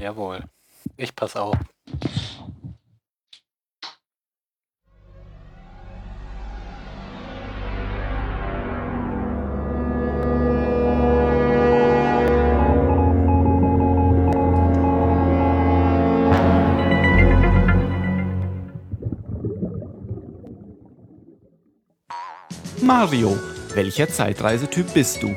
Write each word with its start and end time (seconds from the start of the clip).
Jawohl. 0.00 0.44
Ich 0.96 1.14
pass 1.14 1.36
auf. 1.36 1.56
Mario, 22.82 23.36
welcher 23.74 24.08
Zeitreisetyp 24.08 24.94
bist 24.94 25.22
du? 25.22 25.34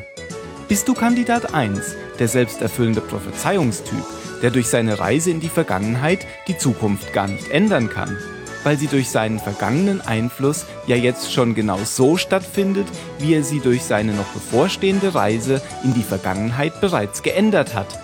Bist 0.67 0.87
du 0.87 0.93
Kandidat 0.93 1.53
1, 1.53 1.95
der 2.19 2.27
selbsterfüllende 2.27 3.01
Prophezeiungstyp, 3.01 4.05
der 4.41 4.51
durch 4.51 4.67
seine 4.67 4.99
Reise 4.99 5.31
in 5.31 5.39
die 5.39 5.49
Vergangenheit 5.49 6.25
die 6.47 6.57
Zukunft 6.57 7.13
gar 7.13 7.27
nicht 7.27 7.49
ändern 7.49 7.89
kann, 7.89 8.17
weil 8.63 8.77
sie 8.77 8.87
durch 8.87 9.09
seinen 9.09 9.39
vergangenen 9.39 10.01
Einfluss 10.01 10.65
ja 10.87 10.95
jetzt 10.95 11.33
schon 11.33 11.55
genau 11.55 11.79
so 11.83 12.17
stattfindet, 12.17 12.87
wie 13.19 13.33
er 13.33 13.43
sie 13.43 13.59
durch 13.59 13.83
seine 13.83 14.13
noch 14.13 14.27
bevorstehende 14.27 15.15
Reise 15.15 15.61
in 15.83 15.93
die 15.93 16.03
Vergangenheit 16.03 16.81
bereits 16.81 17.23
geändert 17.23 17.75
hat? 17.75 17.99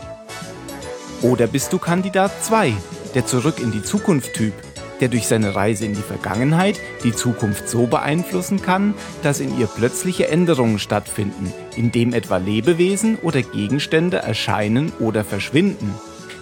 Oder 1.21 1.47
bist 1.47 1.73
du 1.73 1.79
Kandidat 1.79 2.31
2, 2.43 2.73
der 3.13 3.25
Zurück 3.25 3.59
in 3.59 3.71
die 3.71 3.83
Zukunft 3.83 4.33
Typ, 4.33 4.53
der 4.99 5.09
durch 5.09 5.27
seine 5.27 5.55
Reise 5.55 5.85
in 5.85 5.93
die 5.93 6.01
Vergangenheit 6.01 6.79
die 7.03 7.13
Zukunft 7.13 7.69
so 7.69 7.87
beeinflussen 7.87 8.61
kann, 8.61 8.93
dass 9.23 9.39
in 9.39 9.57
ihr 9.59 9.67
plötzliche 9.67 10.27
Änderungen 10.27 10.79
stattfinden, 10.79 11.51
indem 11.75 12.13
etwa 12.13 12.37
Lebewesen 12.37 13.17
oder 13.21 13.41
Gegenstände 13.41 14.17
erscheinen 14.17 14.93
oder 14.99 15.23
verschwinden. 15.23 15.93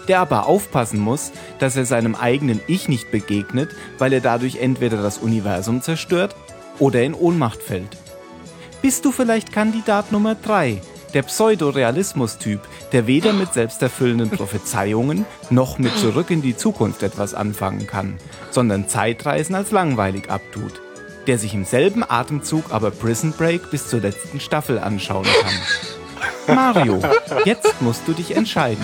Der 0.07 0.19
aber 0.19 0.47
aufpassen 0.47 0.99
muss, 0.99 1.31
dass 1.59 1.75
er 1.75 1.85
seinem 1.85 2.15
eigenen 2.15 2.59
Ich 2.67 2.89
nicht 2.89 3.11
begegnet, 3.11 3.69
weil 3.97 4.13
er 4.13 4.21
dadurch 4.21 4.57
entweder 4.57 5.01
das 5.01 5.17
Universum 5.17 5.81
zerstört 5.81 6.35
oder 6.79 7.03
in 7.03 7.13
Ohnmacht 7.13 7.61
fällt. 7.61 7.97
Bist 8.81 9.05
du 9.05 9.11
vielleicht 9.11 9.53
Kandidat 9.53 10.11
Nummer 10.11 10.35
3, 10.35 10.81
der 11.13 11.23
Pseudorealismus-Typ, 11.23 12.59
der 12.91 13.07
weder 13.07 13.33
mit 13.33 13.53
selbsterfüllenden 13.53 14.29
Prophezeiungen 14.31 15.25
noch 15.49 15.77
mit 15.77 15.97
Zurück 15.97 16.31
in 16.31 16.41
die 16.41 16.57
Zukunft 16.57 17.03
etwas 17.03 17.33
anfangen 17.33 17.87
kann, 17.87 18.17
sondern 18.51 18.89
Zeitreisen 18.89 19.55
als 19.55 19.71
langweilig 19.71 20.29
abtut, 20.29 20.81
der 21.27 21.37
sich 21.37 21.53
im 21.53 21.65
selben 21.65 22.03
Atemzug 22.03 22.71
aber 22.71 22.91
Prison 22.91 23.31
Break 23.31 23.71
bis 23.71 23.87
zur 23.87 24.01
letzten 24.01 24.39
Staffel 24.39 24.79
anschauen 24.79 25.25
kann. 26.45 26.55
Mario, 26.55 26.99
jetzt 27.45 27.81
musst 27.81 28.07
du 28.07 28.13
dich 28.13 28.35
entscheiden. 28.35 28.83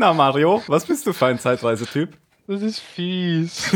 Na 0.00 0.14
Mario, 0.14 0.62
was 0.66 0.86
bist 0.86 1.06
du 1.06 1.12
für 1.12 1.26
ein 1.26 1.38
Zeitreisetyp? 1.38 2.16
Das 2.46 2.62
ist 2.62 2.80
fies. 2.80 3.70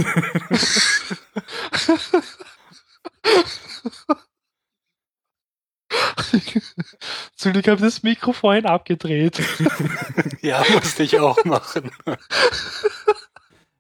Zum 7.37 7.53
Glück 7.53 7.69
habe 7.69 7.77
ich 7.77 7.83
das 7.83 8.03
Mikro 8.03 8.33
vorhin 8.33 8.65
abgedreht. 8.65 9.43
Ja, 10.41 10.65
musste 10.73 11.03
ich 11.03 11.21
auch 11.21 11.45
machen. 11.45 11.91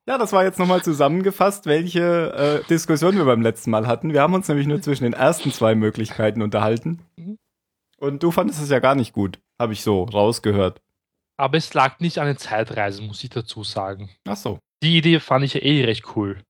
Ja, 0.07 0.19
das 0.19 0.33
war 0.33 0.45
jetzt 0.45 0.59
nochmal 0.59 0.83
zusammengefasst, 0.83 1.65
welche 1.65 2.63
äh, 2.63 2.69
Diskussion 2.69 3.17
wir 3.17 3.25
beim 3.25 3.41
letzten 3.41 3.71
Mal 3.71 3.87
hatten. 3.87 4.13
Wir 4.13 4.21
haben 4.21 4.35
uns 4.35 4.49
nämlich 4.49 4.67
nur 4.67 4.83
zwischen 4.83 5.05
den 5.05 5.15
ersten 5.15 5.51
zwei 5.51 5.75
Möglichkeiten 5.75 6.43
unterhalten. 6.43 7.01
Mhm. 7.17 7.39
Und 7.99 8.23
du 8.23 8.31
fandest 8.31 8.63
es 8.63 8.69
ja 8.69 8.81
gar 8.81 8.95
nicht 8.95 9.15
gut, 9.15 9.41
habe 9.59 9.73
ich 9.73 9.83
so 9.83 10.05
rausgehört. 10.05 10.84
Aber 11.37 11.57
es 11.57 11.75
lag 11.75 11.99
nicht 12.01 12.19
an 12.19 12.27
den 12.27 12.37
Zeitreisen, 12.37 13.07
muss 13.07 13.25
ich 13.25 13.31
dazu 13.31 13.65
sagen. 13.65 14.11
Ach 14.27 14.37
so. 14.37 14.59
Die 14.83 14.97
Idee 14.99 15.21
fand 15.21 15.45
ich 15.45 15.55
ja 15.55 15.63
eh 15.63 15.85
recht 15.85 16.17
cool. 16.17 16.43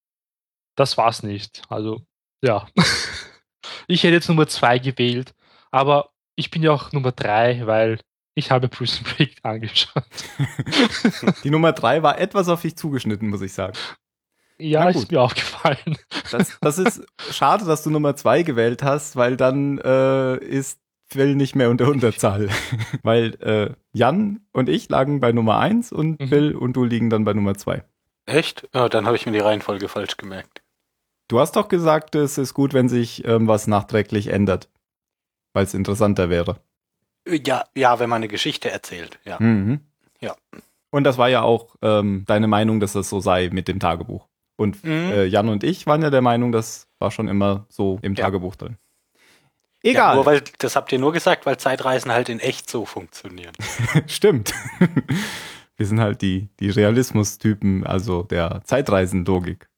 Das 0.77 0.99
war's 0.99 1.23
nicht. 1.23 1.63
Also, 1.69 2.03
ja. 2.43 2.67
ich 3.87 4.03
hätte 4.03 4.15
jetzt 4.15 4.29
Nummer 4.29 4.47
zwei 4.47 4.79
gewählt, 4.79 5.35
aber 5.71 6.11
ich 6.37 6.51
bin 6.51 6.63
ja 6.63 6.73
auch 6.73 6.93
Nummer 6.93 7.13
drei, 7.13 7.67
weil 7.67 8.01
ich 8.35 8.51
habe 8.51 8.69
Prison 8.69 9.05
Break 9.05 9.37
angeschaut. 9.43 10.05
Die 11.45 11.51
Nummer 11.51 11.73
drei 11.73 12.03
war 12.03 12.19
etwas 12.19 12.49
auf 12.49 12.63
dich 12.63 12.77
zugeschnitten, 12.77 13.29
muss 13.29 13.43
ich 13.43 13.53
sagen. 13.53 13.77
Ja, 14.59 14.89
ist 14.89 15.11
mir 15.11 15.21
aufgefallen. 15.21 15.99
Das, 16.31 16.57
das 16.61 16.79
ist 16.79 17.05
schade, 17.33 17.65
dass 17.65 17.83
du 17.83 17.91
Nummer 17.91 18.15
zwei 18.15 18.43
gewählt 18.43 18.85
hast, 18.85 19.17
weil 19.17 19.37
dann 19.37 19.79
äh, 19.79 20.37
ist 20.37 20.79
Phil 21.07 21.35
nicht 21.37 21.55
mehr 21.55 21.71
unter 21.71 21.89
Unterzahl. 21.89 22.49
weil 23.03 23.35
äh, 23.43 23.75
Jan 23.93 24.41
und 24.53 24.69
ich 24.69 24.89
lagen 24.89 25.21
bei 25.21 25.33
Nummer 25.33 25.59
eins 25.59 25.93
und 25.93 26.21
Mhm. 26.21 26.29
Phil 26.29 26.55
und 26.55 26.75
du 26.75 26.85
liegen 26.85 27.11
dann 27.11 27.25
bei 27.25 27.33
Nummer 27.35 27.55
zwei. 27.55 27.85
Echt? 28.27 28.69
Ja, 28.75 28.89
dann 28.89 29.07
habe 29.07 29.17
ich 29.17 29.27
mir 29.27 29.33
die 29.33 29.39
Reihenfolge 29.41 29.89
falsch 29.89 30.17
gemerkt. 30.17 30.63
Du 31.29 31.41
hast 31.41 31.57
doch 31.57 31.69
gesagt, 31.69 32.15
es 32.15 32.39
ist 32.39 32.55
gut, 32.55 32.73
wenn 32.75 32.89
sich 32.89 33.25
ähm, 33.27 33.47
was 33.49 33.67
nachträglich 33.67 34.29
ändert, 34.29 34.69
weil 35.53 35.65
es 35.65 35.75
interessanter 35.75 36.29
wäre. 36.31 36.61
Ja, 37.27 37.65
ja, 37.75 37.99
wenn 37.99 38.11
man 38.11 38.17
eine 38.17 38.29
Geschichte 38.29 38.71
erzählt, 38.71 39.19
ja. 39.25 39.39
Mhm. 39.41 39.81
Ja. 40.21 40.35
Und 40.91 41.05
das 41.05 41.17
war 41.19 41.29
ja 41.29 41.43
auch 41.43 41.77
ähm, 41.83 42.25
deine 42.27 42.47
Meinung, 42.47 42.81
dass 42.81 42.93
das 42.93 43.09
so 43.09 43.21
sei 43.21 43.49
mit 43.53 43.69
dem 43.69 43.81
Tagebuch. 43.81 44.29
Und 44.57 44.85
Mhm. 44.85 44.91
äh, 45.13 45.25
Jan 45.25 45.49
und 45.49 45.65
ich 45.65 45.87
waren 45.87 46.03
ja 46.03 46.11
der 46.11 46.21
Meinung, 46.23 46.53
das 46.53 46.89
war 46.99 47.11
schon 47.11 47.27
immer 47.29 47.67
so 47.69 47.99
im 48.03 48.15
Ja. 48.15 48.25
Tagebuch 48.25 48.55
drin. 48.57 48.77
Ja, 49.85 49.91
Egal. 49.91 50.15
nur 50.17 50.27
weil, 50.27 50.43
das 50.59 50.77
habt 50.77 50.91
ihr 50.93 50.99
nur 50.99 51.13
gesagt, 51.13 51.45
weil 51.45 51.59
Zeitreisen 51.59 52.11
halt 52.11 52.31
in 52.31 52.41
echt 52.41 52.71
so 52.71 52.87
funktionieren. 52.87 53.53
Stimmt. 54.07 54.55
Wir 55.77 55.87
sind 55.87 56.01
halt 56.01 56.23
die, 56.23 56.49
die 56.61 56.71
Realismus-Typen, 56.71 57.85
also 57.87 58.23
der 58.23 58.63
Zeitreisenlogik. 58.65 59.69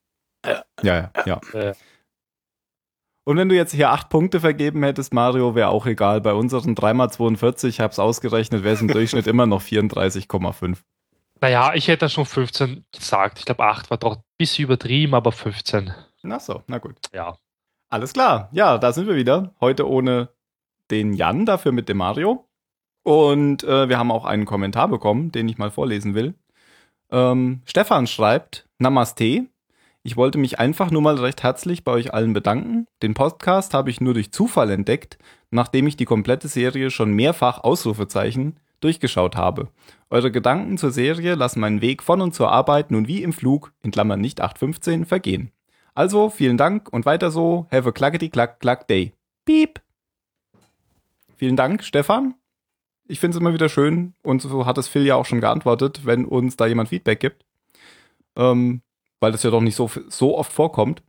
Ja. 0.44 0.64
Ja, 0.82 1.10
ja, 1.26 1.40
ja. 1.54 1.72
Und 3.24 3.38
wenn 3.38 3.48
du 3.48 3.56
jetzt 3.56 3.72
hier 3.72 3.90
acht 3.90 4.08
Punkte 4.08 4.38
vergeben 4.40 4.84
hättest, 4.84 5.12
Mario, 5.12 5.54
wäre 5.56 5.68
auch 5.70 5.86
egal. 5.86 6.20
Bei 6.20 6.34
unseren 6.34 6.76
3x42, 6.76 7.66
ich 7.66 7.80
habe 7.80 7.90
es 7.90 7.98
ausgerechnet, 7.98 8.62
wäre 8.62 8.74
es 8.74 8.80
im 8.82 8.88
Durchschnitt 8.92 9.26
immer 9.26 9.46
noch 9.46 9.62
34,5. 9.62 10.76
naja, 11.40 11.74
ich 11.74 11.88
hätte 11.88 12.08
schon 12.08 12.26
15 12.26 12.84
gesagt. 12.92 13.40
Ich 13.40 13.44
glaube, 13.46 13.64
8 13.64 13.90
war 13.90 13.98
doch 13.98 14.16
ein 14.18 14.22
bisschen 14.38 14.64
übertrieben, 14.66 15.14
aber 15.14 15.32
15. 15.32 15.92
Na 16.22 16.38
so, 16.38 16.62
na 16.68 16.78
gut. 16.78 16.96
Ja. 17.12 17.36
Alles 17.96 18.12
klar. 18.12 18.50
Ja, 18.52 18.76
da 18.76 18.92
sind 18.92 19.06
wir 19.06 19.16
wieder. 19.16 19.54
Heute 19.58 19.88
ohne 19.88 20.28
den 20.90 21.14
Jan, 21.14 21.46
dafür 21.46 21.72
mit 21.72 21.88
dem 21.88 21.96
Mario. 21.96 22.44
Und 23.02 23.64
äh, 23.64 23.88
wir 23.88 23.98
haben 23.98 24.10
auch 24.10 24.26
einen 24.26 24.44
Kommentar 24.44 24.88
bekommen, 24.88 25.32
den 25.32 25.48
ich 25.48 25.56
mal 25.56 25.70
vorlesen 25.70 26.14
will. 26.14 26.34
Ähm, 27.10 27.62
Stefan 27.64 28.06
schreibt, 28.06 28.68
Namaste. 28.76 29.46
Ich 30.02 30.14
wollte 30.18 30.36
mich 30.36 30.58
einfach 30.58 30.90
nur 30.90 31.00
mal 31.00 31.14
recht 31.14 31.42
herzlich 31.42 31.84
bei 31.84 31.92
euch 31.92 32.12
allen 32.12 32.34
bedanken. 32.34 32.86
Den 33.02 33.14
Podcast 33.14 33.72
habe 33.72 33.88
ich 33.88 34.02
nur 34.02 34.12
durch 34.12 34.30
Zufall 34.30 34.68
entdeckt, 34.68 35.16
nachdem 35.50 35.86
ich 35.86 35.96
die 35.96 36.04
komplette 36.04 36.48
Serie 36.48 36.90
schon 36.90 37.14
mehrfach 37.14 37.64
Ausrufezeichen 37.64 38.60
durchgeschaut 38.80 39.36
habe. 39.36 39.68
Eure 40.10 40.30
Gedanken 40.30 40.76
zur 40.76 40.90
Serie 40.90 41.34
lassen 41.34 41.60
meinen 41.60 41.80
Weg 41.80 42.02
von 42.02 42.20
und 42.20 42.34
zur 42.34 42.52
Arbeit 42.52 42.90
nun 42.90 43.08
wie 43.08 43.22
im 43.22 43.32
Flug, 43.32 43.72
in 43.82 43.90
Klammern 43.90 44.20
nicht 44.20 44.42
815, 44.42 45.06
vergehen. 45.06 45.50
Also, 45.96 46.28
vielen 46.28 46.58
Dank 46.58 46.92
und 46.92 47.06
weiter 47.06 47.30
so. 47.30 47.66
Have 47.72 47.88
a 47.88 47.92
clackety 47.92 48.28
clack 48.28 48.60
clack 48.60 48.86
day. 48.86 49.14
Piep. 49.46 49.80
Vielen 51.36 51.56
Dank, 51.56 51.82
Stefan. 51.82 52.34
Ich 53.08 53.18
finde 53.18 53.36
es 53.36 53.40
immer 53.40 53.54
wieder 53.54 53.70
schön 53.70 54.12
und 54.22 54.42
so 54.42 54.66
hat 54.66 54.76
es 54.76 54.88
Phil 54.88 55.06
ja 55.06 55.14
auch 55.14 55.24
schon 55.24 55.40
geantwortet, 55.40 56.02
wenn 56.04 56.26
uns 56.26 56.56
da 56.56 56.66
jemand 56.66 56.90
Feedback 56.90 57.18
gibt. 57.18 57.46
Ähm, 58.36 58.82
weil 59.20 59.32
das 59.32 59.42
ja 59.42 59.50
doch 59.50 59.62
nicht 59.62 59.74
so, 59.74 59.90
so 60.08 60.36
oft 60.36 60.52
vorkommt. 60.52 61.02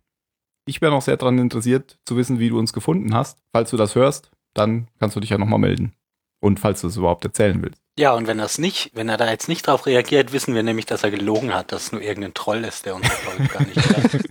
Ich 0.65 0.79
wäre 0.79 0.93
noch 0.93 1.01
sehr 1.01 1.17
daran 1.17 1.37
interessiert 1.37 1.99
zu 2.05 2.15
wissen, 2.15 2.39
wie 2.39 2.49
du 2.49 2.57
uns 2.57 2.71
gefunden 2.71 3.13
hast. 3.13 3.39
Falls 3.51 3.71
du 3.71 3.75
das 3.77 3.93
hörst, 3.93 4.31
dann 4.53 4.87
kannst 4.99 5.17
du 5.17 5.19
dich 5.19 5.31
ja 5.31 5.37
nochmal 5.37 5.59
melden. 5.59 5.93
Und 6.39 6.61
falls 6.61 6.79
du 6.79 6.87
es 6.87 6.95
überhaupt 6.95 7.25
erzählen 7.25 7.61
willst. 7.61 7.81
Ja, 7.99 8.13
und 8.13 8.27
wenn 8.27 8.39
er 8.39 8.45
es 8.45 8.57
nicht, 8.57 8.91
wenn 8.93 9.09
er 9.09 9.17
da 9.17 9.29
jetzt 9.29 9.49
nicht 9.49 9.67
drauf 9.67 9.85
reagiert, 9.85 10.31
wissen 10.31 10.55
wir 10.55 10.63
nämlich, 10.63 10.85
dass 10.85 11.03
er 11.03 11.11
gelogen 11.11 11.53
hat, 11.53 11.73
dass 11.73 11.87
es 11.87 11.91
nur 11.91 12.01
irgendein 12.01 12.33
Troll 12.35 12.63
ist, 12.63 12.85
der 12.85 12.95
uns 12.95 13.09
gar 13.51 13.65
nicht 13.65 13.75
hört. 13.89 14.23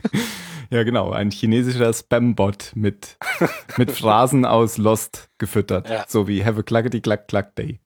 Ja, 0.71 0.83
genau. 0.83 1.11
Ein 1.11 1.31
chinesischer 1.31 1.93
Spam-Bot 1.93 2.73
mit, 2.75 3.19
mit 3.77 3.91
Phrasen 3.91 4.45
aus 4.45 4.79
Lost 4.79 5.31
gefüttert. 5.39 5.89
Ja. 5.89 6.05
So 6.09 6.29
wie 6.29 6.45
Have 6.45 6.61
a 6.61 6.63
clackety 6.63 7.01
clack 7.01 7.29
clack 7.29 7.55
day. 7.57 7.81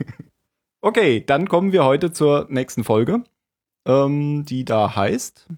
okay, 0.80 1.24
dann 1.24 1.48
kommen 1.48 1.72
wir 1.72 1.84
heute 1.84 2.12
zur 2.12 2.46
nächsten 2.48 2.84
Folge, 2.84 3.24
ähm, 3.86 4.44
die 4.44 4.64
da 4.64 4.94
heißt 4.96 5.48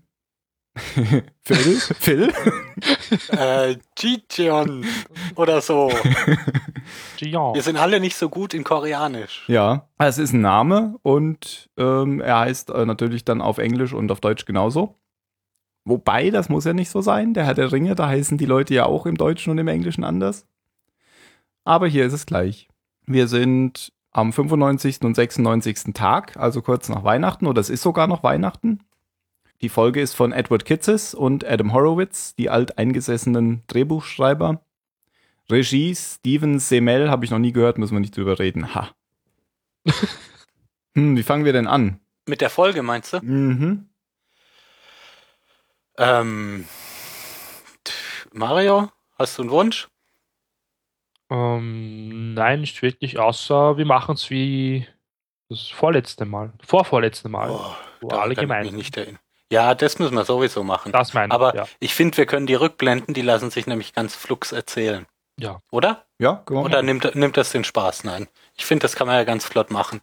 Phil, 1.43 1.81
Phil. 2.01 2.33
äh, 3.29 3.77
oder 5.37 5.61
so. 5.61 5.93
Gian. 7.19 7.55
Wir 7.55 7.63
sind 7.63 7.77
alle 7.77 8.01
nicht 8.01 8.17
so 8.17 8.31
gut 8.31 8.55
in 8.55 8.65
Koreanisch. 8.65 9.45
Ja, 9.49 9.89
es 9.99 10.17
ist 10.17 10.33
ein 10.33 10.41
Name 10.41 10.97
und 11.03 11.69
ähm, 11.77 12.21
er 12.21 12.41
heißt 12.41 12.71
äh, 12.71 12.87
natürlich 12.87 13.25
dann 13.25 13.43
auf 13.43 13.59
Englisch 13.59 13.93
und 13.93 14.11
auf 14.11 14.21
Deutsch 14.21 14.47
genauso. 14.47 14.97
Wobei, 15.85 16.31
das 16.31 16.49
muss 16.49 16.65
ja 16.65 16.73
nicht 16.73 16.91
so 16.91 17.01
sein. 17.01 17.35
Der 17.35 17.45
Herr 17.45 17.55
der 17.55 17.73
Ringe, 17.73 17.95
da 17.95 18.09
heißen 18.09 18.39
die 18.39 18.47
Leute 18.47 18.75
ja 18.75 18.87
auch 18.87 19.07
im 19.07 19.17
Deutschen 19.17 19.51
und 19.51 19.59
im 19.59 19.69
Englischen 19.69 20.05
anders. 20.05 20.47
Aber 21.65 21.87
hier 21.89 22.07
ist 22.07 22.13
es 22.13 22.27
gleich. 22.27 22.69
Wir 23.07 23.27
sind 23.27 23.93
am 24.13 24.33
95. 24.33 25.03
und 25.03 25.15
96. 25.15 25.95
Tag, 25.95 26.37
also 26.37 26.63
kurz 26.63 26.89
nach 26.89 27.03
Weihnachten, 27.03 27.47
oder 27.47 27.61
es 27.61 27.71
ist 27.71 27.83
sogar 27.83 28.07
noch 28.07 28.23
Weihnachten. 28.23 28.81
Die 29.61 29.69
Folge 29.69 30.01
ist 30.01 30.15
von 30.15 30.33
Edward 30.33 30.65
Kitzes 30.65 31.15
und 31.15 31.45
Adam 31.45 31.73
Horowitz, 31.73 32.35
die 32.35 32.51
alteingesessenen 32.51 33.63
Drehbuchschreiber. 33.69 34.61
Regie 35.51 35.95
Steven 35.95 36.59
Semel 36.59 37.11
habe 37.11 37.25
ich 37.25 37.31
noch 37.31 37.39
nie 37.39 37.53
gehört, 37.53 37.79
müssen 37.79 37.95
wir 37.95 38.01
nicht 38.01 38.17
drüber 38.17 38.39
reden. 38.39 38.75
Ha. 38.75 38.91
hm, 40.95 41.17
wie 41.17 41.23
fangen 41.23 41.45
wir 41.45 41.53
denn 41.53 41.67
an? 41.67 42.01
Mit 42.27 42.41
der 42.41 42.51
Folge 42.51 42.83
meinst 42.83 43.13
du? 43.13 43.21
Mhm. 43.23 43.89
Ähm, 45.99 46.67
Mario, 48.33 48.91
hast 49.19 49.39
du 49.39 49.43
einen 49.43 49.51
Wunsch? 49.51 49.89
Ähm, 51.31 52.35
nein, 52.35 52.61
nicht 52.61 52.83
wirklich, 52.83 53.19
außer 53.19 53.77
wir 53.77 53.87
machen 53.87 54.15
es 54.15 54.31
wie 54.31 54.87
das 55.49 55.69
vorletzte 55.69 56.25
Mal. 56.25 56.53
Vorvorletzte 56.65 57.29
Mal. 57.29 57.51
Oh, 57.51 57.75
wo 58.01 58.09
da 58.09 58.21
alle 58.21 58.33
ich 58.33 58.39
mich 58.39 58.49
gemeint. 58.49 58.73
nicht 58.73 58.97
erinnern. 58.97 59.21
Ja, 59.51 59.75
das 59.75 59.99
müssen 59.99 60.15
wir 60.15 60.25
sowieso 60.25 60.65
machen. 60.65 60.93
Das 60.93 61.13
meine 61.13 61.27
ich, 61.27 61.33
Aber 61.33 61.55
ja. 61.55 61.67
ich 61.79 61.95
finde, 61.95 62.17
wir 62.17 62.27
können 62.27 62.47
die 62.47 62.55
Rückblenden, 62.55 63.13
die 63.13 63.21
lassen 63.21 63.51
sich 63.51 63.67
nämlich 63.67 63.93
ganz 63.93 64.15
flugs 64.15 64.53
erzählen. 64.53 65.07
Ja. 65.39 65.61
Oder? 65.71 66.07
Ja, 66.19 66.43
wir 66.49 66.57
Oder 66.59 66.83
nimmt, 66.83 67.15
nimmt 67.15 67.37
das 67.37 67.53
den 67.53 67.65
Spaß? 67.65 68.05
Nein. 68.05 68.29
Ich 68.57 68.65
finde, 68.65 68.83
das 68.83 68.97
kann 68.97 69.07
man 69.07 69.17
ja 69.17 69.25
ganz 69.25 69.45
flott 69.45 69.71
machen. 69.71 70.01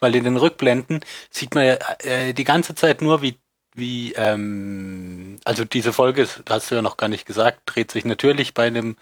Weil 0.00 0.14
in 0.14 0.24
den 0.24 0.36
Rückblenden 0.36 1.00
sieht 1.30 1.54
man 1.54 1.66
ja 1.66 1.76
äh, 2.00 2.32
die 2.32 2.44
ganze 2.44 2.74
Zeit 2.74 3.02
nur, 3.02 3.20
wie, 3.20 3.38
wie 3.76 4.12
ähm, 4.14 5.38
also 5.44 5.64
diese 5.64 5.92
Folge, 5.92 6.22
ist- 6.22 6.42
hast 6.48 6.70
du 6.70 6.76
ja 6.76 6.82
noch 6.82 6.96
gar 6.96 7.08
nicht 7.08 7.26
gesagt, 7.26 7.60
dreht 7.66 7.90
sich 7.90 8.04
natürlich 8.04 8.54
bei 8.54 8.66
einem 8.66 8.96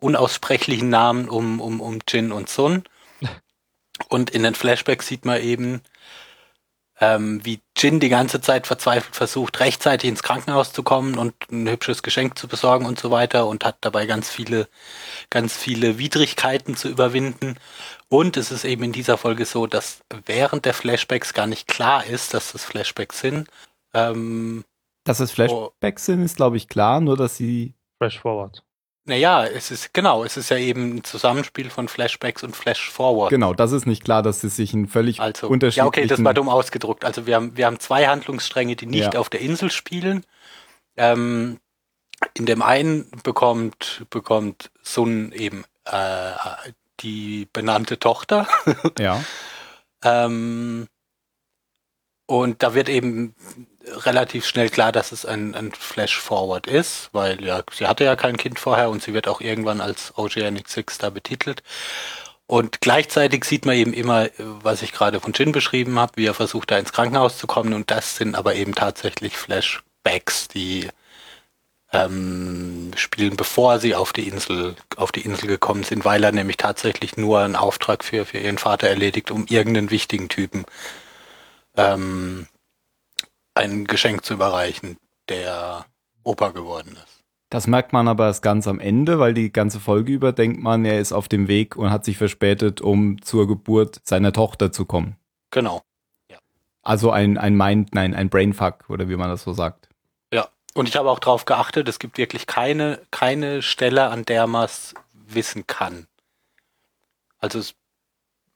unaussprechlichen 0.00 0.90
Namen 0.90 1.28
um, 1.28 1.60
um, 1.60 1.80
um 1.80 2.00
Jin 2.08 2.32
und 2.32 2.48
Sun. 2.48 2.84
Und 4.08 4.30
in 4.30 4.44
den 4.44 4.54
Flashbacks 4.54 5.06
sieht 5.08 5.24
man 5.26 5.42
eben, 5.42 5.82
ähm, 7.00 7.40
wie 7.44 7.60
Jin 7.76 7.98
die 8.00 8.10
ganze 8.10 8.40
Zeit 8.42 8.66
verzweifelt 8.66 9.16
versucht, 9.16 9.60
rechtzeitig 9.60 10.08
ins 10.10 10.22
Krankenhaus 10.22 10.72
zu 10.72 10.82
kommen 10.82 11.16
und 11.18 11.34
ein 11.50 11.68
hübsches 11.68 12.02
Geschenk 12.02 12.38
zu 12.38 12.46
besorgen 12.46 12.84
und 12.84 12.98
so 12.98 13.10
weiter 13.10 13.46
und 13.46 13.64
hat 13.64 13.78
dabei 13.80 14.04
ganz 14.06 14.28
viele, 14.30 14.68
ganz 15.30 15.56
viele 15.56 15.98
Widrigkeiten 15.98 16.76
zu 16.76 16.88
überwinden. 16.88 17.56
Und 18.08 18.36
es 18.36 18.50
ist 18.52 18.64
eben 18.64 18.84
in 18.84 18.92
dieser 18.92 19.18
Folge 19.18 19.46
so, 19.46 19.66
dass 19.66 20.00
während 20.26 20.66
der 20.66 20.74
Flashbacks 20.74 21.34
gar 21.34 21.46
nicht 21.46 21.68
klar 21.68 22.04
ist, 22.06 22.34
dass 22.34 22.52
das 22.52 22.64
Flashbacks 22.64 23.20
sind. 23.20 23.48
Ähm, 23.94 24.64
Dass 25.04 25.20
es 25.20 25.30
Flashbacks 25.32 26.04
sind, 26.06 26.22
ist, 26.22 26.36
glaube 26.36 26.56
ich, 26.56 26.68
klar, 26.68 27.00
nur 27.00 27.16
dass 27.16 27.36
sie. 27.36 27.74
Flash 27.98 28.18
Forward. 28.20 28.62
naja, 29.04 29.44
es 29.44 29.70
ist, 29.70 29.92
genau, 29.92 30.24
es 30.24 30.36
ist 30.36 30.50
ja 30.50 30.56
eben 30.56 30.96
ein 30.96 31.04
Zusammenspiel 31.04 31.68
von 31.70 31.88
Flashbacks 31.88 32.42
und 32.44 32.54
Flash-Forward. 32.56 33.30
Genau, 33.30 33.52
das 33.54 33.72
ist 33.72 33.86
nicht 33.86 34.04
klar, 34.04 34.22
dass 34.22 34.40
sie 34.40 34.48
sich 34.48 34.72
in 34.72 34.86
völlig 34.88 35.20
Also, 35.20 35.48
unterschiedlichen. 35.48 35.84
ja, 35.84 35.86
okay, 35.88 36.06
das 36.06 36.22
war 36.22 36.32
dumm 36.34 36.48
ausgedruckt. 36.48 37.04
Also 37.04 37.26
wir 37.26 37.34
haben, 37.36 37.56
wir 37.56 37.66
haben 37.66 37.80
zwei 37.80 38.06
Handlungsstränge, 38.06 38.76
die 38.76 38.86
nicht 38.86 39.14
Ja. 39.14 39.20
auf 39.20 39.28
der 39.28 39.40
Insel 39.40 39.70
spielen. 39.70 40.24
Ähm, 40.96 41.58
in 42.34 42.46
dem 42.46 42.62
einen 42.62 43.10
bekommt, 43.24 44.04
bekommt 44.10 44.70
Sun 44.82 45.32
eben 45.32 45.64
äh, 45.86 46.32
die 47.00 47.48
benannte 47.52 47.98
Tochter. 47.98 48.46
Ja, 48.98 49.22
Ähm, 50.02 50.86
und 52.26 52.62
da 52.62 52.72
wird 52.74 52.88
eben 52.88 53.34
relativ 53.86 54.46
schnell 54.46 54.68
klar, 54.68 54.92
dass 54.92 55.12
es 55.12 55.24
ein, 55.24 55.54
ein 55.54 55.72
Flash-Forward 55.72 56.66
ist, 56.66 57.08
weil 57.12 57.42
ja, 57.44 57.62
sie 57.72 57.86
hatte 57.86 58.04
ja 58.04 58.16
kein 58.16 58.36
Kind 58.36 58.58
vorher 58.58 58.90
und 58.90 59.02
sie 59.02 59.14
wird 59.14 59.28
auch 59.28 59.40
irgendwann 59.40 59.80
als 59.80 60.16
Oceanic 60.16 60.68
Six 60.68 60.98
da 60.98 61.10
betitelt. 61.10 61.62
Und 62.46 62.80
gleichzeitig 62.80 63.44
sieht 63.44 63.64
man 63.64 63.76
eben 63.76 63.92
immer, 63.92 64.28
was 64.38 64.82
ich 64.82 64.92
gerade 64.92 65.20
von 65.20 65.32
Jin 65.32 65.52
beschrieben 65.52 65.98
habe, 66.00 66.12
wie 66.16 66.26
er 66.26 66.34
versucht, 66.34 66.70
da 66.70 66.78
ins 66.78 66.92
Krankenhaus 66.92 67.38
zu 67.38 67.46
kommen. 67.46 67.72
Und 67.72 67.90
das 67.90 68.16
sind 68.16 68.34
aber 68.34 68.56
eben 68.56 68.74
tatsächlich 68.74 69.36
Flashbacks, 69.36 70.48
die 70.48 70.88
ähm, 71.92 72.90
spielen, 72.96 73.36
bevor 73.36 73.78
sie 73.78 73.94
auf 73.94 74.12
die 74.12 74.28
Insel, 74.28 74.74
auf 74.96 75.12
die 75.12 75.22
Insel 75.22 75.46
gekommen 75.46 75.84
sind, 75.84 76.04
weil 76.04 76.24
er 76.24 76.32
nämlich 76.32 76.56
tatsächlich 76.56 77.16
nur 77.16 77.40
einen 77.40 77.56
Auftrag 77.56 78.04
für, 78.04 78.24
für 78.26 78.38
ihren 78.38 78.58
Vater 78.58 78.88
erledigt, 78.88 79.30
um 79.30 79.46
irgendeinen 79.46 79.90
wichtigen 79.90 80.28
Typen 80.28 80.64
ähm, 81.76 82.46
ein 83.54 83.86
Geschenk 83.86 84.24
zu 84.24 84.34
überreichen, 84.34 84.96
der 85.28 85.86
Opa 86.22 86.50
geworden 86.50 86.96
ist. 87.04 87.20
das 87.50 87.66
merkt 87.66 87.92
man 87.92 88.06
aber 88.08 88.26
erst 88.26 88.42
ganz 88.42 88.68
am 88.68 88.78
Ende, 88.78 89.18
weil 89.18 89.34
die 89.34 89.52
ganze 89.52 89.80
Folge 89.80 90.12
über 90.12 90.32
denkt 90.32 90.62
man, 90.62 90.84
er 90.84 91.00
ist 91.00 91.12
auf 91.12 91.28
dem 91.28 91.48
Weg 91.48 91.76
und 91.76 91.90
hat 91.90 92.04
sich 92.04 92.16
verspätet, 92.16 92.80
um 92.80 93.20
zur 93.22 93.48
Geburt 93.48 94.00
seiner 94.04 94.32
Tochter 94.32 94.70
zu 94.70 94.84
kommen. 94.84 95.16
Genau. 95.50 95.82
Also 96.82 97.10
ein, 97.10 97.36
ein 97.36 97.56
Mind, 97.56 97.94
nein, 97.94 98.14
ein 98.14 98.30
Brainfuck, 98.30 98.88
oder 98.88 99.08
wie 99.08 99.16
man 99.16 99.28
das 99.28 99.42
so 99.42 99.52
sagt. 99.52 99.88
Ja. 100.32 100.48
Und 100.74 100.88
ich 100.88 100.96
habe 100.96 101.10
auch 101.10 101.18
darauf 101.18 101.44
geachtet, 101.44 101.88
es 101.88 101.98
gibt 101.98 102.16
wirklich 102.16 102.46
keine, 102.46 103.00
keine 103.10 103.60
Stelle, 103.62 104.08
an 104.08 104.24
der 104.24 104.46
man 104.46 104.64
es 104.64 104.94
wissen 105.12 105.66
kann. 105.66 106.06
Also 107.38 107.58
es, 107.58 107.74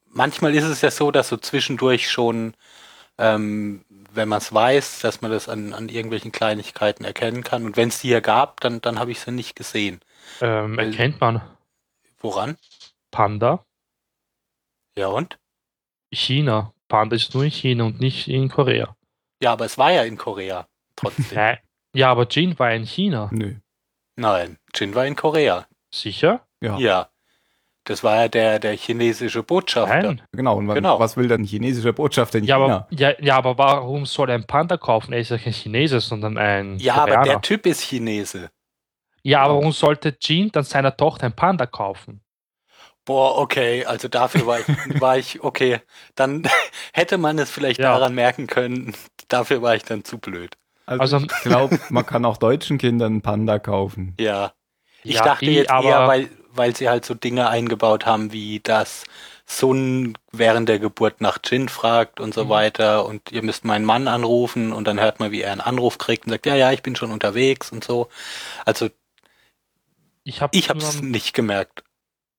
manchmal 0.08 0.54
ist 0.54 0.64
es 0.64 0.80
ja 0.80 0.90
so, 0.90 1.10
dass 1.10 1.28
so 1.28 1.36
zwischendurch 1.36 2.10
schon, 2.10 2.54
ähm, 3.18 3.84
wenn 4.16 4.28
man 4.28 4.38
es 4.38 4.52
weiß, 4.52 5.00
dass 5.00 5.20
man 5.20 5.30
das 5.30 5.48
an, 5.48 5.72
an 5.72 5.88
irgendwelchen 5.88 6.32
Kleinigkeiten 6.32 7.04
erkennen 7.04 7.42
kann. 7.42 7.64
Und 7.64 7.76
wenn 7.76 7.88
es 7.88 8.00
die 8.00 8.08
hier 8.08 8.20
gab, 8.20 8.60
dann, 8.60 8.80
dann 8.80 8.98
habe 8.98 9.10
ich 9.10 9.20
sie 9.20 9.30
nicht 9.32 9.56
gesehen. 9.56 10.00
Ähm, 10.40 10.76
Weil- 10.76 10.90
erkennt 10.90 11.20
man 11.20 11.42
Woran? 12.20 12.56
Panda, 13.10 13.64
Ja 14.96 15.08
und? 15.08 15.38
China. 16.12 16.72
Panda 16.88 17.16
ist 17.16 17.34
nur 17.34 17.44
in 17.44 17.50
China 17.50 17.84
und 17.84 18.00
nicht 18.00 18.28
in 18.28 18.48
Korea. 18.48 18.96
Ja, 19.42 19.52
aber 19.52 19.64
es 19.66 19.76
war 19.78 19.92
ja 19.92 20.04
in 20.04 20.16
Korea. 20.16 20.66
Trotzdem. 20.96 21.56
Ja, 21.96 22.10
aber 22.10 22.26
Jin 22.26 22.58
war 22.58 22.72
in 22.74 22.84
China. 22.86 23.28
Nö. 23.32 23.54
Nein, 24.16 24.58
Jin 24.74 24.96
war 24.96 25.06
in 25.06 25.14
Korea. 25.14 25.68
Sicher? 25.92 26.44
Ja. 26.60 26.76
Ja. 26.78 27.08
Das 27.86 28.02
war 28.02 28.16
ja 28.22 28.28
der, 28.28 28.58
der 28.58 28.72
chinesische 28.76 29.42
Botschafter. 29.42 30.02
Nein. 30.02 30.22
Genau, 30.32 30.56
und 30.56 30.68
wa- 30.68 30.74
Genau. 30.74 30.98
was 30.98 31.16
will 31.18 31.28
dann 31.28 31.42
ein 31.42 31.44
chinesischer 31.44 31.92
Botschafter 31.92 32.38
in 32.38 32.44
Ja 32.44 32.56
China? 32.56 32.74
aber, 32.76 32.86
ja, 32.90 33.12
ja, 33.20 33.36
aber 33.36 33.58
warum 33.58 34.06
soll 34.06 34.30
er 34.30 34.36
einen 34.36 34.46
Panda 34.46 34.76
kaufen? 34.78 35.12
Er 35.12 35.20
ist 35.20 35.30
ja 35.30 35.36
kein 35.38 35.52
Chinese, 35.52 36.00
sondern 36.00 36.38
ein 36.38 36.78
Ja, 36.78 36.94
aber 36.94 37.04
Koreaner. 37.12 37.24
der 37.26 37.40
Typ 37.42 37.66
ist 37.66 37.82
Chinese. 37.82 38.50
ja, 39.22 39.42
aber 39.42 39.54
warum 39.56 39.72
sollte 39.72 40.16
Jin 40.20 40.50
dann 40.50 40.64
seiner 40.64 40.96
Tochter 40.96 41.26
ein 41.26 41.34
Panda 41.36 41.66
kaufen? 41.66 42.22
Boah, 43.04 43.36
okay, 43.38 43.84
also 43.84 44.08
dafür 44.08 44.46
war 44.46 44.60
ich, 44.60 44.66
war 45.02 45.18
ich, 45.18 45.44
okay, 45.44 45.80
dann 46.14 46.48
hätte 46.94 47.18
man 47.18 47.38
es 47.38 47.50
vielleicht 47.50 47.80
Ja. 47.80 47.92
daran 47.92 48.14
merken 48.14 48.46
können. 48.46 48.94
Dafür 49.28 49.60
war 49.60 49.74
ich 49.74 49.82
dann 49.84 50.04
zu 50.04 50.16
blöd. 50.18 50.56
Also, 50.86 51.16
Also- 51.16 51.18
ich 51.26 51.42
glaube, 51.42 51.78
man 51.90 52.06
kann 52.06 52.24
auch 52.24 52.38
deutschen 52.38 52.78
Kindern 52.78 53.12
einen 53.12 53.22
Panda 53.22 53.58
kaufen. 53.58 54.14
Ja. 54.18 54.52
Ich 55.02 55.16
Ja, 55.16 55.22
dachte 55.24 55.44
eh, 55.44 55.52
jetzt 55.56 55.70
aber- 55.70 55.86
eher, 55.88 56.08
weil, 56.08 56.28
weil 56.56 56.76
sie 56.76 56.88
halt 56.88 57.04
so 57.04 57.14
Dinge 57.14 57.48
eingebaut 57.48 58.06
haben, 58.06 58.32
wie 58.32 58.60
dass 58.60 59.04
Sun 59.46 60.16
während 60.32 60.68
der 60.68 60.78
Geburt 60.78 61.20
nach 61.20 61.38
Jin 61.44 61.68
fragt 61.68 62.20
und 62.20 62.34
so 62.34 62.44
Mhm. 62.44 62.50
weiter 62.50 63.06
und 63.06 63.30
ihr 63.32 63.42
müsst 63.42 63.64
meinen 63.64 63.84
Mann 63.84 64.08
anrufen 64.08 64.72
und 64.72 64.86
dann 64.88 65.00
hört 65.00 65.20
man, 65.20 65.32
wie 65.32 65.42
er 65.42 65.52
einen 65.52 65.60
Anruf 65.60 65.98
kriegt 65.98 66.24
und 66.26 66.30
sagt, 66.32 66.46
ja, 66.46 66.56
ja, 66.56 66.72
ich 66.72 66.82
bin 66.82 66.96
schon 66.96 67.12
unterwegs 67.12 67.70
und 67.72 67.84
so. 67.84 68.08
Also 68.64 68.88
Ich 70.22 70.40
habe 70.40 70.56
ich 70.56 70.70
hab's 70.70 71.02
nicht 71.02 71.34
gemerkt. 71.34 71.84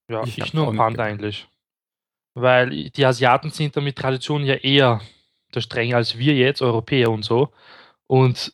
Ja, 0.09 0.23
Ich 0.23 0.37
ich, 0.37 0.53
nur 0.53 0.67
gemerkt. 0.71 0.99
eigentlich. 0.99 1.47
Weil 2.33 2.89
die 2.89 3.05
Asiaten 3.05 3.49
sind 3.49 3.77
da 3.77 3.81
mit 3.81 3.97
Tradition 3.97 4.43
ja 4.43 4.55
eher 4.55 5.01
der 5.53 5.61
strenger 5.61 5.97
als 5.97 6.17
wir 6.17 6.33
jetzt, 6.35 6.61
Europäer 6.61 7.09
und 7.11 7.23
so. 7.23 7.51
Und 8.07 8.53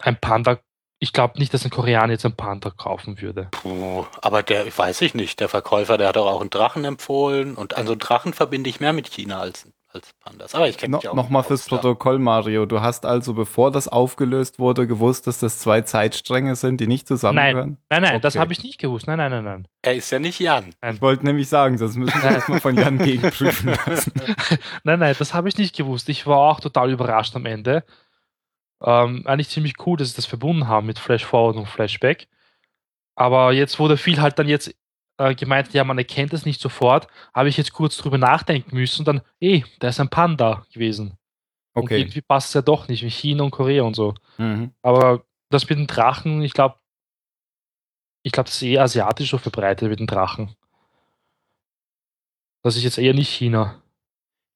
ein 0.00 0.18
Panda, 0.20 0.60
ich 1.02 1.12
glaube 1.14 1.38
nicht, 1.38 1.52
dass 1.54 1.64
ein 1.64 1.70
Koreaner 1.70 2.12
jetzt 2.12 2.26
ein 2.26 2.36
Panda 2.36 2.70
kaufen 2.70 3.20
würde. 3.20 3.48
Puh, 3.50 4.04
aber 4.20 4.42
der, 4.42 4.66
weiß 4.76 5.00
ich 5.00 5.14
nicht, 5.14 5.40
der 5.40 5.48
Verkäufer, 5.48 5.96
der 5.98 6.08
hat 6.08 6.16
doch 6.16 6.26
auch 6.26 6.40
einen 6.42 6.50
Drachen 6.50 6.84
empfohlen 6.84 7.54
und 7.56 7.76
also 7.76 7.94
Drachen 7.96 8.34
verbinde 8.34 8.68
ich 8.70 8.80
mehr 8.80 8.92
mit 8.92 9.08
China 9.10 9.40
als, 9.40 9.66
als 9.92 10.10
Pandas. 10.22 10.54
Aber 10.54 10.68
ich 10.68 10.76
kenne 10.76 10.92
No, 10.92 10.98
mich 10.98 11.08
auch 11.08 11.14
Nochmal 11.14 11.42
fürs. 11.42 11.64
Protokoll, 11.66 12.18
Mario. 12.18 12.66
Du 12.66 12.82
hast 12.82 13.06
also, 13.06 13.32
bevor 13.32 13.70
das 13.70 13.88
aufgelöst 13.88 14.58
wurde, 14.58 14.86
gewusst, 14.86 15.26
dass 15.26 15.38
das 15.38 15.58
zwei 15.58 15.80
Zeitstränge 15.80 16.54
sind, 16.54 16.80
die 16.82 16.86
nicht 16.86 17.08
zusammengehören? 17.08 17.78
Nein, 17.88 18.02
nein, 18.02 18.20
das 18.20 18.34
Okay. 18.34 18.40
habe 18.42 18.52
ich 18.52 18.62
nicht 18.62 18.78
gewusst. 18.78 19.06
Nein, 19.06 19.16
nein, 19.16 19.30
nein, 19.30 19.44
nein. 19.44 19.68
Er 19.82 19.94
ist 19.94 20.10
ja 20.10 20.18
nicht 20.18 20.38
Jan. 20.38 20.74
Ich 20.92 21.00
wollte 21.00 21.24
nämlich 21.24 21.48
sagen, 21.48 21.78
das 21.78 21.94
müssen 21.96 22.22
wir 22.22 22.30
erstmal 22.30 22.60
von 22.60 22.76
Jan 22.76 22.98
gegenprüfen 22.98 23.74
lassen. 23.86 24.12
Nein, 24.84 24.98
nein, 24.98 25.16
das 25.18 25.32
habe 25.32 25.48
ich 25.48 25.56
nicht 25.56 25.74
gewusst. 25.74 26.10
Ich 26.10 26.26
war 26.26 26.36
auch 26.36 26.60
total 26.60 26.90
überrascht 26.90 27.34
am 27.36 27.46
Ende. 27.46 27.84
Ähm, 28.82 29.26
eigentlich 29.26 29.48
ziemlich 29.48 29.74
cool, 29.86 29.96
dass 29.96 30.10
sie 30.10 30.16
das 30.16 30.26
verbunden 30.26 30.68
haben 30.68 30.86
mit 30.86 30.98
Flash 30.98 31.24
Forward 31.24 31.56
und 31.56 31.66
Flashback. 31.66 32.28
Aber 33.14 33.52
jetzt 33.52 33.78
wurde 33.78 33.96
viel 33.96 34.20
halt 34.20 34.38
dann 34.38 34.48
jetzt 34.48 34.74
äh, 35.18 35.34
gemeint, 35.34 35.72
ja, 35.74 35.84
man 35.84 35.98
erkennt 35.98 36.32
es 36.32 36.46
nicht 36.46 36.60
sofort, 36.60 37.06
habe 37.34 37.50
ich 37.50 37.56
jetzt 37.58 37.72
kurz 37.72 37.96
drüber 37.98 38.16
nachdenken 38.16 38.74
müssen 38.74 39.02
und 39.02 39.08
dann, 39.08 39.20
eh, 39.40 39.62
da 39.78 39.88
ist 39.88 40.00
ein 40.00 40.08
Panda 40.08 40.64
gewesen. 40.72 41.18
Und 41.74 41.84
Okay. 41.84 42.00
irgendwie 42.00 42.22
passt 42.22 42.48
es 42.48 42.54
ja 42.54 42.62
doch 42.62 42.88
nicht, 42.88 43.02
wie 43.02 43.10
China 43.10 43.44
und 43.44 43.50
Korea 43.50 43.82
und 43.82 43.94
so. 43.94 44.14
Mhm. 44.38 44.72
Aber 44.82 45.24
das 45.50 45.68
mit 45.68 45.78
den 45.78 45.86
Drachen, 45.86 46.42
ich 46.42 46.54
glaube, 46.54 46.76
ich 48.22 48.32
glaube, 48.32 48.48
das 48.48 48.56
ist 48.56 48.62
eher 48.62 48.82
asiatisch 48.82 49.30
so 49.30 49.38
verbreitet 49.38 49.88
mit 49.88 50.00
den 50.00 50.06
Drachen. 50.06 50.54
Das 52.62 52.76
ist 52.76 52.82
jetzt 52.82 52.98
eher 52.98 53.14
nicht 53.14 53.30
China. 53.30 53.82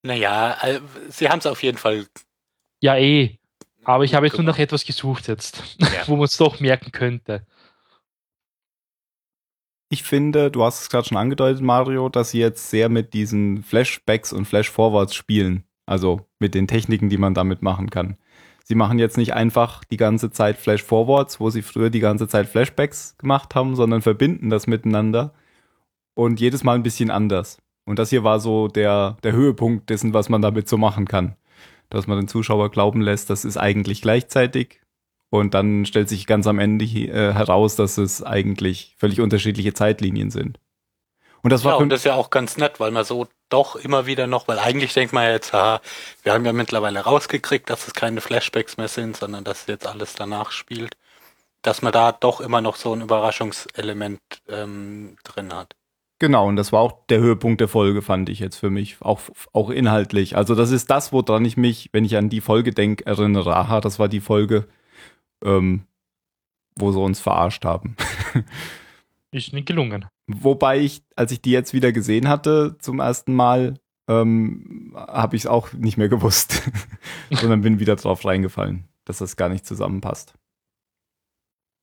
Naja, 0.02 0.56
äh, 0.62 0.80
sie 1.08 1.28
haben 1.28 1.38
es 1.38 1.46
auf 1.46 1.62
jeden 1.62 1.78
Fall. 1.78 2.06
Ja, 2.80 2.96
eh. 2.96 3.38
Aber 3.84 4.04
ich 4.04 4.14
habe 4.14 4.26
jetzt 4.26 4.36
nur 4.36 4.44
nach 4.44 4.58
etwas 4.58 4.84
gesucht 4.84 5.28
jetzt, 5.28 5.76
Ja. 5.78 5.88
wo 6.06 6.16
man 6.16 6.24
es 6.24 6.36
doch 6.36 6.60
merken 6.60 6.92
könnte. 6.92 7.46
Ich 9.90 10.02
finde, 10.02 10.50
du 10.50 10.64
hast 10.64 10.82
es 10.82 10.90
gerade 10.90 11.06
schon 11.06 11.18
angedeutet, 11.18 11.62
Mario, 11.62 12.08
dass 12.08 12.30
sie 12.30 12.40
jetzt 12.40 12.70
sehr 12.70 12.88
mit 12.88 13.14
diesen 13.14 13.62
Flashbacks 13.62 14.32
und 14.32 14.46
Flashforwards 14.46 15.14
spielen. 15.14 15.64
Also 15.86 16.26
mit 16.38 16.54
den 16.54 16.66
Techniken, 16.66 17.10
die 17.10 17.18
man 17.18 17.34
damit 17.34 17.62
machen 17.62 17.90
kann. 17.90 18.16
Sie 18.64 18.74
machen 18.74 18.98
jetzt 18.98 19.18
nicht 19.18 19.34
einfach 19.34 19.84
die 19.84 19.98
ganze 19.98 20.30
Zeit 20.30 20.56
Flashforwards, 20.56 21.38
wo 21.38 21.50
sie 21.50 21.60
früher 21.60 21.90
die 21.90 22.00
ganze 22.00 22.26
Zeit 22.26 22.48
Flashbacks 22.48 23.16
gemacht 23.18 23.54
haben, 23.54 23.76
sondern 23.76 24.00
verbinden 24.00 24.48
das 24.48 24.66
miteinander 24.66 25.34
und 26.14 26.40
jedes 26.40 26.64
Mal 26.64 26.74
ein 26.74 26.82
bisschen 26.82 27.10
anders. 27.10 27.58
Und 27.84 27.98
das 27.98 28.08
hier 28.08 28.24
war 28.24 28.40
so 28.40 28.68
der, 28.68 29.18
der 29.22 29.32
Höhepunkt 29.32 29.90
dessen, 29.90 30.14
was 30.14 30.30
man 30.30 30.40
damit 30.40 30.66
so 30.68 30.78
machen 30.78 31.06
kann. 31.06 31.36
Dass 31.90 32.06
man 32.06 32.18
den 32.18 32.28
Zuschauer 32.28 32.70
glauben 32.70 33.00
lässt, 33.00 33.30
das 33.30 33.44
ist 33.44 33.56
eigentlich 33.56 34.02
gleichzeitig 34.02 34.80
und 35.30 35.52
dann 35.54 35.84
stellt 35.84 36.08
sich 36.08 36.26
ganz 36.26 36.46
am 36.46 36.60
Ende 36.60 36.84
äh, 36.84 37.32
heraus, 37.32 37.76
dass 37.76 37.98
es 37.98 38.22
eigentlich 38.22 38.94
völlig 38.98 39.20
unterschiedliche 39.20 39.74
Zeitlinien 39.74 40.30
sind. 40.30 40.60
Und 41.42 41.50
das 41.50 41.64
war 41.64 41.72
Ja, 41.72 41.76
für 41.78 41.82
und 41.82 41.88
das 41.90 42.00
ist 42.00 42.04
ja 42.04 42.14
auch 42.14 42.30
ganz 42.30 42.56
nett, 42.56 42.80
weil 42.80 42.90
man 42.92 43.04
so 43.04 43.26
doch 43.48 43.76
immer 43.76 44.06
wieder 44.06 44.26
noch, 44.26 44.48
weil 44.48 44.58
eigentlich 44.58 44.94
denkt 44.94 45.12
man 45.12 45.24
ja 45.24 45.32
jetzt, 45.32 45.52
haha, 45.52 45.80
wir 46.22 46.32
haben 46.32 46.44
ja 46.46 46.52
mittlerweile 46.52 47.00
rausgekriegt, 47.00 47.68
dass 47.68 47.86
es 47.86 47.94
keine 47.94 48.20
Flashbacks 48.20 48.76
mehr 48.76 48.88
sind, 48.88 49.16
sondern 49.16 49.44
dass 49.44 49.66
jetzt 49.66 49.86
alles 49.86 50.14
danach 50.14 50.52
spielt, 50.52 50.96
dass 51.62 51.82
man 51.82 51.92
da 51.92 52.12
doch 52.12 52.40
immer 52.40 52.60
noch 52.60 52.76
so 52.76 52.94
ein 52.94 53.02
Überraschungselement 53.02 54.20
ähm, 54.48 55.16
drin 55.24 55.52
hat. 55.52 55.74
Genau, 56.24 56.48
und 56.48 56.56
das 56.56 56.72
war 56.72 56.80
auch 56.80 57.04
der 57.10 57.20
Höhepunkt 57.20 57.60
der 57.60 57.68
Folge, 57.68 58.00
fand 58.00 58.30
ich 58.30 58.38
jetzt 58.38 58.56
für 58.56 58.70
mich, 58.70 58.96
auch, 59.00 59.20
auch 59.52 59.68
inhaltlich. 59.68 60.36
Also 60.38 60.54
das 60.54 60.70
ist 60.70 60.88
das, 60.88 61.12
woran 61.12 61.44
ich 61.44 61.58
mich, 61.58 61.90
wenn 61.92 62.06
ich 62.06 62.16
an 62.16 62.30
die 62.30 62.40
Folge 62.40 62.70
denke, 62.70 63.04
erinnere. 63.04 63.54
Aha, 63.54 63.82
das 63.82 63.98
war 63.98 64.08
die 64.08 64.22
Folge, 64.22 64.66
ähm, 65.44 65.82
wo 66.76 66.92
sie 66.92 66.98
uns 66.98 67.20
verarscht 67.20 67.66
haben. 67.66 67.94
Ist 69.32 69.52
nicht 69.52 69.66
gelungen. 69.66 70.06
Wobei 70.26 70.78
ich, 70.80 71.02
als 71.14 71.30
ich 71.30 71.42
die 71.42 71.50
jetzt 71.50 71.74
wieder 71.74 71.92
gesehen 71.92 72.26
hatte 72.26 72.76
zum 72.78 73.00
ersten 73.00 73.34
Mal, 73.34 73.78
ähm, 74.08 74.94
habe 74.96 75.36
ich 75.36 75.42
es 75.42 75.46
auch 75.46 75.74
nicht 75.74 75.98
mehr 75.98 76.08
gewusst, 76.08 76.62
sondern 77.30 77.60
bin 77.60 77.80
wieder 77.80 77.96
drauf 77.96 78.24
reingefallen, 78.24 78.88
dass 79.04 79.18
das 79.18 79.36
gar 79.36 79.50
nicht 79.50 79.66
zusammenpasst. 79.66 80.32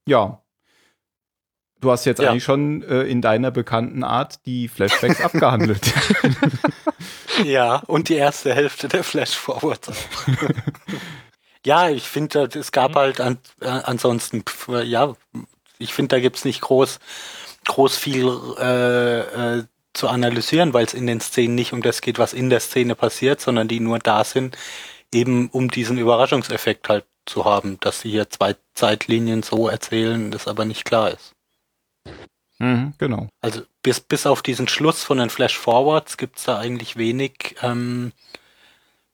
Ja. 0.07 0.41
Du 1.81 1.91
hast 1.91 2.05
jetzt 2.05 2.19
Ja. 2.21 2.29
eigentlich 2.31 2.43
schon 2.43 2.83
äh, 2.83 3.01
in 3.03 3.21
deiner 3.21 3.51
bekannten 3.51 4.03
Art 4.03 4.45
die 4.45 4.67
Flashbacks 4.67 5.21
abgehandelt. 5.23 5.81
Ja, 7.43 7.77
und 7.87 8.09
die 8.09 8.15
erste 8.15 8.53
Hälfte 8.53 8.87
der 8.87 9.03
Flash-Forwards 9.03 9.89
auch. 9.89 9.95
ja, 11.65 11.89
ich 11.89 12.03
finde, 12.07 12.49
es 12.53 12.71
gab 12.71 12.95
halt 12.95 13.19
an, 13.19 13.39
äh, 13.61 13.67
ansonsten, 13.67 14.43
ja, 14.83 15.15
ich 15.79 15.93
finde, 15.93 16.15
da 16.15 16.19
gibt's 16.19 16.45
nicht 16.45 16.61
groß, 16.61 16.99
groß 17.65 17.97
viel 17.97 18.27
äh, 18.59 19.19
äh, 19.59 19.63
zu 19.93 20.07
analysieren, 20.09 20.73
weil 20.73 20.85
es 20.85 20.93
in 20.93 21.07
den 21.07 21.19
Szenen 21.19 21.55
nicht 21.55 21.73
um 21.73 21.81
das 21.81 22.01
geht, 22.01 22.19
was 22.19 22.33
in 22.33 22.49
der 22.51 22.59
Szene 22.59 22.95
passiert, 22.95 23.41
sondern 23.41 23.67
die 23.67 23.79
nur 23.79 23.97
da 23.97 24.23
sind, 24.23 24.55
eben 25.13 25.49
um 25.49 25.71
diesen 25.71 25.97
Überraschungseffekt 25.97 26.89
halt 26.89 27.05
zu 27.25 27.45
haben, 27.45 27.79
dass 27.79 28.01
sie 28.01 28.11
hier 28.11 28.29
zwei 28.29 28.55
Zeitlinien 28.75 29.41
so 29.41 29.67
erzählen, 29.67 30.29
das 30.31 30.47
aber 30.47 30.65
nicht 30.65 30.85
klar 30.85 31.09
ist. 31.11 31.33
Mhm, 32.61 32.93
genau. 32.97 33.27
Also 33.41 33.61
bis, 33.83 33.99
bis 33.99 34.25
auf 34.25 34.41
diesen 34.41 34.67
Schluss 34.67 35.03
von 35.03 35.17
den 35.17 35.29
Flash-Forwards 35.29 36.17
gibt's 36.17 36.43
da 36.43 36.59
eigentlich 36.59 36.97
wenig, 36.97 37.55
ähm, 37.61 38.13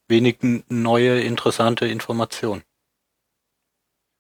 wenig 0.08 0.38
neue, 0.70 1.22
interessante 1.22 1.88
Informationen. 1.88 2.64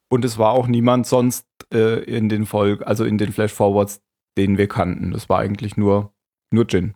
Und 0.10 0.24
es 0.24 0.38
war 0.38 0.52
auch 0.54 0.68
niemand 0.68 1.06
sonst 1.06 1.46
äh, 1.74 2.02
in 2.04 2.30
den 2.30 2.46
Folgen, 2.46 2.84
also 2.84 3.04
in 3.04 3.18
den 3.18 3.34
Flash-Forwards, 3.34 4.02
den 4.38 4.58
wir 4.58 4.68
kannten. 4.68 5.12
Das 5.12 5.28
war 5.28 5.40
eigentlich 5.40 5.76
nur, 5.76 6.14
nur 6.52 6.66
Jin. 6.66 6.96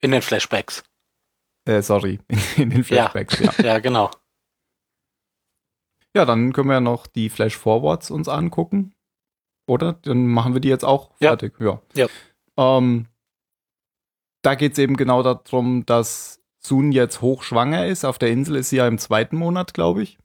In 0.00 0.12
den 0.12 0.22
Flashbacks. 0.22 0.82
Äh, 1.66 1.82
sorry, 1.82 2.20
in 2.56 2.70
den 2.70 2.84
Flashbacks, 2.84 3.38
ja. 3.38 3.52
Ja, 3.62 3.78
genau. 3.80 4.10
Ja, 6.14 6.24
dann 6.24 6.52
können 6.52 6.68
wir 6.68 6.74
ja 6.74 6.80
noch 6.80 7.06
die 7.06 7.28
Flash 7.28 7.56
Forwards 7.56 8.10
uns 8.10 8.28
angucken. 8.28 8.94
Oder? 9.70 9.92
Dann 10.02 10.26
machen 10.26 10.52
wir 10.52 10.60
die 10.60 10.68
jetzt 10.68 10.84
auch 10.84 11.10
Ja. 11.20 11.28
fertig. 11.30 11.54
Ja. 11.60 11.80
Ja. 11.94 12.06
Ähm, 12.56 13.06
da 14.42 14.56
geht 14.56 14.72
es 14.72 14.78
eben 14.78 14.96
genau 14.96 15.22
darum, 15.22 15.86
dass 15.86 16.40
Sun 16.58 16.90
jetzt 16.90 17.20
hochschwanger 17.22 17.86
ist. 17.86 18.04
Auf 18.04 18.18
der 18.18 18.30
Insel 18.30 18.56
ist 18.56 18.70
sie 18.70 18.78
ja 18.78 18.88
im 18.88 18.98
zweiten 18.98 19.36
Monat, 19.36 19.72
glaube 19.72 20.02
ich. 20.02 20.18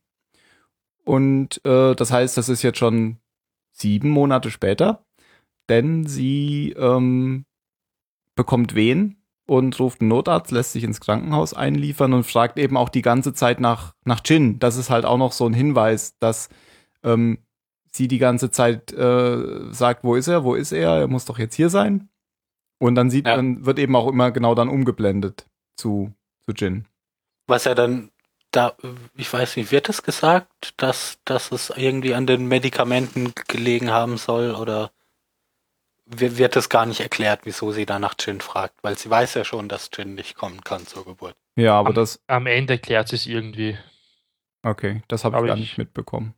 Und 1.04 1.64
äh, 1.64 1.94
das 1.94 2.12
heißt, 2.12 2.36
das 2.38 2.50
ist 2.50 2.64
jetzt 2.64 2.80
schon 2.80 3.20
sieben 3.72 4.10
Monate 4.10 4.50
später. 4.50 5.06
Denn 5.70 6.08
sie 6.08 6.72
ähm, 6.78 7.46
bekommt 8.34 8.74
Wehen 8.74 9.22
und 9.46 9.80
ruft 9.80 10.02
einen 10.02 10.10
Notarzt, 10.10 10.52
lässt 10.52 10.72
sich 10.72 10.84
ins 10.84 11.02
Krankenhaus 11.02 11.54
einliefern 11.54 12.14
und 12.14 12.24
fragt 12.24 12.58
eben 12.58 12.78
auch 12.78 12.90
die 12.90 13.04
ganze 13.04 13.34
Zeit 13.34 13.60
nach, 13.60 13.94
nach 14.06 14.22
Jin. 14.25 14.58
Das 14.58 14.75
ist 14.75 14.90
halt 14.90 15.06
auch 15.06 15.18
noch 15.20 15.34
so 15.34 15.46
ein 15.46 15.54
Hinweis, 15.54 16.18
dass 16.18 16.50
ähm, 17.04 17.38
sie 17.96 18.08
die 18.08 18.18
ganze 18.18 18.52
Zeit 18.52 18.92
äh, 18.94 19.72
sagt, 19.72 20.04
wo 20.04 20.16
ist 20.16 20.28
er, 20.28 20.44
wo 20.44 20.56
ist 20.56 20.72
er, 20.72 20.90
er 21.00 21.08
muss 21.08 21.25
doch 21.25 21.40
jetzt 21.40 21.56
hier 21.56 21.70
sein. 21.70 22.10
Und 22.80 22.96
dann 22.96 23.10
sieht 23.10 23.25
Ja. 23.28 23.38
man, 23.38 23.66
wird 23.66 23.80
eben 23.80 23.96
auch 23.96 24.08
immer 24.08 24.32
genau 24.32 24.54
dann 24.56 24.70
umgeblendet 24.70 25.48
zu, 25.78 26.14
zu 26.46 26.54
Jin. 26.56 26.86
Was 27.48 27.64
ja 27.66 27.74
dann 27.75 28.12
da, 28.52 28.74
ich 29.16 29.32
weiß 29.32 29.58
nicht, 29.58 29.72
wird 29.72 29.90
es 29.90 30.04
gesagt, 30.04 30.74
dass, 30.78 31.18
dass 31.25 31.52
es 31.52 31.70
irgendwie 31.75 32.14
an 32.16 32.25
den 32.28 32.48
Medikamenten 32.48 33.34
gelegen 33.48 33.92
haben 33.92 34.18
soll 34.18 34.52
oder 34.56 34.92
wi- 36.06 36.38
wird 36.38 36.56
es 36.56 36.70
gar 36.70 36.86
nicht 36.86 37.02
erklärt, 37.02 37.42
wieso 37.44 37.72
sie 37.72 37.86
da 37.86 38.00
nach 38.00 38.16
Jin 38.20 38.40
fragt? 38.42 38.75
Weil 38.82 38.98
sie 38.98 39.10
weiß 39.10 39.34
ja 39.36 39.44
schon, 39.46 39.68
dass 39.70 39.90
Jin 39.94 40.16
nicht 40.16 40.36
kommen 40.36 40.62
kann 40.64 40.86
zur 40.88 41.06
Geburt. 41.06 41.36
Ja, 41.58 41.78
aber 41.80 41.90
Am- 41.90 41.96
das, 41.96 42.22
Am 42.28 42.48
Ende 42.48 42.74
erklärt 42.74 43.10
sie 43.10 43.16
es 43.18 43.25
irgendwie. 43.25 43.78
okay, 44.64 45.02
das 45.08 45.24
habe 45.25 45.38
ich 45.38 45.46
gar 45.48 45.56
ich- 45.56 45.62
nicht 45.62 45.78
mitbekommen. 45.78 46.34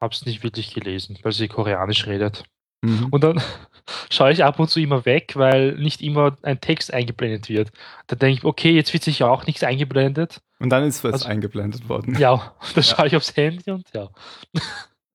Hab's 0.00 0.24
nicht 0.26 0.42
wirklich 0.42 0.74
gelesen, 0.74 1.18
weil 1.22 1.32
sie 1.32 1.48
koreanisch 1.48 2.06
redet. 2.06 2.44
Mhm. 2.82 3.08
Und 3.10 3.24
dann 3.24 3.42
schaue 4.10 4.30
ich 4.32 4.44
ab 4.44 4.60
und 4.60 4.68
zu 4.70 4.80
immer 4.80 5.04
weg, 5.04 5.32
weil 5.34 5.72
nicht 5.74 6.00
immer 6.00 6.36
ein 6.42 6.60
Text 6.60 6.92
eingeblendet 6.94 7.48
wird. 7.48 7.70
Da 8.06 8.14
denke 8.16 8.38
ich, 8.38 8.44
okay, 8.44 8.70
jetzt 8.70 8.92
wird 8.92 9.02
sicher 9.02 9.30
auch 9.30 9.46
nichts 9.46 9.64
eingeblendet. 9.64 10.40
Und 10.60 10.70
dann 10.70 10.84
ist 10.84 11.02
was 11.04 11.12
Also- 11.14 11.26
eingeblendet 11.28 11.88
worden. 11.88 12.16
Ja, 12.18 12.54
dann 12.74 12.84
schaue 12.84 13.06
ich 13.08 13.16
aufs 13.16 13.36
Handy 13.36 13.70
und 13.70 13.84
ja. 13.94 14.08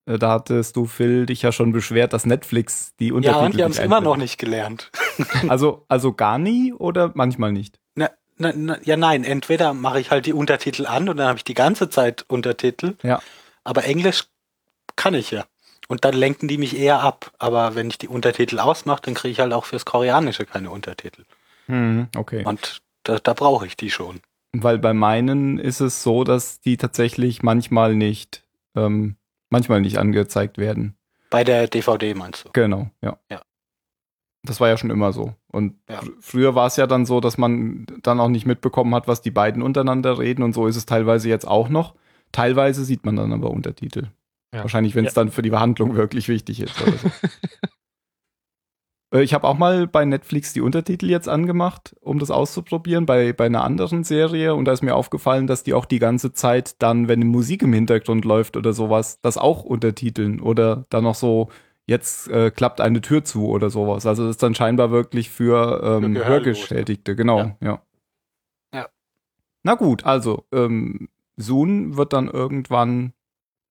Äh, 0.06 0.20
Da 0.20 0.32
hattest 0.32 0.76
du, 0.76 0.86
Phil, 0.86 1.26
dich 1.26 1.42
ja 1.42 1.52
schon 1.54 1.72
beschwert, 1.72 2.12
dass 2.12 2.26
Netflix 2.26 2.94
die 3.00 3.08
Ja, 3.08 3.14
Untertitel 3.14 3.46
und 3.46 3.56
die 3.58 3.64
haben 3.64 3.72
es 3.72 3.80
immer 3.80 4.02
noch 4.02 4.18
nicht 4.18 4.38
gelernt. 4.38 4.92
Also, 5.48 5.86
also 5.90 6.12
gar 6.14 6.40
nie 6.40 6.74
oder 6.74 7.12
manchmal 7.14 7.52
nicht? 7.52 7.80
Na, 7.96 8.10
na, 8.38 8.52
na, 8.56 8.78
ja, 8.84 8.98
nein, 8.98 9.24
entweder 9.24 9.74
mache 9.76 10.00
ich 10.00 10.10
halt 10.10 10.26
die 10.26 10.34
Untertitel 10.34 10.88
an 10.88 11.08
und 11.08 11.18
dann 11.18 11.28
habe 11.28 11.38
ich 11.38 11.44
die 11.44 11.54
ganze 11.54 11.88
Zeit 11.90 12.26
Untertitel. 12.28 12.96
Ja. 13.04 13.22
Aber 13.64 13.84
Englisch 13.86 14.24
kann 14.96 15.14
ich 15.14 15.32
ja. 15.32 15.46
Und 15.88 16.06
dann 16.06 16.14
lenken 16.14 16.48
die 16.48 16.58
mich 16.58 16.78
eher 16.78 17.02
ab. 17.02 17.32
Aber 17.40 17.76
wenn 17.76 17.90
ich 17.90 17.98
die 17.98 18.08
Untertitel 18.08 18.60
ausmache, 18.60 19.02
dann 19.04 19.14
kriege 19.14 19.32
ich 19.34 19.40
halt 19.40 19.54
auch 19.54 19.66
fürs 19.66 19.86
Koreanische 19.86 20.46
keine 20.46 20.72
Untertitel. 20.72 21.24
Mhm, 21.68 22.08
okay. 22.16 22.44
Und 22.46 22.82
da, 23.04 23.20
da 23.20 23.34
brauche 23.34 23.66
ich 23.68 23.76
die 23.78 23.90
schon. 23.92 24.22
Weil 24.54 24.80
bei 24.80 24.94
meinen 24.94 25.58
ist 25.60 25.82
es 25.82 26.04
so, 26.04 26.24
dass 26.24 26.62
die 26.62 26.78
tatsächlich 26.78 27.44
manchmal 27.44 27.96
nicht, 27.96 28.44
ähm, 28.76 29.18
manchmal 29.50 29.82
nicht 29.82 29.98
angezeigt 29.98 30.58
werden. 30.58 30.96
Bei 31.30 31.44
der 31.44 31.68
DVD 31.68 32.14
meinst 32.14 32.46
du? 32.46 32.50
Genau, 32.54 32.90
ja. 33.02 33.18
Ja. 33.30 33.42
Das 34.46 34.60
war 34.60 34.68
ja 34.68 34.78
schon 34.78 34.90
immer 34.90 35.14
so. 35.14 35.34
Und 35.52 35.76
Ja. 35.90 36.00
fr- 36.02 36.14
früher 36.20 36.54
war 36.56 36.68
es 36.68 36.76
ja 36.76 36.86
dann 36.86 37.06
so, 37.06 37.20
dass 37.20 37.38
man 37.38 37.88
dann 38.04 38.20
auch 38.20 38.28
nicht 38.30 38.46
mitbekommen 38.46 38.94
hat, 38.94 39.08
was 39.08 39.22
die 39.22 39.32
beiden 39.32 39.62
untereinander 39.62 40.20
reden. 40.20 40.44
Und 40.44 40.54
so 40.54 40.68
ist 40.68 40.76
es 40.76 40.86
teilweise 40.86 41.30
jetzt 41.30 41.48
auch 41.48 41.70
noch. 41.70 41.96
Teilweise 42.32 42.84
sieht 42.84 43.06
man 43.06 43.16
dann 43.16 43.32
aber 43.34 43.52
Untertitel. 43.52 44.08
Ja. 44.54 44.62
Wahrscheinlich, 44.62 44.94
wenn 44.96 45.06
es 45.06 45.16
Ja. 45.16 45.24
dann 45.24 45.32
für 45.32 45.42
die 45.42 45.50
Behandlung 45.50 45.96
wirklich 45.96 46.28
wichtig 46.30 46.60
ist. 46.62 46.76
So. 46.78 46.86
Äh, 49.14 49.24
Ich 49.24 49.34
habe 49.34 49.48
auch 49.48 49.58
mal 49.58 49.88
bei 49.88 50.06
Netflix 50.06 50.54
die 50.54 50.62
Untertitel 50.62 51.10
jetzt 51.10 51.30
angemacht, 51.30 51.96
um 52.02 52.20
das 52.20 52.32
auszuprobieren, 52.32 53.06
bei, 53.06 53.34
bei 53.34 53.46
einer 53.46 53.64
anderen 53.64 54.04
Serie. 54.04 54.56
Und 54.56 54.66
da 54.66 54.72
ist 54.72 54.82
mir 54.82 54.96
aufgefallen, 54.96 55.48
dass 55.48 55.64
die 55.64 55.74
auch 55.74 55.86
die 55.86 56.00
ganze 56.00 56.34
Zeit 56.34 56.82
dann, 56.82 57.08
wenn 57.08 57.28
Musik 57.28 57.62
im 57.64 57.74
Hintergrund 57.74 58.26
läuft 58.26 58.58
oder 58.58 58.74
sowas, 58.74 59.20
das 59.22 59.38
auch 59.38 59.64
untertiteln. 59.64 60.40
Oder 60.40 60.86
dann 60.90 61.04
noch 61.04 61.16
so, 61.16 61.50
jetzt 61.86 62.28
äh, 62.30 62.50
klappt 62.52 62.82
eine 62.82 63.02
Tür 63.02 63.24
zu 63.24 63.48
oder 63.48 63.70
sowas. 63.70 64.06
Also 64.06 64.24
das 64.24 64.32
ist 64.32 64.44
dann 64.44 64.56
scheinbar 64.56 64.90
wirklich 64.92 65.30
für, 65.30 65.82
ähm, 66.04 66.16
Für. 66.16 66.26
Hörgeschädigte, 66.26 67.16
genau, 67.16 67.40
Ja. 67.40 67.56
ja. 67.62 67.82
Ja. 68.74 68.88
Na 69.64 69.76
gut, 69.76 70.06
also 70.06 70.46
ähm, 70.52 71.10
Sun 71.38 71.98
wird 71.98 72.14
dann 72.14 72.28
irgendwann 72.28 73.14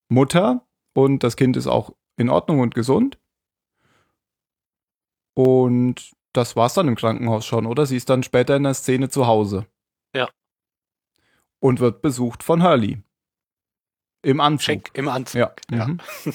Mutter 0.09 0.65
und 0.93 1.23
das 1.23 1.35
Kind 1.35 1.57
ist 1.57 1.67
auch 1.67 1.91
in 2.17 2.29
Ordnung 2.29 2.59
und 2.59 2.75
gesund. 2.75 3.17
Und 5.35 6.11
das 6.33 6.55
war's 6.55 6.73
dann 6.73 6.87
im 6.87 6.95
Krankenhaus 6.95 7.45
schon, 7.45 7.65
oder? 7.65 7.85
Sie 7.85 7.97
ist 7.97 8.09
dann 8.09 8.23
später 8.23 8.55
in 8.55 8.63
der 8.63 8.73
Szene 8.73 9.09
zu 9.09 9.27
Hause. 9.27 9.65
Ja. 10.15 10.29
Und 11.59 11.79
wird 11.79 12.01
besucht 12.01 12.43
von 12.43 12.63
Hurley. 12.63 13.01
Im 14.23 14.39
Anzug. 14.39 14.63
Schick 14.63 14.91
im 14.93 15.07
Anzug. 15.09 15.39
Ja. 15.39 15.53
Ja. 15.71 15.87
Mhm. 15.87 15.99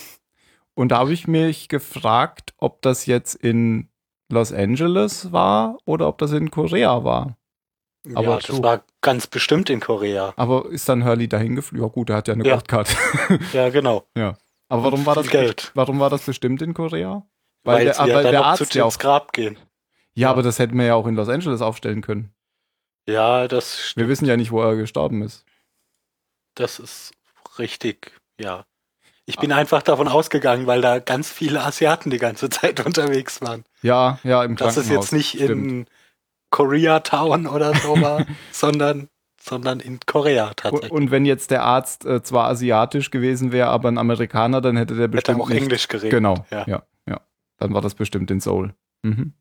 Und 0.74 0.90
da 0.90 0.98
habe 0.98 1.12
ich 1.12 1.26
mich 1.26 1.68
gefragt, 1.68 2.54
ob 2.58 2.82
das 2.82 3.06
jetzt 3.06 3.34
in 3.34 3.88
Los 4.30 4.52
Angeles 4.52 5.32
war 5.32 5.78
oder 5.86 6.06
ob 6.06 6.18
das 6.18 6.30
in 6.32 6.50
Korea 6.52 7.02
war. 7.02 7.36
Ja, 8.06 8.18
Aber 8.18 8.36
das 8.36 8.46
so- 8.46 8.62
war 8.62 8.84
ganz 9.00 9.26
bestimmt 9.26 9.70
in 9.70 9.80
Korea. 9.80 10.32
Aber 10.36 10.66
ist 10.70 10.88
dann 10.88 11.04
Hurley 11.04 11.28
dahin 11.28 11.56
geflogen? 11.56 11.84
Ja 11.84 11.92
gut, 11.92 12.10
er 12.10 12.16
hat 12.16 12.28
ja 12.28 12.34
eine 12.34 12.46
Ja. 12.46 12.60
Ja, 13.52 13.68
genau. 13.70 14.06
Aber 14.68 14.84
warum 14.84 15.06
war 15.06 15.14
das 15.14 15.28
Geld. 15.28 15.70
warum 15.74 15.98
war 16.00 16.10
das 16.10 16.22
bestimmt 16.22 16.62
in 16.62 16.74
Korea? 16.74 17.26
Weil, 17.64 17.84
der, 17.84 17.94
sie 17.94 18.06
ja 18.06 18.14
weil 18.14 18.30
der 18.30 18.44
Arzt 18.44 18.72
zu 18.72 18.78
ja 18.78 18.84
auch. 18.84 18.98
Grab 18.98 19.32
gehen. 19.32 19.58
Ja, 20.14 20.30
aber 20.30 20.42
das 20.42 20.58
hätten 20.58 20.78
wir 20.78 20.86
ja 20.86 20.94
auch 20.94 21.06
in 21.06 21.14
Los 21.14 21.28
Angeles 21.28 21.62
aufstellen 21.62 22.02
können. 22.02 22.32
Ja, 23.08 23.48
das 23.48 23.78
stimmt. 23.80 24.04
Wir 24.04 24.08
wissen 24.10 24.26
ja 24.26 24.36
nicht, 24.36 24.50
wo 24.50 24.60
er 24.62 24.76
gestorben 24.76 25.22
ist. 25.22 25.44
Das 26.54 26.78
ist 26.78 27.12
richtig, 27.58 28.12
ja. 28.38 28.64
Ich 29.26 29.36
bin 29.36 29.52
einfach 29.52 29.82
davon 29.82 30.08
ausgegangen, 30.08 30.66
weil 30.66 30.80
da 30.80 31.00
ganz 31.00 31.30
viele 31.30 31.62
Asiaten 31.62 32.10
die 32.10 32.18
ganze 32.18 32.48
Zeit 32.48 32.80
unterwegs 32.86 33.40
waren. 33.42 33.64
Ja, 33.82 34.18
ja, 34.24 34.42
im 34.42 34.56
Dass 34.56 34.74
Krankenhaus. 34.74 35.04
es 35.04 35.10
jetzt 35.10 35.12
nicht 35.12 35.44
stimmt. 35.44 35.50
in 35.70 35.86
Koreatown 36.50 37.46
oder 37.46 37.74
so 37.74 38.00
war, 38.00 38.26
sondern, 38.52 39.08
sondern 39.48 39.80
in 39.80 39.98
Korea 40.06 40.52
tatsächlich. 40.54 40.90
Und 40.92 41.10
wenn 41.10 41.24
jetzt 41.24 41.50
der 41.50 41.62
Arzt 41.64 42.04
äh, 42.04 42.22
zwar 42.22 42.48
asiatisch 42.48 43.10
gewesen 43.10 43.52
wäre, 43.52 43.68
aber 43.68 43.88
ein 43.88 43.98
Amerikaner, 43.98 44.60
dann 44.60 44.76
hätte 44.76 44.94
der 44.94 45.04
Hätte 45.04 45.08
bestimmt 45.16 45.40
auch 45.40 45.48
nicht. 45.48 45.62
Englisch 45.62 45.88
geredet. 45.88 46.10
Genau, 46.10 46.44
Ja. 46.50 46.64
ja. 46.66 46.82
ja, 47.06 47.20
Dann 47.58 47.74
war 47.74 47.80
das 47.80 47.94
bestimmt 47.94 48.30
in 48.30 48.40
Seoul. 48.40 48.74
Mhm. 49.02 49.32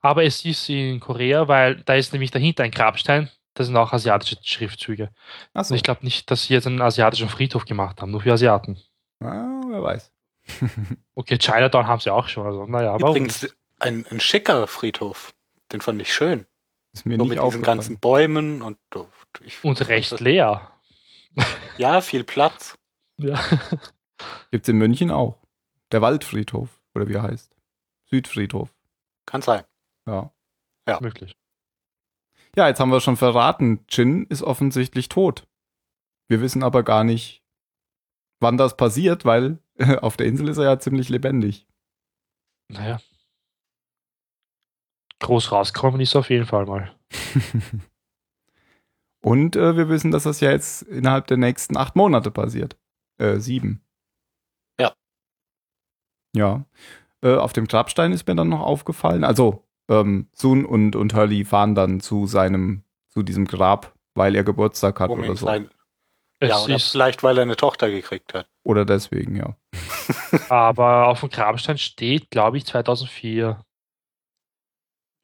Aber 0.00 0.24
es 0.24 0.44
ist 0.44 0.68
in 0.68 1.00
Korea, 1.00 1.48
weil 1.48 1.82
da 1.82 1.94
ist 1.94 2.12
nämlich 2.12 2.30
dahinter 2.30 2.62
ein 2.62 2.70
Grabstein. 2.70 3.28
Das 3.54 3.66
sind 3.66 3.76
auch 3.76 3.92
asiatische 3.92 4.36
Schriftzüge. 4.42 5.04
Achso, 5.04 5.14
Also 5.54 5.74
ich 5.74 5.82
glaube 5.82 6.04
nicht, 6.04 6.30
dass 6.30 6.44
sie 6.44 6.54
jetzt 6.54 6.66
einen 6.66 6.82
asiatischen 6.82 7.28
Friedhof 7.28 7.64
gemacht 7.64 8.00
haben, 8.02 8.10
nur 8.10 8.20
für 8.20 8.32
Asiaten. 8.32 8.78
ah, 9.20 9.60
wer 9.68 9.82
weiß. 9.82 10.12
Okay, 11.14 11.38
Chinatown 11.38 11.86
haben 11.86 12.00
sie 12.00 12.12
auch 12.12 12.28
schon. 12.28 12.46
Also, 12.46 12.66
naja, 12.66 12.92
aber 12.92 13.08
Übrigens 13.08 13.48
ein, 13.80 14.04
ein 14.10 14.20
schicker 14.20 14.66
Friedhof. 14.66 15.34
Den 15.72 15.80
fand 15.80 16.00
ich 16.02 16.12
schön. 16.12 16.46
Ist 16.96 17.04
mir 17.04 17.18
So 17.18 17.24
nicht 17.24 17.34
mit 17.34 17.44
diesen 17.44 17.62
ganzen 17.62 17.98
Bäumen 17.98 18.62
und 18.62 18.78
ich, 19.44 19.62
und 19.62 19.86
recht 19.86 20.18
leer. 20.18 20.72
Ja, 21.76 22.00
viel 22.00 22.24
Platz. 22.24 22.78
Ja. 23.18 23.38
Gibt's 24.50 24.70
in 24.70 24.78
München 24.78 25.10
auch. 25.10 25.36
Der 25.92 26.00
Waldfriedhof, 26.00 26.80
oder 26.94 27.06
wie 27.06 27.12
er 27.12 27.22
heißt. 27.22 27.54
Südfriedhof. 28.06 28.72
Kann 29.26 29.42
sein. 29.42 29.64
Ja. 30.06 30.30
Möglich. 31.02 31.36
Ja, 32.56 32.66
jetzt 32.66 32.80
haben 32.80 32.90
wir 32.90 33.02
schon 33.02 33.18
verraten, 33.18 33.84
Jin 33.90 34.24
ist 34.28 34.42
offensichtlich 34.42 35.10
tot. 35.10 35.46
Wir 36.28 36.40
wissen 36.40 36.62
aber 36.62 36.82
gar 36.82 37.04
nicht, 37.04 37.42
wann 38.40 38.56
das 38.56 38.78
passiert, 38.78 39.26
weil 39.26 39.58
auf 40.00 40.16
der 40.16 40.28
Insel 40.28 40.48
ist 40.48 40.56
er 40.56 40.64
ja 40.64 40.78
ziemlich 40.78 41.10
lebendig. 41.10 41.66
Naja. 42.68 43.00
Groß 45.20 45.52
rauskommen 45.52 46.00
ist 46.00 46.16
auf 46.16 46.30
jeden 46.30 46.46
Fall 46.46 46.66
mal. 46.66 46.94
Und 49.22 49.56
äh, 49.56 49.76
wir 49.76 49.88
wissen, 49.88 50.10
dass 50.10 50.22
das 50.24 50.40
ja 50.40 50.50
jetzt 50.50 50.82
innerhalb 50.82 51.26
der 51.26 51.36
nächsten 51.36 51.76
acht 51.76 51.96
Monate 51.96 52.30
passiert. 52.30 52.76
Äh, 53.18 53.38
sieben. 53.38 53.82
Ja. 54.78 54.92
Ja. 56.34 56.64
Äh, 57.22 57.34
auf 57.34 57.52
dem 57.52 57.66
Grabstein 57.66 58.12
ist 58.12 58.28
mir 58.28 58.36
dann 58.36 58.50
noch 58.50 58.60
aufgefallen. 58.60 59.24
Also, 59.24 59.64
ähm, 59.88 60.28
Sun 60.32 60.64
und, 60.64 60.94
und 60.94 61.14
Hurley 61.14 61.44
fahren 61.44 61.74
dann 61.74 62.00
zu 62.00 62.26
seinem, 62.26 62.84
zu 63.08 63.22
diesem 63.22 63.46
Grab, 63.46 63.94
weil 64.14 64.36
er 64.36 64.44
Geburtstag 64.44 65.00
hat 65.00 65.10
Um 65.10 65.20
oder 65.20 65.34
so. 65.34 65.46
sein, 65.46 65.70
Es 66.38 66.50
ja, 66.50 66.58
oder 66.62 66.76
ist, 66.76 66.90
vielleicht, 66.92 67.22
weil 67.22 67.38
er 67.38 67.42
eine 67.42 67.56
Tochter 67.56 67.90
gekriegt 67.90 68.34
hat. 68.34 68.48
Oder 68.62 68.84
deswegen, 68.84 69.34
ja. 69.34 69.56
aber 70.50 71.08
auf 71.08 71.20
dem 71.20 71.30
Grabstein 71.30 71.78
steht, 71.78 72.30
glaube 72.30 72.58
ich, 72.58 72.66
2004. 72.66 73.58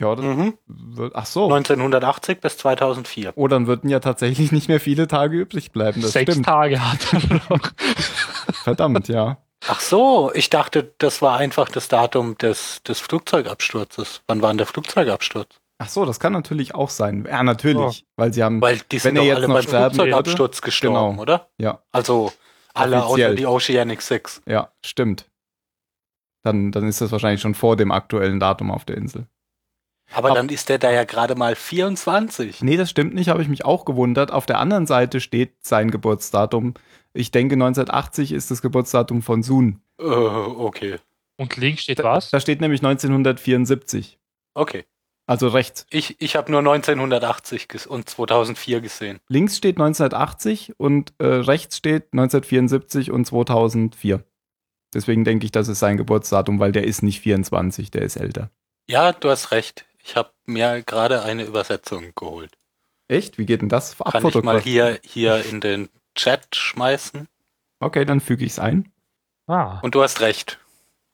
Ja, 0.03 0.15
das 0.17 0.25
Mhm. 0.25 0.59
wird, 0.67 1.15
ach 1.15 1.27
so. 1.27 1.45
1980 1.53 2.41
bis 2.41 2.59
2004. 2.59 3.33
Oh, 3.37 3.49
dann 3.49 3.67
würden 3.67 3.89
ja 3.89 4.01
tatsächlich 4.01 4.53
nicht 4.53 4.69
mehr 4.69 4.81
viele 4.81 5.07
Tage 5.09 5.37
übrig 5.39 5.73
bleiben. 5.73 6.03
Das 6.03 6.13
Sechs 6.13 6.33
stimmt. 6.33 6.47
Tage 6.47 6.81
hat 6.81 6.99
er 7.13 7.35
noch. 7.49 7.61
Verdammt, 8.65 9.09
ja. 9.09 9.39
Ach 9.69 9.81
so, 9.81 10.33
ich 10.35 10.51
dachte, 10.51 10.93
das 10.99 11.23
war 11.23 11.39
einfach 11.39 11.69
das 11.69 11.87
Datum 11.89 12.37
des, 12.39 12.83
des 12.83 12.99
Flugzeugabsturzes. 13.01 14.23
Wann 14.27 14.43
war 14.43 14.51
denn 14.51 14.59
der 14.59 14.67
Flugzeugabsturz? 14.67 15.49
Ach 15.79 15.89
so, 15.89 16.05
das 16.05 16.19
kann 16.21 16.33
natürlich 16.33 16.75
auch 16.75 16.91
sein. 16.91 17.27
Ja, 17.29 17.43
natürlich. 17.43 18.05
Weil 18.17 18.33
sie 18.33 18.43
haben, 18.43 18.61
Weil 18.61 18.81
die 18.91 18.99
sind 18.99 19.17
er 19.17 19.23
doch 19.23 19.27
jetzt 19.29 19.41
noch 19.49 19.55
beim 19.55 19.63
sterben 19.63 19.95
Flugzeugabsturz 19.95 20.63
gestorben, 20.63 21.11
Genau. 21.13 21.23
oder? 21.23 21.49
ja, 21.59 21.81
Also 21.93 22.33
alle 22.75 23.05
Offiziell. 23.05 23.27
außer 23.31 23.35
die 23.37 23.47
Oceanic 23.47 24.03
6. 24.03 24.43
ja, 24.47 24.71
stimmt. 24.85 25.27
Dann, 26.45 26.73
dann 26.73 26.89
ist 26.89 27.01
das 27.01 27.13
wahrscheinlich 27.13 27.41
schon 27.41 27.55
vor 27.55 27.77
dem 27.77 27.93
aktuellen 27.93 28.41
Datum 28.41 28.71
auf 28.73 28.85
der 28.85 28.97
Insel. 28.97 29.27
Aber 30.13 30.31
Ab- 30.31 30.35
dann 30.37 30.49
ist 30.49 30.69
der 30.69 30.79
da 30.79 30.91
ja 30.91 31.05
gerade 31.05 31.35
mal 31.35 31.55
24. 31.55 32.63
Nee, 32.63 32.77
das 32.77 32.91
stimmt 32.91 33.15
nicht, 33.15 33.29
habe 33.29 33.43
ich 33.43 33.49
mich 33.49 33.65
auch 33.65 33.85
gewundert. 33.85 34.31
Auf 34.31 34.47
der 34.47 34.59
anderen 34.59 34.87
Seite 34.87 35.21
steht 35.21 35.55
sein 35.65 35.91
Geburtsdatum. 35.91 36.75
Ich 37.15 37.31
denke, 37.31 37.55
1980 37.55 38.33
ist 38.33 38.51
das 38.51 38.63
Geburtsdatum 38.63 39.23
von 39.23 39.43
Sun. 39.43 39.81
Äh, 39.99 40.05
okay. 40.05 40.97
Und 41.37 41.57
links 41.57 41.83
steht 41.83 42.03
was? 42.03 42.31
Da 42.31 42.41
steht 42.41 42.61
nämlich 42.61 42.81
1974. 42.83 44.19
Okay. 44.55 44.85
Also 45.27 45.49
rechts. 45.49 45.87
Ich, 45.91 46.21
ich 46.21 46.37
habe 46.37 46.51
nur 46.51 46.61
1980 46.61 47.69
ges 47.69 47.87
und 47.87 48.09
2004 48.09 48.81
gesehen. 48.81 49.19
Links 49.29 49.57
steht 49.57 49.77
1980 49.77 50.75
und 50.79 51.15
äh, 51.19 51.27
rechts 51.27 51.77
steht 51.79 52.13
1974 52.13 53.11
und 53.11 53.25
2004. 53.27 54.25
Deswegen 54.93 55.25
denke 55.25 55.47
ich, 55.47 55.53
das 55.53 55.69
ist 55.69 55.79
sein 55.79 55.97
Geburtsdatum, 55.97 56.59
weil 56.61 56.73
der 56.73 56.85
ist 56.85 57.03
nicht 57.03 57.21
24, 57.21 57.91
der 57.91 58.03
ist 58.03 58.17
älter. 58.17 58.51
Ja, 58.91 59.13
du 59.13 59.31
hast 59.31 59.53
recht. 59.53 59.87
Ich 60.05 60.17
habe 60.17 60.31
mir 60.47 60.83
gerade 60.83 61.23
eine 61.23 61.45
Übersetzung 61.45 62.13
geholt. 62.15 62.57
Echt? 63.09 63.39
Wie 63.39 63.47
geht 63.47 63.63
denn 63.63 63.69
das? 63.69 63.97
Kann 63.99 64.27
ich 64.27 64.35
mal 64.43 64.61
hier, 64.61 64.99
hier 65.05 65.45
in 65.45 65.61
den 65.61 65.89
Chat 66.15 66.55
schmeißen? 66.57 67.29
Okay, 67.81 68.05
dann 68.05 68.21
füge 68.21 68.45
ich 68.45 68.53
es 68.53 68.59
ein. 68.59 68.93
Ah, 69.47 69.81
Und 69.81 69.95
du 69.95 70.03
hast 70.03 70.21
recht. 70.21 70.59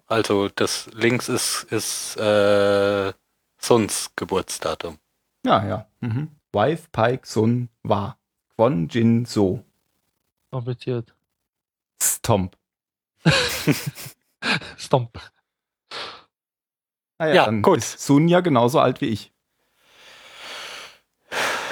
Also 0.06 0.48
das 0.48 0.88
links 0.92 1.28
ist, 1.28 1.64
ist 1.70 2.16
äh, 2.16 3.12
Suns 3.58 4.10
Geburtsdatum. 4.16 4.98
Ja, 5.44 5.66
ja. 5.66 5.86
Mhm. 6.00 6.30
Wife 6.52 6.88
Pike 6.92 7.26
Sun 7.26 7.68
Wa. 7.82 8.16
Kwon 8.56 8.88
Jin 8.88 9.24
So. 9.24 9.62
kompliziert. 10.50 11.14
Stomp. 12.02 12.56
Stomp. 14.76 15.18
Ah 17.18 17.26
ja, 17.28 17.34
Ja, 17.34 17.44
dann 17.46 17.62
gut. 17.62 17.78
ist 17.78 18.00
Sun 18.00 18.28
ja 18.28 18.40
genauso 18.40 18.78
alt 18.80 19.00
wie 19.00 19.06
ich. 19.06 19.32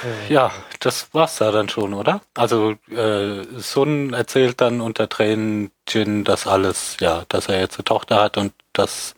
Äh, 0.03 0.33
Ja, 0.33 0.51
das 0.79 1.13
war's 1.13 1.37
da 1.37 1.51
dann 1.51 1.69
schon, 1.69 1.93
oder? 1.93 2.21
Also 2.35 2.75
äh, 2.91 3.43
Sun 3.57 4.13
erzählt 4.13 4.61
dann 4.61 4.81
unter 4.81 5.09
Tränen 5.09 5.71
Jin 5.87 6.23
das 6.23 6.45
alles, 6.47 6.97
ja, 6.99 7.23
dass 7.29 7.47
er 7.47 7.59
jetzt 7.59 7.77
eine 7.77 7.85
Tochter 7.85 8.21
hat 8.21 8.37
und 8.37 8.53
dass 8.73 9.15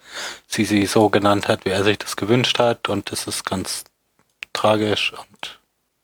sie 0.48 0.64
sie 0.66 0.86
so 0.86 1.10
genannt 1.10 1.48
hat, 1.48 1.66
wie 1.66 1.70
er 1.70 1.84
sich 1.84 1.98
das 1.98 2.16
gewünscht 2.16 2.60
hat 2.60 2.88
und 2.90 3.12
das 3.12 3.28
ist 3.28 3.46
ganz 3.46 3.84
tragisch 4.54 5.14
und 5.14 5.56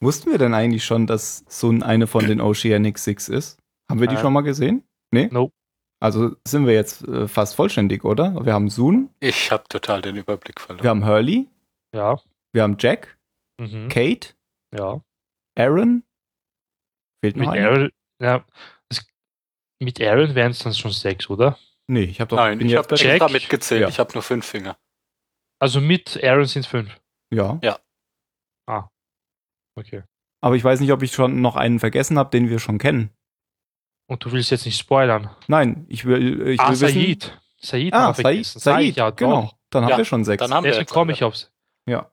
Wussten 0.02 0.30
wir 0.30 0.38
denn 0.38 0.54
eigentlich 0.54 0.84
schon, 0.84 1.08
dass 1.08 1.46
Sun 1.48 1.82
eine 1.82 2.06
von 2.06 2.28
den 2.28 2.42
Oceanic 2.42 2.98
Six 3.00 3.30
ist? 3.30 3.58
Haben 3.90 4.02
wir 4.02 4.08
die 4.08 4.16
Äh. 4.16 4.20
schon 4.20 4.34
mal 4.34 4.42
gesehen? 4.42 4.84
Nee? 5.10 5.30
Nope. 5.32 5.54
Also 6.02 6.36
sind 6.48 6.68
wir 6.68 6.74
jetzt 6.74 7.04
äh, 7.08 7.28
fast 7.28 7.56
vollständig, 7.56 8.04
oder? 8.04 8.44
Wir 8.46 8.54
haben 8.54 8.70
Sun, 8.70 9.10
ich 9.20 9.52
habe 9.52 9.64
total 9.70 10.02
den 10.02 10.18
Überblick 10.18 10.60
verloren. 10.60 10.84
wir 10.84 10.90
haben 10.90 11.06
Hurley, 11.06 11.48
Ja. 11.94 12.20
wir 12.54 12.64
haben 12.64 12.76
Jack, 12.80 13.18
Mhm. 13.60 13.88
Kate, 13.88 14.34
Ja. 14.78 15.02
Aaron. 15.58 16.04
Fehlt 17.24 17.38
noch 17.38 17.46
Mit 17.52 17.58
einer? 17.58 17.70
Aaron, 17.70 17.90
ja, 18.22 18.46
es, 18.90 19.08
mit 19.82 20.02
Aaron 20.02 20.36
wären 20.36 20.52
es 20.52 20.60
dann 20.60 20.74
schon 20.74 20.92
sechs, 20.92 21.30
oder? 21.30 21.58
Nee, 21.88 22.04
ich 22.04 22.20
habe 22.20 22.30
doch 22.30 22.38
Nein, 22.38 22.60
ich 22.60 22.76
habe 22.76 22.94
Jack. 22.96 23.12
extra 23.14 23.30
mitgezählt. 23.30 23.82
Ja. 23.82 23.88
Ich 23.88 24.00
habe 24.00 24.12
nur 24.14 24.24
fünf 24.24 24.46
Finger. 24.46 24.78
Also 25.62 25.80
mit 25.80 26.22
Aaron 26.24 26.46
sind 26.46 26.62
es 26.62 26.68
fünf. 26.68 27.00
Ja. 27.34 27.60
Okay. 29.78 30.04
Aber 30.42 30.56
ich 30.56 30.64
weiß 30.64 30.80
nicht, 30.80 30.92
ob 30.92 31.02
ich 31.04 31.12
schon 31.12 31.42
noch 31.42 31.56
einen 31.58 31.80
vergessen 31.80 32.18
habe, 32.18 32.30
den 32.30 32.50
wir 32.50 32.60
schon 32.60 32.78
kennen. 32.78 33.10
Und 34.08 34.24
du 34.24 34.32
willst 34.32 34.52
jetzt 34.52 34.66
nicht 34.66 34.78
spoilern. 34.78 35.30
Nein, 35.48 35.86
ich 35.90 36.06
will, 36.06 36.48
ich 36.50 36.60
ah, 36.60 36.70
will 36.70 36.82
wissen. 36.82 37.02
Said. 37.02 37.40
Said 37.60 37.94
Ah, 37.94 38.14
Said, 38.14 38.46
Said, 38.46 38.82
ich 38.82 38.96
ja, 38.96 39.10
genau. 39.10 39.42
doch. 39.44 39.56
Dann 39.72 39.84
haben 39.84 39.90
Ja, 39.92 39.98
wir 39.98 40.06
schon 40.06 40.24
sechs. 40.24 40.42
Dann 40.42 40.54
haben 40.54 40.64
wir 40.64 40.72
Deswegen 40.72 40.90
komme 40.90 41.12
ich 41.14 41.24
aufs. 41.24 41.52
Ja. 41.88 42.12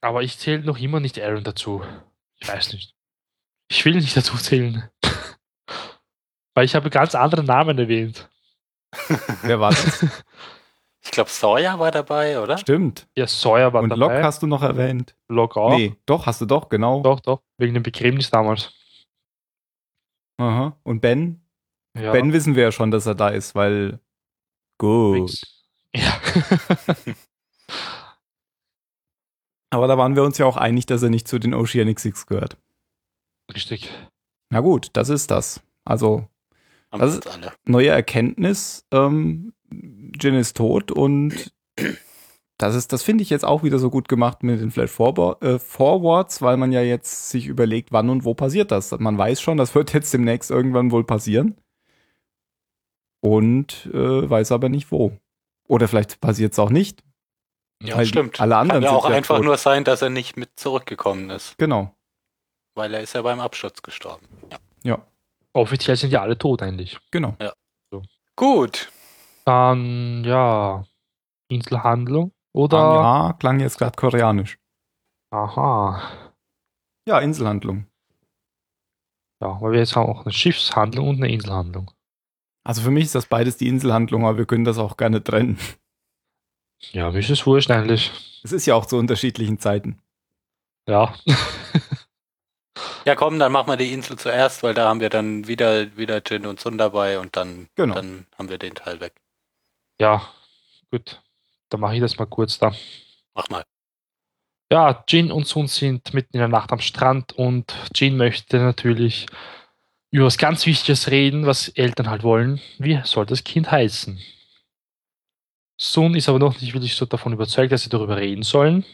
Aber 0.00 0.22
ich 0.22 0.38
zähle 0.38 0.64
noch 0.64 0.78
immer 0.78 1.00
nicht 1.00 1.20
Aaron 1.20 1.44
dazu. 1.44 1.82
Ich 2.40 2.48
weiß 2.48 2.72
nicht. 2.72 2.94
Ich 3.68 3.84
will 3.84 3.94
nicht 3.94 4.16
dazu 4.16 4.36
zählen. 4.36 4.88
Weil 6.54 6.64
ich 6.64 6.74
habe 6.74 6.90
ganz 6.90 7.14
andere 7.14 7.44
Namen 7.44 7.78
erwähnt. 7.78 8.28
Wer 9.42 9.60
war 9.60 9.70
das? 9.70 10.06
Ich 11.04 11.10
glaube, 11.10 11.30
Sawyer 11.30 11.78
war 11.78 11.90
dabei, 11.90 12.40
oder? 12.40 12.58
Stimmt. 12.58 13.06
Ja, 13.16 13.26
Sawyer 13.26 13.72
war 13.72 13.82
Und 13.82 13.90
dabei. 13.90 14.00
Locke 14.00 14.22
hast 14.22 14.42
du 14.42 14.46
noch 14.46 14.62
erwähnt. 14.62 15.14
Locke 15.28 15.60
auch. 15.60 15.76
Nee, 15.76 15.96
doch, 16.06 16.26
hast 16.26 16.40
du 16.40 16.46
doch, 16.46 16.68
genau. 16.68 17.02
Doch, 17.02 17.20
doch. 17.20 17.42
Wegen 17.58 17.74
dem 17.74 17.82
Begräbnis 17.82 18.30
damals. 18.30 18.72
Aha. 20.42 20.76
Und 20.82 21.00
Ben? 21.00 21.40
Ja. 21.96 22.12
Ben 22.12 22.32
wissen 22.32 22.54
wir 22.56 22.62
ja 22.64 22.72
schon, 22.72 22.90
dass 22.90 23.06
er 23.06 23.14
da 23.14 23.28
ist, 23.28 23.54
weil. 23.54 24.00
Gut. 24.78 25.40
Ja. 25.94 26.18
Aber 29.70 29.86
da 29.88 29.96
waren 29.98 30.16
wir 30.16 30.22
uns 30.22 30.38
ja 30.38 30.46
auch 30.46 30.56
einig, 30.56 30.86
dass 30.86 31.02
er 31.02 31.10
nicht 31.10 31.28
zu 31.28 31.38
den 31.38 31.52
Oceanic 31.54 32.00
Six 32.00 32.26
gehört. 32.26 32.56
Richtig. 33.54 33.90
Na 34.50 34.60
gut, 34.60 34.88
das 34.94 35.10
ist 35.10 35.30
das. 35.30 35.60
Also, 35.84 36.28
Haben 36.90 37.00
Das 37.00 37.16
uns 37.16 37.26
alle. 37.26 37.52
neue 37.66 37.88
Erkenntnis, 37.88 38.86
ähm, 38.90 39.52
Jin 39.70 40.34
ist 40.34 40.56
tot 40.56 40.90
und 40.90 41.52
das 42.62 42.74
ist, 42.76 42.92
das 42.92 43.02
finde 43.02 43.22
ich 43.22 43.30
jetzt 43.30 43.44
auch 43.44 43.62
wieder 43.62 43.78
so 43.78 43.90
gut 43.90 44.08
gemacht 44.08 44.42
mit 44.42 44.60
den 44.60 44.70
Flash 44.70 44.92
äh, 44.92 45.58
Forwards, 45.58 46.42
weil 46.42 46.56
man 46.56 46.70
ja 46.72 46.80
jetzt 46.82 47.30
sich 47.30 47.46
überlegt, 47.46 47.92
wann 47.92 48.08
und 48.08 48.24
wo 48.24 48.34
passiert 48.34 48.70
das. 48.70 48.92
Man 48.98 49.18
weiß 49.18 49.40
schon, 49.40 49.56
das 49.56 49.74
wird 49.74 49.92
jetzt 49.92 50.14
demnächst 50.14 50.50
irgendwann 50.50 50.90
wohl 50.92 51.04
passieren. 51.04 51.56
Und 53.20 53.86
äh, 53.92 54.28
weiß 54.30 54.52
aber 54.52 54.68
nicht 54.68 54.90
wo. 54.90 55.16
Oder 55.68 55.88
vielleicht 55.88 56.20
passiert 56.20 56.52
es 56.52 56.58
auch 56.58 56.70
nicht. 56.70 57.02
Ja, 57.82 57.96
weil 57.96 58.06
stimmt. 58.06 58.40
Alle 58.40 58.56
anderen 58.56 58.82
Kann 58.82 58.92
ja 58.92 59.00
sind 59.00 59.10
auch 59.10 59.10
einfach 59.10 59.36
tot. 59.36 59.44
nur 59.44 59.56
sein, 59.56 59.84
dass 59.84 60.02
er 60.02 60.10
nicht 60.10 60.36
mit 60.36 60.50
zurückgekommen 60.56 61.30
ist, 61.30 61.56
Genau. 61.58 61.94
weil 62.74 62.94
er 62.94 63.00
ist 63.00 63.14
ja 63.14 63.22
beim 63.22 63.40
Absturz 63.40 63.82
gestorben. 63.82 64.26
Ja. 64.50 64.58
Ja, 64.84 65.06
Offiziell 65.52 65.96
sind 65.96 66.10
ja 66.12 66.22
alle 66.22 66.38
tot 66.38 66.62
eigentlich. 66.62 66.98
genau. 67.10 67.36
Gut. 68.36 68.90
Dann, 69.44 70.24
ja. 70.24 70.84
Inselhandlung. 71.48 72.32
Oder? 72.54 72.78
Ja, 72.78 73.32
klang 73.38 73.60
jetzt 73.60 73.78
gerade 73.78 73.96
koreanisch. 73.96 74.58
Aha. 75.30 76.02
Ja, 77.08 77.18
Inselhandlung. 77.20 77.86
Ja, 79.42 79.60
weil 79.60 79.72
wir 79.72 79.78
jetzt 79.80 79.96
haben 79.96 80.08
auch 80.10 80.22
eine 80.24 80.32
Schiffshandlung 80.32 81.08
und 81.08 81.16
eine 81.16 81.32
Inselhandlung. 81.32 81.90
Also 82.64 82.82
für 82.82 82.90
mich 82.90 83.04
ist 83.04 83.14
das 83.14 83.26
beides 83.26 83.56
die 83.56 83.66
Inselhandlung, 83.68 84.24
aber 84.24 84.38
wir 84.38 84.46
können 84.46 84.64
das 84.64 84.78
auch 84.78 84.96
gerne 84.96 85.22
trennen. 85.24 85.58
Ja, 86.92 87.10
mir 87.10 87.18
ist 87.20 87.30
es 87.30 87.46
wurscht 87.46 87.70
eigentlich. 87.70 88.10
Es 88.44 88.52
ist 88.52 88.66
ja 88.66 88.74
auch 88.74 88.86
zu 88.86 88.96
unterschiedlichen 88.98 89.58
Zeiten. 89.58 90.00
Ja. 90.88 91.14
Ja, 93.04 93.14
komm, 93.16 93.38
dann 93.38 93.50
machen 93.52 93.68
wir 93.68 93.76
die 93.76 93.92
Insel 93.92 94.16
zuerst, 94.18 94.62
weil 94.62 94.74
da 94.74 94.88
haben 94.88 95.00
wir 95.00 95.08
dann 95.10 95.46
wieder, 95.48 95.96
wieder 95.96 96.22
Jin 96.24 96.46
und 96.46 96.60
Sun 96.60 96.78
dabei 96.78 97.18
und 97.18 97.36
dann, 97.36 97.68
Genau. 97.74 97.94
dann 97.94 98.26
haben 98.38 98.48
wir 98.48 98.58
den 98.58 98.74
Teil 98.74 99.00
weg. 99.00 99.14
ja, 100.00 100.22
gut. 100.90 101.20
Dann 101.72 101.80
mache 101.80 101.94
ich 101.94 102.00
das 102.00 102.18
mal 102.18 102.26
kurz 102.26 102.58
da. 102.58 102.74
Mach 103.34 103.48
mal. 103.48 103.64
Ja, 104.70 105.04
Jin 105.08 105.32
und 105.32 105.46
Sun 105.46 105.68
sind 105.68 106.12
mitten 106.14 106.36
in 106.36 106.40
der 106.40 106.48
Nacht 106.48 106.72
am 106.72 106.80
Strand 106.80 107.32
und 107.32 107.74
Jin 107.94 108.16
möchte 108.16 108.58
natürlich 108.58 109.26
über 110.10 110.26
was 110.26 110.38
ganz 110.38 110.66
Wichtiges 110.66 111.10
reden, 111.10 111.46
was 111.46 111.68
Eltern 111.68 112.10
halt 112.10 112.22
wollen. 112.22 112.60
Wie 112.78 113.00
soll 113.04 113.26
das 113.26 113.44
Kind 113.44 113.70
heißen? 113.70 114.20
Sun 115.80 116.14
ist 116.14 116.28
aber 116.28 116.38
noch 116.38 116.60
nicht 116.60 116.74
wirklich 116.74 116.94
so 116.94 117.06
davon 117.06 117.32
überzeugt, 117.32 117.72
dass 117.72 117.82
sie 117.82 117.90
darüber 117.90 118.16
reden 118.18 118.42
sollen. 118.42 118.84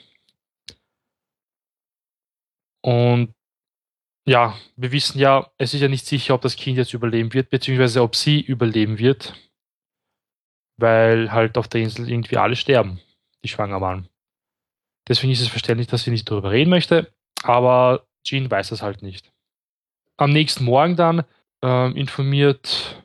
Und 2.83 3.35
ja, 4.27 4.57
wir 4.77 4.93
wissen 4.93 5.19
ja, 5.19 5.51
es 5.59 5.75
ist 5.75 5.81
ja 5.81 5.89
nicht 5.89 6.07
sicher, 6.07 6.35
ob 6.35 6.43
das 6.43 6.57
Kind 6.57 6.79
jetzt 6.79 6.95
überleben 6.95 7.33
wird, 7.35 7.51
beziehungsweise 7.51 8.03
ob 8.03 8.15
sie 8.15 8.41
überleben 8.41 8.99
wird, 8.99 9.35
weil 10.79 11.33
halt 11.33 11.59
auf 11.59 11.69
der 11.69 11.83
Insel 11.83 12.09
irgendwie 12.09 12.39
alle 12.39 12.57
sterben, 12.57 13.01
die 13.43 13.49
schwanger 13.49 13.81
waren. 13.81 14.09
Deswegen 15.07 15.33
ist 15.33 15.41
es 15.41 15.49
verständlich, 15.49 15.89
dass 15.89 16.05
sie 16.05 16.11
nicht 16.11 16.31
darüber 16.31 16.51
reden 16.51 16.71
möchte, 16.71 17.13
aber 17.43 18.07
Jean 18.25 18.51
weiß 18.51 18.71
das 18.71 18.83
halt 18.83 19.03
nicht. 19.03 19.33
Am 20.17 20.31
nächsten 20.31 20.65
Morgen 20.65 20.97
dann 20.97 21.25
ähm, 21.63 21.97
informiert, 21.97 23.03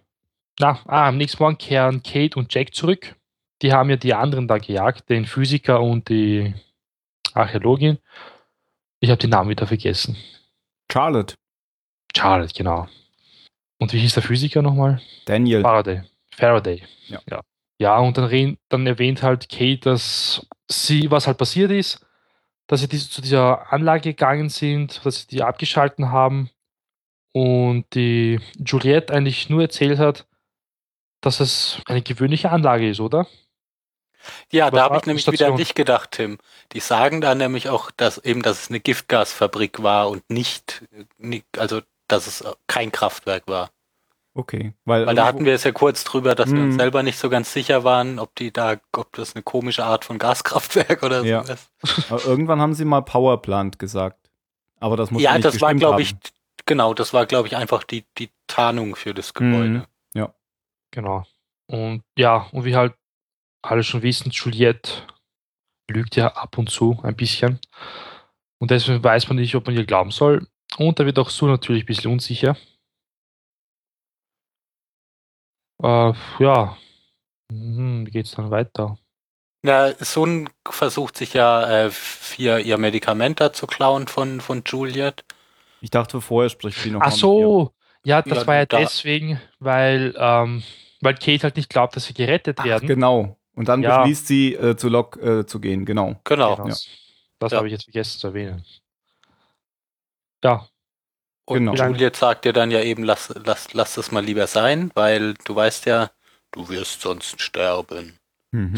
na, 0.60 0.80
ah, 0.86 1.08
am 1.08 1.18
nächsten 1.18 1.42
Morgen 1.42 1.58
kehren 1.58 2.04
Kate 2.04 2.38
und 2.38 2.54
Jack 2.54 2.74
zurück. 2.74 3.16
Die 3.62 3.72
haben 3.72 3.90
ja 3.90 3.96
die 3.96 4.14
anderen 4.14 4.48
da 4.48 4.58
gejagt, 4.58 5.10
den 5.10 5.26
Physiker 5.26 5.82
und 5.82 6.10
die 6.10 6.54
Archäologin. 7.34 7.98
Ich 9.00 9.10
habe 9.10 9.20
den 9.20 9.30
Namen 9.30 9.50
wieder 9.50 9.68
vergessen. 9.68 10.18
Charlotte, 10.92 11.36
Charlotte, 12.16 12.54
genau. 12.54 12.88
Und 13.80 13.94
wie 13.94 14.00
hieß 14.00 14.14
der 14.14 14.24
Physiker 14.24 14.62
nochmal? 14.62 15.02
Daniel. 15.26 15.62
Faraday. 15.62 16.04
Faraday. 16.36 16.84
Ja. 17.08 17.20
ja. 17.30 17.42
Ja, 17.84 17.98
und 17.98 18.18
dann, 18.18 18.58
dann 18.70 18.88
erwähnt 18.88 19.24
halt 19.24 19.50
Kate, 19.50 19.80
dass 19.80 20.48
sie, 20.70 21.12
was 21.12 21.28
halt 21.28 21.38
passiert 21.38 21.70
ist, 21.70 22.00
dass 22.66 22.80
sie 22.80 22.88
diese, 22.88 23.10
zu 23.10 23.22
dieser 23.22 23.74
Anlage 23.74 24.12
gegangen 24.12 24.48
sind, 24.48 25.06
dass 25.06 25.24
sie 25.24 25.28
die 25.28 25.44
abgeschalten 25.44 26.10
haben 26.10 26.50
und 27.34 27.84
die 27.94 28.40
Juliette 28.56 29.14
eigentlich 29.14 29.50
nur 29.50 29.64
erzählt 29.64 30.00
hat, 30.00 30.26
dass 31.20 31.42
es 31.42 31.82
eine 31.86 32.02
gewöhnliche 32.02 32.52
Anlage 32.52 32.90
ist, 32.90 33.02
oder? 33.02 33.28
Ja, 34.50 34.68
Was 34.68 34.72
da 34.72 34.84
habe 34.86 34.98
ich 35.00 35.06
nämlich 35.06 35.26
die 35.26 35.34
wieder 35.34 35.48
an 35.48 35.58
dich 35.58 35.76
gedacht, 35.76 36.12
Tim. 36.12 36.38
Die 36.72 36.80
sagen 36.80 37.20
da 37.20 37.36
nämlich 37.36 37.68
auch, 37.68 37.92
dass 37.92 38.18
eben, 38.18 38.44
dass 38.44 38.62
es 38.62 38.70
eine 38.70 38.80
Giftgasfabrik 38.80 39.84
war 39.84 40.10
und 40.10 40.24
nicht, 40.30 40.86
nicht 41.18 41.60
also 41.60 41.82
dass 42.08 42.28
es 42.28 42.46
kein 42.66 42.94
Kraftwerk 42.94 43.44
war. 43.48 43.72
Okay. 44.36 44.74
Weil, 44.86 45.06
Weil 45.06 45.16
da 45.16 45.26
hatten 45.26 45.46
wir 45.46 45.54
es 45.54 45.64
ja 45.64 45.72
kurz 45.72 46.04
drüber, 46.04 46.34
dass 46.34 46.52
wir 46.52 46.60
uns 46.60 46.74
Mhm. 46.74 46.80
selber 46.80 47.04
nicht 47.04 47.20
so 47.20 47.30
ganz 47.30 47.54
sicher 47.54 47.84
waren, 47.84 48.18
ob 48.18 48.34
die 48.36 48.52
da, 48.52 48.78
ob 48.92 49.14
das 49.16 49.36
eine 49.36 49.44
komische 49.44 49.86
Art 49.86 50.06
von 50.06 50.18
Gaskraftwerk 50.18 51.04
oder 51.04 51.20
so 51.22 51.26
Ja. 51.28 51.42
ist. 51.42 51.70
aber 52.10 52.26
irgendwann 52.26 52.60
haben 52.60 52.74
sie 52.74 52.86
mal 52.86 53.02
Powerplant 53.02 53.78
gesagt. 53.78 54.32
Aber 54.80 54.98
das 54.98 55.12
muss 55.12 55.22
Ja, 55.22 55.34
nicht 55.34 55.46
das 55.46 55.62
war, 55.62 55.74
glaube 55.76 56.02
ich, 56.02 56.16
genau, 56.66 56.94
das 56.96 57.14
war, 57.14 57.26
glaube 57.28 57.48
ich, 57.48 57.56
einfach 57.56 57.84
die, 57.84 58.06
die 58.18 58.30
Tarnung 58.48 58.96
für 58.96 59.14
das 59.14 59.34
Gebäude. 59.34 59.70
Mhm. 59.70 59.86
Genau. 60.92 61.24
Und 61.66 62.04
ja, 62.16 62.46
und 62.52 62.66
wie 62.66 62.76
halt 62.76 62.94
alle 63.64 63.82
schon 63.84 64.04
wissen, 64.04 64.30
Juliette 64.30 64.92
lügt 65.90 66.16
ja 66.16 66.28
ab 66.28 66.56
und 66.60 66.70
zu 66.70 67.00
ein 67.02 67.16
bisschen. 67.16 67.60
Und 68.60 68.70
deswegen 68.70 69.04
weiß 69.04 69.28
man 69.28 69.38
nicht, 69.38 69.56
ob 69.56 69.66
man 69.66 69.76
ihr 69.76 69.86
glauben 69.86 70.12
soll. 70.12 70.46
Und 70.78 71.00
da 71.00 71.06
wird 71.08 71.18
auch 71.18 71.32
Sue 71.32 71.50
natürlich 71.50 71.82
ein 71.84 71.86
bisschen 71.88 72.12
unsicher. 72.12 72.56
Äh, 75.84 76.14
ja. 76.40 76.78
Hm, 77.52 78.06
wie 78.08 78.12
geht's 78.12 78.32
dann 78.32 78.50
weiter? 78.52 78.98
Ja, 79.66 79.94
Sun 80.04 80.50
versucht 80.68 81.18
sich 81.18 81.34
ja 81.34 81.86
äh, 81.86 81.92
hier 82.36 82.60
ihr 82.60 82.78
Medikament 82.78 83.40
da 83.40 83.54
zu 83.54 83.68
klauen 83.68 84.08
von, 84.08 84.42
von 84.42 84.64
Juliet. 84.66 85.24
Ich 85.82 85.90
dachte, 85.90 86.20
vorher 86.22 86.50
spricht 86.50 86.80
sie 86.80 86.92
noch 86.92 87.02
Ach 87.02 87.12
so, 87.12 87.74
ja, 88.04 88.22
das 88.22 88.40
Ja, 88.40 88.48
war 88.48 88.56
ja 88.56 88.66
da- 88.66 88.80
deswegen, 88.80 89.40
weil, 89.60 90.14
ähm, 90.18 90.64
weil 91.02 91.16
Kate 91.16 91.44
halt 91.44 91.56
nicht 91.58 91.70
glaubt, 91.70 91.96
dass 91.96 92.06
sie 92.06 92.14
gerettet. 92.14 92.60
Ach, 92.60 92.66
werden. 92.66 92.88
genau. 92.88 93.38
Und 93.56 93.68
dann 93.68 93.84
Ja. 93.84 94.00
beschließt 94.00 94.28
sie, 94.28 94.54
äh, 94.56 94.76
zu 94.76 94.90
Lok 94.90 95.18
äh, 95.18 95.46
zu 95.46 95.60
gehen. 95.60 95.86
Genau. 95.86 96.20
Genau. 96.24 96.56
Genau. 96.56 96.68
Ja. 96.70 96.76
Das 97.40 97.52
Ja. 97.52 97.58
habe 97.58 97.68
ich 97.68 97.74
jetzt 97.74 97.84
vergessen 97.86 98.20
zu 98.20 98.28
erwähnen. 98.28 98.66
Ja, 100.44 100.68
Und 101.46 101.66
Genau. 101.66 101.74
Juliet 101.74 102.16
sagt 102.16 102.46
dir 102.46 102.54
dann 102.54 102.72
ja 102.72 102.82
eben, 102.82 103.04
lass, 103.04 103.34
lass, 103.44 103.74
lass 103.74 103.96
das 103.96 104.12
mal 104.12 104.24
lieber 104.24 104.48
sein, 104.48 104.92
weil 104.96 105.34
du 105.46 105.56
weißt 105.56 105.86
ja, 105.86 106.12
du 106.52 106.70
wirst 106.70 107.02
sonst 107.02 107.42
sterben. 107.42 108.18
Mhm. 108.52 108.76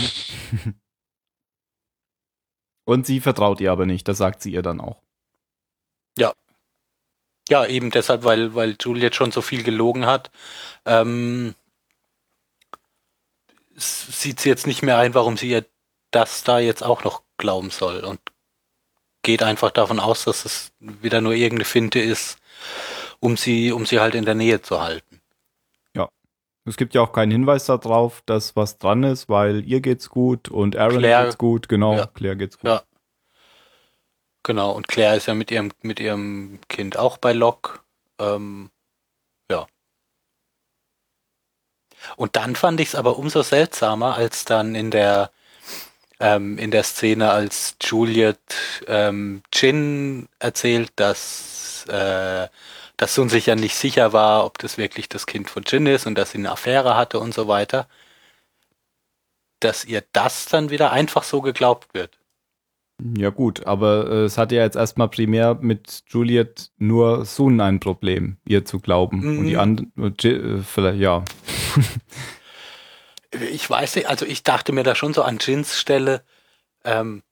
Und 2.86 3.06
sie 3.06 3.20
vertraut 3.20 3.62
ihr 3.62 3.72
aber 3.72 3.86
nicht, 3.86 4.08
das 4.08 4.18
sagt 4.18 4.42
sie 4.42 4.52
ihr 4.52 4.62
dann 4.62 4.80
auch. 4.80 5.02
Ja, 7.50 7.66
eben 7.66 7.92
deshalb, 7.92 8.24
weil, 8.24 8.56
weil 8.56 8.76
Juliet 8.80 9.16
schon 9.16 9.32
so 9.32 9.42
viel 9.42 9.64
gelogen 9.64 10.06
hat, 10.08 10.32
ähm, 10.86 11.54
sieht 13.76 14.40
sie 14.40 14.50
jetzt 14.50 14.66
nicht 14.66 14.82
mehr 14.82 14.98
ein, 14.98 15.14
warum 15.14 15.38
sie 15.38 15.50
ihr 15.50 15.66
das 16.12 16.44
da 16.44 16.60
jetzt 16.60 16.84
auch 16.84 17.04
noch 17.04 17.22
glauben 17.38 17.70
soll 17.70 18.04
und 18.04 18.20
geht 19.26 19.44
einfach 19.44 19.72
davon 19.72 20.00
aus, 20.00 20.24
dass 20.24 20.46
es 20.46 20.72
wieder 20.80 21.20
nur 21.20 21.34
irgendeine 21.34 21.66
Finte 21.66 22.00
ist, 22.00 22.38
um 23.20 23.36
sie, 23.36 23.72
um 23.74 23.86
sie 23.86 24.00
halt 24.00 24.16
in 24.16 24.24
der 24.24 24.36
Nähe 24.36 24.62
zu 24.62 24.82
halten. 24.82 25.22
Es 26.68 26.78
gibt 26.78 26.96
ja 26.96 27.02
auch 27.02 27.14
keinen 27.14 27.32
Hinweis 27.32 27.66
darauf, 27.66 28.24
dass 28.26 28.56
was 28.56 28.80
dran 28.80 29.04
ist, 29.04 29.30
weil 29.30 29.64
ihr 29.66 29.82
geht's 29.82 30.10
gut 30.10 30.50
und 30.50 30.76
Aaron 30.76 30.98
Claire- 30.98 31.26
geht's 31.26 31.38
gut, 31.38 31.70
genau, 31.70 31.96
Ja. 31.96 32.08
Claire 32.08 32.36
geht's 32.36 32.58
gut. 32.58 32.68
Ja. 32.68 32.82
Genau, 34.42 34.72
und 34.72 34.88
Claire 34.88 35.16
ist 35.16 35.28
ja 35.28 35.36
mit 35.36 35.52
ihrem, 35.52 35.72
mit 35.84 36.00
ihrem 36.00 36.60
Kind 36.68 36.98
auch 36.98 37.18
bei 37.18 37.34
Locke. 37.34 37.82
Ähm, 38.20 38.72
ja. 39.52 39.68
Und 42.16 42.36
dann 42.36 42.56
fand 42.56 42.80
ich 42.80 42.88
es 42.90 42.96
aber 42.96 43.20
umso 43.20 43.44
seltsamer, 43.44 44.16
als 44.16 44.44
dann 44.46 44.74
in 44.74 44.90
der 44.90 45.30
ähm, 46.20 46.58
in 46.58 46.72
der 46.72 46.84
Szene, 46.84 47.30
als 47.32 47.76
Juliet 47.82 48.38
ähm, 48.88 49.42
Jin 49.54 50.28
erzählt, 50.40 50.92
dass 50.96 51.86
äh, 51.90 52.48
dass 52.98 53.14
Sun 53.16 53.30
sich 53.30 53.48
ja 53.48 53.56
nicht 53.56 53.76
sicher 53.76 54.14
war, 54.14 54.46
ob 54.46 54.58
das 54.58 54.78
wirklich 54.78 55.10
das 55.10 55.26
Kind 55.26 55.50
von 55.50 55.64
Jin 55.68 55.86
ist 55.86 56.08
und 56.08 56.16
dass 56.18 56.32
sie 56.32 56.38
eine 56.38 56.52
Affäre 56.52 56.96
hatte 56.96 57.20
und 57.20 57.34
so 57.34 57.48
weiter. 57.48 57.88
dass 59.60 59.86
ihr 59.86 60.04
das 60.14 60.46
dann 60.46 60.70
wieder 60.70 60.92
einfach 60.92 61.24
so 61.24 61.42
geglaubt 61.42 61.94
wird. 61.94 62.20
Ja 63.18 63.30
gut, 63.30 63.66
aber 63.66 64.10
äh, 64.10 64.24
es 64.26 64.38
hatte 64.38 64.56
ja 64.56 64.64
jetzt 64.64 64.78
erstmal 64.78 65.10
primär 65.10 65.56
mit 65.56 66.04
Juliet 66.08 66.72
nur 66.78 67.26
Sun 67.26 67.60
ein 67.60 67.80
Problem, 67.80 68.38
ihr 68.46 68.64
zu 68.64 68.80
glauben. 68.80 69.20
Mhm. 69.20 69.40
Und 69.40 69.46
die 69.46 69.58
anderen, 69.58 69.92
äh, 70.24 70.62
vielleicht, 70.64 71.00
ja. 71.00 71.24
Ich 73.52 73.70
weiß 73.70 73.96
nicht, 73.96 74.08
also 74.08 74.26
ich 74.26 74.44
dachte 74.44 74.72
mir 74.72 74.84
da 74.84 74.96
schon 74.96 75.14
so 75.14 75.24
an 75.24 75.40
Jins 75.40 75.78
Stelle, 75.80 76.24
ähm, 76.84 77.24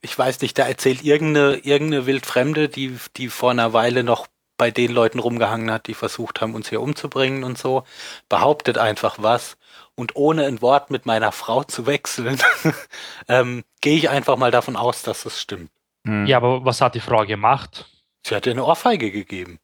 ich 0.00 0.16
weiß 0.16 0.40
nicht, 0.40 0.58
da 0.58 0.66
erzählt 0.66 1.02
irgendeine, 1.02 1.56
irgendeine 1.56 2.06
Wildfremde, 2.06 2.68
die, 2.68 2.98
die 3.16 3.28
vor 3.28 3.50
einer 3.50 3.72
Weile 3.72 4.04
noch 4.04 4.28
bei 4.56 4.70
den 4.70 4.92
Leuten 4.92 5.20
rumgehangen 5.20 5.70
hat, 5.70 5.86
die 5.86 5.94
versucht 5.94 6.40
haben, 6.40 6.54
uns 6.54 6.68
hier 6.68 6.80
umzubringen 6.80 7.44
und 7.44 7.56
so, 7.56 7.84
behauptet 8.28 8.76
einfach 8.76 9.16
was 9.20 9.56
und 9.94 10.16
ohne 10.16 10.46
ein 10.46 10.60
Wort 10.60 10.90
mit 10.90 11.06
meiner 11.06 11.32
Frau 11.32 11.62
zu 11.64 11.86
wechseln, 11.86 12.38
ähm, 13.28 13.64
gehe 13.80 13.96
ich 13.96 14.10
einfach 14.10 14.36
mal 14.36 14.50
davon 14.50 14.76
aus, 14.76 15.02
dass 15.02 15.22
das 15.22 15.40
stimmt. 15.40 15.70
Hm. 16.04 16.26
Ja, 16.26 16.38
aber 16.38 16.64
was 16.64 16.80
hat 16.80 16.94
die 16.94 17.00
Frau 17.00 17.24
gemacht? 17.24 17.86
Sie 18.26 18.34
hat 18.34 18.46
ihr 18.46 18.52
eine 18.52 18.64
Ohrfeige 18.64 19.10
gegeben. 19.10 19.58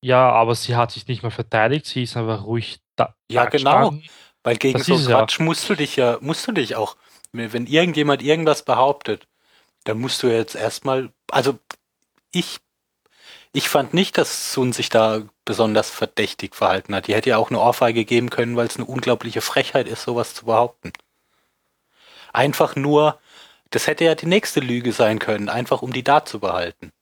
Ja, 0.00 0.30
aber 0.30 0.56
sie 0.56 0.74
hat 0.74 0.90
sich 0.90 1.06
nicht 1.06 1.22
mal 1.22 1.30
verteidigt, 1.30 1.86
sie 1.86 2.02
ist 2.02 2.16
einfach 2.16 2.44
ruhig 2.44 2.80
da. 2.96 3.14
Ja, 3.30 3.44
genau. 3.44 3.90
gestanden. 3.90 4.04
Weil 4.44 4.56
gegen 4.56 4.78
Das 4.78 4.86
so 4.86 4.94
es 4.94 5.06
ja. 5.06 5.18
Quatsch 5.18 5.38
musst 5.40 5.68
du 5.68 5.74
dich 5.74 5.96
ja, 5.96 6.18
musst 6.20 6.46
du 6.46 6.52
dich 6.52 6.76
auch, 6.76 6.96
wenn 7.32 7.66
irgendjemand 7.66 8.22
irgendwas 8.22 8.64
behauptet, 8.64 9.26
dann 9.84 9.98
musst 10.00 10.22
du 10.22 10.28
jetzt 10.28 10.54
erstmal, 10.54 11.12
also 11.30 11.58
ich, 12.32 12.58
ich 13.52 13.68
fand 13.68 13.94
nicht, 13.94 14.18
dass 14.18 14.52
Sun 14.52 14.72
sich 14.72 14.88
da 14.88 15.22
besonders 15.44 15.90
verdächtig 15.90 16.54
verhalten 16.54 16.94
hat. 16.94 17.06
Die 17.06 17.14
hätte 17.14 17.30
ja 17.30 17.36
auch 17.36 17.50
eine 17.50 17.60
Ohrfeige 17.60 18.04
geben 18.04 18.30
können, 18.30 18.56
weil 18.56 18.66
es 18.66 18.76
eine 18.76 18.86
unglaubliche 18.86 19.40
Frechheit 19.40 19.88
ist, 19.88 20.02
sowas 20.02 20.34
zu 20.34 20.46
behaupten. 20.46 20.92
Einfach 22.32 22.76
nur, 22.76 23.20
das 23.70 23.86
hätte 23.86 24.04
ja 24.04 24.14
die 24.14 24.26
nächste 24.26 24.60
Lüge 24.60 24.92
sein 24.92 25.18
können, 25.18 25.48
einfach 25.48 25.82
um 25.82 25.92
die 25.92 26.04
da 26.04 26.24
zu 26.24 26.40
behalten. 26.40 26.92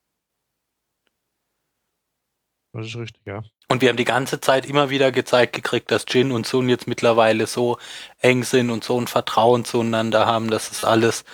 Das 2.72 2.86
ist 2.86 2.96
richtig, 2.96 3.22
ja. 3.26 3.42
Und 3.68 3.82
wir 3.82 3.88
haben 3.88 3.96
die 3.96 4.04
ganze 4.04 4.40
Zeit 4.40 4.66
immer 4.66 4.90
wieder 4.90 5.10
gezeigt 5.12 5.54
gekriegt, 5.54 5.90
dass 5.90 6.04
Jin 6.08 6.32
und 6.32 6.46
Sun 6.46 6.68
jetzt 6.68 6.86
mittlerweile 6.86 7.46
so 7.46 7.78
eng 8.20 8.44
sind 8.44 8.70
und 8.70 8.84
so 8.84 9.00
ein 9.00 9.06
Vertrauen 9.06 9.64
zueinander 9.64 10.26
haben, 10.26 10.50
dass 10.50 10.70
es 10.70 10.84
alles, 10.84 11.24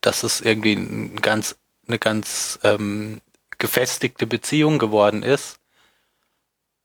dass 0.00 0.22
es 0.22 0.40
irgendwie 0.40 0.74
ein 0.74 1.16
ganz, 1.16 1.58
eine 1.88 1.98
ganz 1.98 2.58
ähm, 2.62 3.20
gefestigte 3.58 4.26
Beziehung 4.26 4.78
geworden 4.78 5.22
ist. 5.22 5.60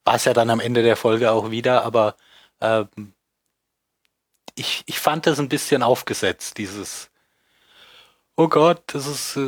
War 0.05 0.15
es 0.15 0.25
ja 0.25 0.33
dann 0.33 0.49
am 0.49 0.61
Ende 0.61 0.83
der 0.83 0.95
Folge 0.95 1.31
auch 1.31 1.51
wieder, 1.51 1.83
aber 1.83 2.15
ähm, 2.61 3.13
ich, 4.55 4.83
ich 4.87 4.99
fand 4.99 5.27
das 5.27 5.39
ein 5.39 5.49
bisschen 5.49 5.83
aufgesetzt, 5.83 6.57
dieses 6.57 7.09
Oh 8.39 8.47
Gott, 8.49 8.83
das 8.87 9.07
ist, 9.07 9.35
äh, 9.35 9.39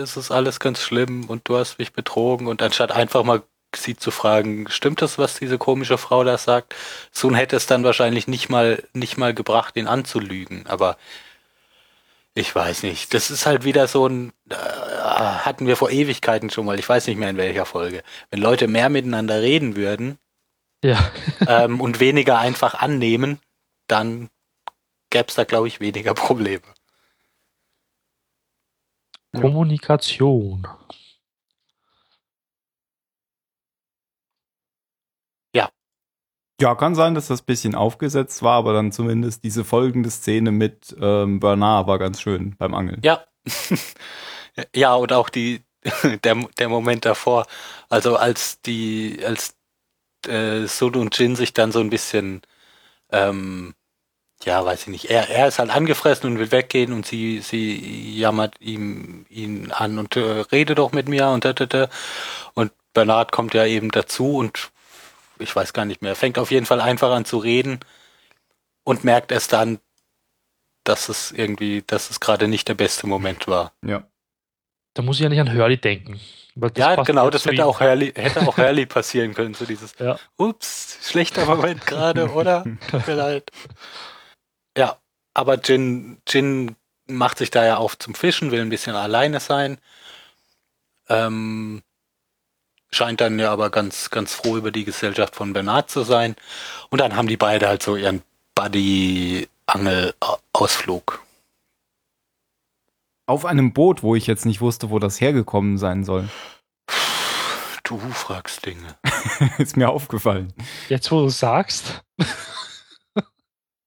es 0.00 0.16
ist 0.16 0.30
alles 0.30 0.60
ganz 0.60 0.80
schlimm 0.80 1.28
und 1.28 1.48
du 1.48 1.56
hast 1.56 1.78
mich 1.78 1.92
betrogen 1.92 2.46
und 2.46 2.62
anstatt 2.62 2.92
einfach 2.92 3.24
mal 3.24 3.42
sie 3.76 3.96
zu 3.96 4.10
fragen, 4.10 4.68
stimmt 4.68 5.02
das, 5.02 5.18
was 5.18 5.38
diese 5.38 5.58
komische 5.58 5.98
Frau 5.98 6.24
da 6.24 6.38
sagt? 6.38 6.74
Sun 7.12 7.34
hätte 7.34 7.56
es 7.56 7.66
dann 7.66 7.84
wahrscheinlich 7.84 8.28
nicht 8.28 8.48
mal, 8.48 8.82
nicht 8.92 9.16
mal 9.16 9.34
gebracht, 9.34 9.76
ihn 9.76 9.86
anzulügen, 9.86 10.66
aber 10.66 10.96
ich 12.34 12.54
weiß 12.54 12.82
nicht. 12.82 13.14
Das 13.14 13.30
ist 13.30 13.46
halt 13.46 13.64
wieder 13.64 13.86
so 13.86 14.08
ein, 14.08 14.32
äh, 14.50 14.54
hatten 14.54 15.66
wir 15.66 15.76
vor 15.76 15.90
Ewigkeiten 15.90 16.50
schon 16.50 16.66
mal, 16.66 16.78
ich 16.78 16.88
weiß 16.88 17.06
nicht 17.06 17.16
mehr 17.16 17.30
in 17.30 17.36
welcher 17.36 17.64
Folge. 17.64 18.02
Wenn 18.30 18.40
Leute 18.40 18.66
mehr 18.66 18.88
miteinander 18.88 19.40
reden 19.40 19.76
würden 19.76 20.18
Ja, 20.82 21.12
ähm, 21.46 21.80
und 21.80 22.00
weniger 22.00 22.38
einfach 22.38 22.74
annehmen, 22.74 23.38
dann 23.86 24.30
gäbe 25.10 25.28
es 25.28 25.34
da, 25.34 25.44
glaube 25.44 25.68
ich, 25.68 25.80
weniger 25.80 26.14
Probleme. 26.14 26.62
Kommunikation. 29.40 30.66
Ja, 36.64 36.74
kann 36.74 36.94
sein, 36.94 37.14
dass 37.14 37.26
das 37.26 37.42
ein 37.42 37.44
bisschen 37.44 37.74
aufgesetzt 37.74 38.42
war, 38.42 38.54
aber 38.54 38.72
dann 38.72 38.90
zumindest 38.90 39.44
diese 39.44 39.64
folgende 39.64 40.08
Szene 40.08 40.50
mit 40.50 40.96
ähm, 40.98 41.38
Bernard 41.38 41.86
war 41.86 41.98
ganz 41.98 42.22
schön 42.22 42.56
beim 42.56 42.72
Angeln. 42.72 43.02
Ja. 43.04 43.22
ja, 44.74 44.94
und 44.94 45.12
auch 45.12 45.28
die, 45.28 45.60
der, 46.24 46.36
der 46.58 46.68
Moment 46.70 47.04
davor. 47.04 47.44
Also 47.90 48.16
als 48.16 48.62
die, 48.62 49.20
als 49.26 49.56
äh, 50.26 50.64
Sun 50.64 50.96
und 50.96 51.18
Jin 51.18 51.36
sich 51.36 51.52
dann 51.52 51.70
so 51.70 51.80
ein 51.80 51.90
bisschen, 51.90 52.40
ähm, 53.12 53.74
ja, 54.42 54.64
weiß 54.64 54.84
ich 54.84 54.88
nicht, 54.88 55.10
er, 55.10 55.28
er 55.28 55.48
ist 55.48 55.58
halt 55.58 55.68
angefressen 55.68 56.30
und 56.30 56.38
will 56.38 56.50
weggehen 56.50 56.94
und 56.94 57.04
sie, 57.04 57.40
sie 57.40 58.18
jammert 58.18 58.58
ihm, 58.62 59.26
ihn 59.28 59.70
an 59.70 59.98
und 59.98 60.16
äh, 60.16 60.40
rede 60.50 60.74
doch 60.74 60.92
mit 60.92 61.10
mir 61.10 61.28
und 61.28 61.44
da, 61.44 61.52
da, 61.52 61.66
da. 61.66 61.88
Und 62.54 62.72
Bernard 62.94 63.32
kommt 63.32 63.52
ja 63.52 63.66
eben 63.66 63.90
dazu 63.90 64.36
und 64.38 64.72
ich 65.44 65.54
weiß 65.54 65.72
gar 65.72 65.84
nicht 65.84 66.02
mehr, 66.02 66.16
fängt 66.16 66.38
auf 66.38 66.50
jeden 66.50 66.66
Fall 66.66 66.80
einfach 66.80 67.12
an 67.12 67.24
zu 67.24 67.38
reden 67.38 67.80
und 68.82 69.04
merkt 69.04 69.30
erst 69.32 69.52
dann, 69.52 69.78
dass 70.84 71.08
es 71.08 71.30
irgendwie, 71.32 71.82
dass 71.86 72.10
es 72.10 72.20
gerade 72.20 72.48
nicht 72.48 72.68
der 72.68 72.74
beste 72.74 73.06
Moment 73.06 73.46
war. 73.48 73.72
Ja. 73.84 74.06
Da 74.94 75.02
muss 75.02 75.16
ich 75.16 75.22
ja 75.22 75.28
nicht 75.28 75.40
an 75.40 75.52
Hurley 75.52 75.76
denken. 75.78 76.20
weil 76.54 76.70
das 76.70 76.78
ja, 76.78 76.96
passt 76.96 77.06
genau, 77.06 77.30
das 77.30 77.44
hätte 77.46 77.64
auch 77.64 77.80
Hurley, 77.80 78.12
hätte 78.14 78.40
auch 78.46 78.56
Hurley 78.58 78.86
passieren 78.96 79.34
können, 79.34 79.54
so 79.54 79.64
dieses, 79.64 79.94
Ja. 79.98 80.18
ups, 80.36 80.98
schlechter 81.02 81.46
Moment 81.46 81.86
gerade, 81.86 82.30
oder? 82.30 82.64
Tut 82.90 83.06
mir 83.06 83.14
leid. 83.14 83.50
Ja, 84.76 84.98
aber 85.34 85.58
Jin, 85.60 86.20
Jin 86.28 86.76
macht 87.06 87.38
sich 87.38 87.50
da 87.50 87.64
ja 87.64 87.76
auf 87.78 87.98
zum 87.98 88.14
Fischen, 88.14 88.50
will 88.50 88.60
ein 88.60 88.68
bisschen 88.70 88.94
alleine 88.94 89.40
sein. 89.40 89.78
Ähm, 91.08 91.82
scheint 92.94 93.20
dann 93.20 93.38
ja 93.38 93.52
aber 93.52 93.68
ganz, 93.70 94.08
ganz 94.10 94.34
froh 94.34 94.56
über 94.56 94.70
die 94.70 94.84
Gesellschaft 94.84 95.36
von 95.36 95.52
Bernard 95.52 95.90
zu 95.90 96.02
sein. 96.02 96.36
Und 96.90 97.00
dann 97.00 97.16
haben 97.16 97.28
die 97.28 97.36
beide 97.36 97.68
halt 97.68 97.82
so 97.82 97.96
ihren 97.96 98.22
Buddy-Angel-Ausflug. 98.54 101.20
Auf 103.26 103.44
einem 103.44 103.72
Boot, 103.72 104.02
wo 104.02 104.14
ich 104.14 104.26
jetzt 104.26 104.46
nicht 104.46 104.60
wusste, 104.60 104.90
wo 104.90 104.98
das 104.98 105.18
hergekommen 105.20 105.78
sein 105.78 106.04
soll. 106.04 106.28
Du 107.82 107.98
fragst 107.98 108.66
Dinge. 108.66 108.96
Ist 109.58 109.76
mir 109.76 109.90
aufgefallen. 109.90 110.52
Jetzt, 110.88 111.10
wo 111.10 111.22
du 111.22 111.28
sagst, 111.28 112.04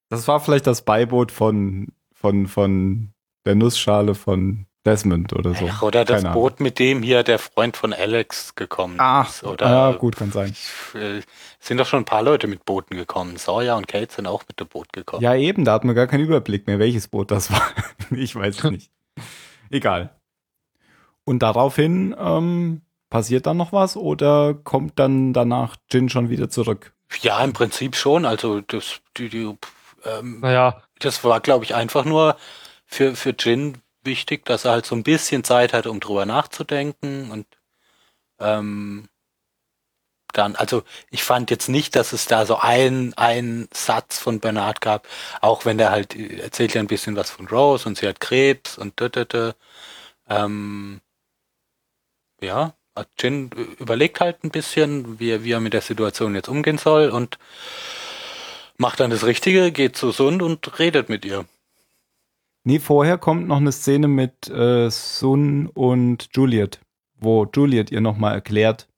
Das 0.10 0.28
war 0.28 0.39
vielleicht 0.39 0.67
das 0.67 0.84
Beiboot 0.84 1.32
von, 1.32 1.88
von, 2.13 2.48
von 2.48 3.13
der 3.46 3.56
Nussschale 3.56 4.15
von 4.15 4.67
Desmond 4.88 5.34
oder 5.34 5.54
so. 5.54 5.67
Ach, 5.69 5.82
oder 5.82 6.06
das 6.06 6.21
Keine 6.21 6.30
Ahnung. 6.30 6.41
Boot, 6.43 6.60
mit 6.62 6.80
dem 6.80 7.04
hier 7.04 7.23
der 7.23 7.39
Freund 7.39 7.76
von 7.76 7.93
Alex 7.93 8.56
gekommen 8.56 8.95
Ach, 9.00 9.30
ist. 9.30 9.43
Oder 9.43 9.69
ja, 9.69 9.91
gut, 9.91 10.15
kann 10.15 10.32
sein. 10.32 10.56
äh, 10.93 11.21
sind 11.60 11.78
doch 11.78 11.86
schon 11.86 12.04
ein 12.04 12.06
paar 12.06 12.23
Leute 12.23 12.47
mit 12.47 12.63
Booten 12.63 12.95
gekommen. 12.95 13.36
Sawyer 13.36 13.76
und 13.76 13.88
Kate 13.89 14.13
sind 14.13 14.28
auch 14.28 14.43
mit 14.47 14.60
dem 14.60 14.67
Boot 14.67 14.93
gekommen. 14.93 15.21
Ja, 15.21 15.36
eben, 15.36 15.65
da 15.65 15.73
hat 15.73 15.84
man 15.84 15.93
gar 15.93 16.08
keinen 16.08 16.23
Überblick 16.23 16.67
mehr, 16.67 16.80
welches 16.80 17.10
Boot 17.10 17.32
das 17.32 17.52
war. 17.52 17.62
ich 18.12 18.34
weiß 18.34 18.58
es 18.58 18.63
nicht. 18.71 18.91
Egal. 19.69 20.15
Und 21.26 21.39
daraufhin 21.39 22.15
ähm, 22.17 22.82
passiert 23.10 23.45
dann 23.45 23.58
noch 23.58 23.73
was 23.73 23.97
oder 23.97 24.54
kommt 24.54 24.97
dann 25.00 25.34
danach 25.34 25.76
Jin 25.91 26.08
schon 26.08 26.30
wieder 26.30 26.50
zurück? 26.50 26.93
Ja, 27.21 27.43
im 27.43 27.52
Prinzip 27.52 27.97
schon. 27.97 28.26
Also 28.26 28.62
das, 28.62 29.02
die, 29.17 29.28
die, 29.28 29.54
ähm, 30.06 30.39
naja, 30.39 30.82
das 31.00 31.26
war, 31.26 31.41
glaube 31.41 31.65
ich, 31.65 31.76
einfach 31.76 32.06
nur 32.06 32.38
für, 32.86 33.15
für 33.15 33.36
Jin 33.38 33.80
wichtig, 34.04 34.46
dass 34.46 34.66
er 34.66 34.72
halt 34.72 34.86
so 34.86 34.96
ein 34.96 35.04
bisschen 35.04 35.44
Zeit 35.44 35.74
hat, 35.74 35.88
um 35.88 36.00
drüber 36.00 36.26
nachzudenken 36.26 37.32
und 37.32 37.48
ähm, 38.40 39.10
dann, 40.34 40.56
also 40.56 40.84
ich 41.10 41.24
fand 41.24 41.50
jetzt 41.52 41.70
nicht, 41.70 41.96
dass 41.96 42.14
es 42.14 42.26
da 42.28 42.46
so 42.46 42.58
ein, 42.58 43.14
ein 43.16 43.68
Satz 43.74 44.20
von 44.20 44.40
Bernard 44.40 44.82
gab, 44.82 45.08
auch 45.42 45.66
wenn 45.66 45.78
der 45.78 45.92
halt 45.92 46.16
äh, 46.16 46.40
erzählt 46.42 46.74
ja 46.74 46.82
ein 46.82 46.88
bisschen 46.88 47.16
was 47.16 47.32
von 47.32 47.48
Rose 47.48 47.88
und 47.88 47.98
sie 47.98 48.08
hat 48.08 48.20
Krebs 48.20 48.78
und 48.78 48.94
da. 49.00 49.56
Ähm, 50.30 51.02
ja, 52.42 52.74
Jin 53.20 53.50
überlegt 53.80 54.20
halt 54.20 54.44
ein 54.44 54.52
bisschen, 54.52 55.20
wie, 55.20 55.44
wie 55.44 55.52
er 55.52 55.60
mit 55.60 55.74
der 55.74 55.82
Situation 55.82 56.36
jetzt 56.36 56.50
umgehen 56.50 56.78
soll 56.78 57.10
und 57.10 57.38
macht 58.78 59.00
dann 59.00 59.10
das 59.12 59.26
Richtige, 59.26 59.72
geht 59.72 59.96
zu 59.98 60.12
Sund 60.12 60.42
und 60.42 60.80
redet 60.80 61.10
mit 61.10 61.26
ihr. 61.26 61.46
Nee, 62.68 62.80
vorher 62.80 63.18
kommt 63.18 63.48
noch 63.48 63.58
eine 63.62 63.72
Szene 63.72 64.10
mit 64.10 64.50
äh, 64.50 64.90
Sun 64.92 65.68
und 65.68 66.28
Juliet, 66.34 66.82
wo 67.18 67.46
Juliet 67.56 67.92
ihr 67.92 68.02
nochmal 68.02 68.34
erklärt, 68.34 68.90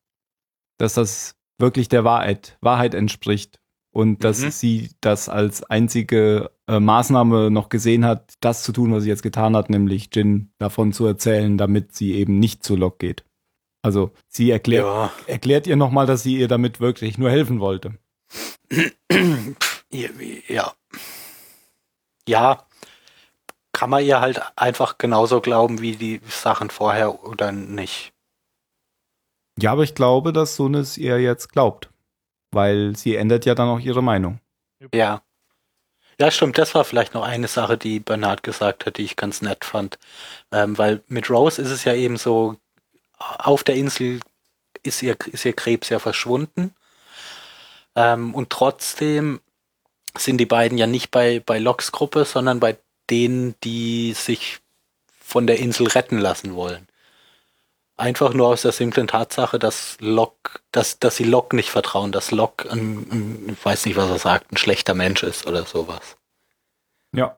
dass 0.79 0.95
das 0.95 1.35
wirklich 1.59 1.87
der 1.87 2.03
Wahrheit, 2.03 2.57
Wahrheit 2.61 2.95
entspricht 2.95 3.59
und 3.93 4.23
dass 4.23 4.39
Mhm. 4.41 4.49
sie 4.49 4.89
das 5.01 5.29
als 5.29 5.61
einzige 5.61 6.49
äh, 6.67 6.79
Maßnahme 6.79 7.51
noch 7.51 7.69
gesehen 7.69 8.05
hat, 8.05 8.33
das 8.39 8.63
zu 8.63 8.71
tun, 8.71 8.91
was 8.91 9.03
sie 9.03 9.09
jetzt 9.09 9.21
getan 9.21 9.55
hat, 9.55 9.69
nämlich 9.69 10.09
Jin 10.15 10.51
davon 10.57 10.91
zu 10.91 11.05
erzählen, 11.05 11.55
damit 11.55 11.93
sie 11.93 12.13
eben 12.15 12.39
nicht 12.39 12.63
zu 12.63 12.75
Locke 12.75 13.05
geht. 13.05 13.23
Also 13.83 14.11
sie 14.29 14.49
erklärt, 14.49 14.85
Ja. 14.85 15.11
erklärt 15.27 15.67
ihr 15.67 15.75
nochmal, 15.75 16.07
dass 16.07 16.23
sie 16.23 16.37
ihr 16.39 16.47
damit 16.47 16.79
wirklich 16.79 17.19
nur 17.19 17.29
helfen 17.29 17.59
wollte. 17.59 17.99
ja. 19.91 20.73
Ja, 22.27 22.65
kann 23.79 23.91
man 23.91 24.03
ihr 24.03 24.19
halt 24.19 24.41
einfach 24.57 24.97
genauso 24.97 25.39
glauben 25.39 25.79
wie 25.79 25.95
die 25.95 26.19
Sachen 26.27 26.69
vorher 26.69 27.23
oder 27.23 27.53
nicht. 27.53 28.11
Ja, 29.57 29.71
aber 29.71 29.83
ich 29.83 29.95
glaube, 29.95 30.33
dass 30.33 30.57
Sohn 30.57 30.85
ihr 30.97 31.21
jetzt 31.21 31.53
glaubt. 31.53 31.89
Weil 32.51 32.97
sie 32.97 33.15
ändert 33.15 33.45
ja 33.45 33.55
dann 33.55 33.69
auch 33.69 33.79
ihre 33.79 34.03
Meinung. 34.03 34.41
Ja. 34.93 35.21
Ja, 36.19 36.29
stimmt. 36.29 36.57
Das 36.57 36.75
war 36.75 36.83
vielleicht 36.83 37.13
noch 37.13 37.23
eine 37.23 37.47
Sache, 37.47 37.77
die 37.77 38.01
Bernhard 38.01 38.43
gesagt 38.43 38.85
hat, 38.85 38.97
die 38.97 39.03
ich 39.03 39.15
ganz 39.15 39.41
nett 39.41 39.63
fand. 39.63 39.97
Ähm, 40.51 40.77
weil 40.77 41.01
mit 41.07 41.29
Rose 41.29 41.61
ist 41.61 41.71
es 41.71 41.85
ja 41.85 41.93
eben 41.93 42.17
so, 42.17 42.57
auf 43.17 43.63
der 43.63 43.75
Insel 43.75 44.19
ist 44.83 45.01
ihr, 45.01 45.15
ist 45.27 45.45
ihr 45.45 45.53
Krebs 45.53 45.87
ja 45.87 45.99
verschwunden. 45.99 46.75
Ähm, 47.95 48.35
und 48.35 48.49
trotzdem 48.49 49.39
sind 50.17 50.37
die 50.37 50.45
beiden 50.45 50.77
ja 50.77 50.85
nicht 50.85 51.11
bei, 51.11 51.41
bei 51.45 51.59
Locks 51.59 51.93
Gruppe, 51.93 52.25
sondern 52.25 52.59
bei 52.59 52.77
denen, 53.09 53.55
die 53.63 54.13
sich 54.13 54.59
von 55.19 55.47
der 55.47 55.59
Insel 55.59 55.87
retten 55.87 56.17
lassen 56.17 56.55
wollen. 56.55 56.87
Einfach 57.97 58.33
nur 58.33 58.47
aus 58.47 58.61
der 58.61 58.71
simplen 58.71 59.07
Tatsache, 59.07 59.59
dass 59.59 59.97
Locke, 59.99 60.59
dass, 60.71 60.99
dass 60.99 61.17
sie 61.17 61.25
Locke 61.25 61.55
nicht 61.55 61.69
vertrauen, 61.69 62.11
dass 62.11 62.31
Locke 62.31 62.71
ein, 62.71 62.97
ein, 63.11 63.49
ich 63.49 63.65
weiß 63.65 63.85
nicht, 63.85 63.97
was 63.97 64.09
er 64.09 64.19
sagt, 64.19 64.51
ein 64.51 64.57
schlechter 64.57 64.93
Mensch 64.93 65.21
ist 65.23 65.45
oder 65.45 65.65
sowas. 65.65 66.17
Ja. 67.11 67.37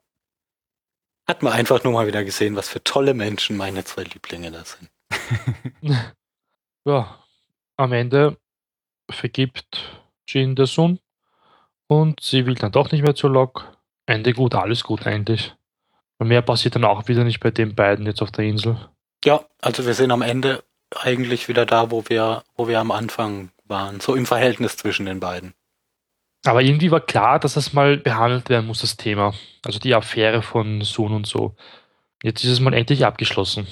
Hat 1.26 1.42
man 1.42 1.52
einfach 1.52 1.82
nur 1.82 1.92
mal 1.92 2.06
wieder 2.06 2.24
gesehen, 2.24 2.56
was 2.56 2.68
für 2.68 2.82
tolle 2.82 3.14
Menschen 3.14 3.56
meine 3.56 3.84
zwei 3.84 4.04
Lieblinge 4.04 4.52
da 4.52 4.64
sind. 4.64 4.90
ja, 6.84 7.18
am 7.76 7.92
Ende 7.92 8.36
vergibt 9.10 10.00
Jean 10.26 10.54
der 10.54 10.66
Sohn 10.66 11.00
und 11.88 12.20
sie 12.20 12.46
will 12.46 12.54
dann 12.54 12.72
doch 12.72 12.90
nicht 12.92 13.02
mehr 13.02 13.14
zu 13.14 13.28
Locke. 13.28 13.64
Ende 14.06 14.32
gut, 14.32 14.54
alles 14.54 14.82
gut 14.84 15.06
eigentlich. 15.06 15.54
Und 16.22 16.28
mehr 16.28 16.40
passiert 16.40 16.76
dann 16.76 16.84
auch 16.84 17.08
wieder 17.08 17.24
nicht 17.24 17.40
bei 17.40 17.50
den 17.50 17.74
beiden 17.74 18.06
jetzt 18.06 18.22
auf 18.22 18.30
der 18.30 18.44
Insel. 18.44 18.78
Ja, 19.24 19.44
also 19.60 19.86
wir 19.86 19.94
sind 19.94 20.12
am 20.12 20.22
Ende 20.22 20.62
eigentlich 20.94 21.48
wieder 21.48 21.66
da, 21.66 21.90
wo 21.90 22.04
wir, 22.06 22.44
wo 22.54 22.68
wir 22.68 22.78
am 22.78 22.92
Anfang 22.92 23.50
waren. 23.64 23.98
So 23.98 24.14
im 24.14 24.24
Verhältnis 24.24 24.76
zwischen 24.76 25.06
den 25.06 25.18
beiden. 25.18 25.52
Aber 26.44 26.62
irgendwie 26.62 26.92
war 26.92 27.00
klar, 27.00 27.40
dass 27.40 27.54
das 27.54 27.72
mal 27.72 27.96
behandelt 27.96 28.50
werden 28.50 28.66
muss, 28.66 28.82
das 28.82 28.96
Thema. 28.96 29.34
Also 29.64 29.80
die 29.80 29.96
Affäre 29.96 30.42
von 30.42 30.82
Sohn 30.82 31.12
und 31.12 31.26
so. 31.26 31.56
Jetzt 32.22 32.44
ist 32.44 32.50
es 32.50 32.60
mal 32.60 32.72
endlich 32.72 33.04
abgeschlossen. 33.04 33.66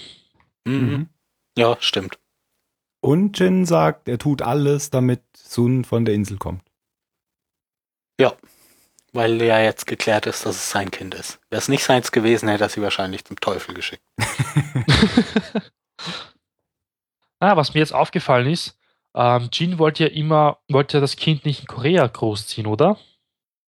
Mhm. 0.64 0.74
mhm. 0.74 1.08
Ja, 1.56 1.76
stimmt. 1.78 2.18
Und 3.00 3.38
Jin 3.38 3.64
sagt, 3.64 4.08
er 4.08 4.18
tut 4.18 4.42
alles, 4.42 4.90
damit 4.90 5.22
Sun 5.36 5.84
von 5.84 6.04
der 6.04 6.16
Insel 6.16 6.36
kommt. 6.36 6.64
Ja, 8.18 8.32
weil 9.12 9.40
ja 9.42 9.60
jetzt 9.60 9.86
geklärt 9.86 10.26
ist, 10.26 10.46
dass 10.46 10.56
es 10.56 10.70
sein 10.70 10.90
Kind 10.90 11.14
ist. 11.14 11.40
Wäre 11.50 11.60
es 11.60 11.68
nicht 11.68 11.84
seins 11.84 12.12
gewesen, 12.12 12.48
hätte 12.48 12.64
er 12.64 12.68
sie 12.68 12.82
wahrscheinlich 12.82 13.24
zum 13.24 13.38
Teufel 13.40 13.74
geschickt. 13.74 14.04
ah, 17.40 17.56
was 17.56 17.74
mir 17.74 17.80
jetzt 17.80 17.94
aufgefallen 17.94 18.46
ist, 18.48 18.78
ähm, 19.14 19.50
Jean 19.50 19.78
wollte 19.78 20.04
ja 20.04 20.10
immer, 20.10 20.58
wollte 20.68 20.98
ja 20.98 21.00
das 21.00 21.16
Kind 21.16 21.44
nicht 21.44 21.60
in 21.60 21.66
Korea 21.66 22.06
großziehen, 22.06 22.66
oder? 22.66 22.98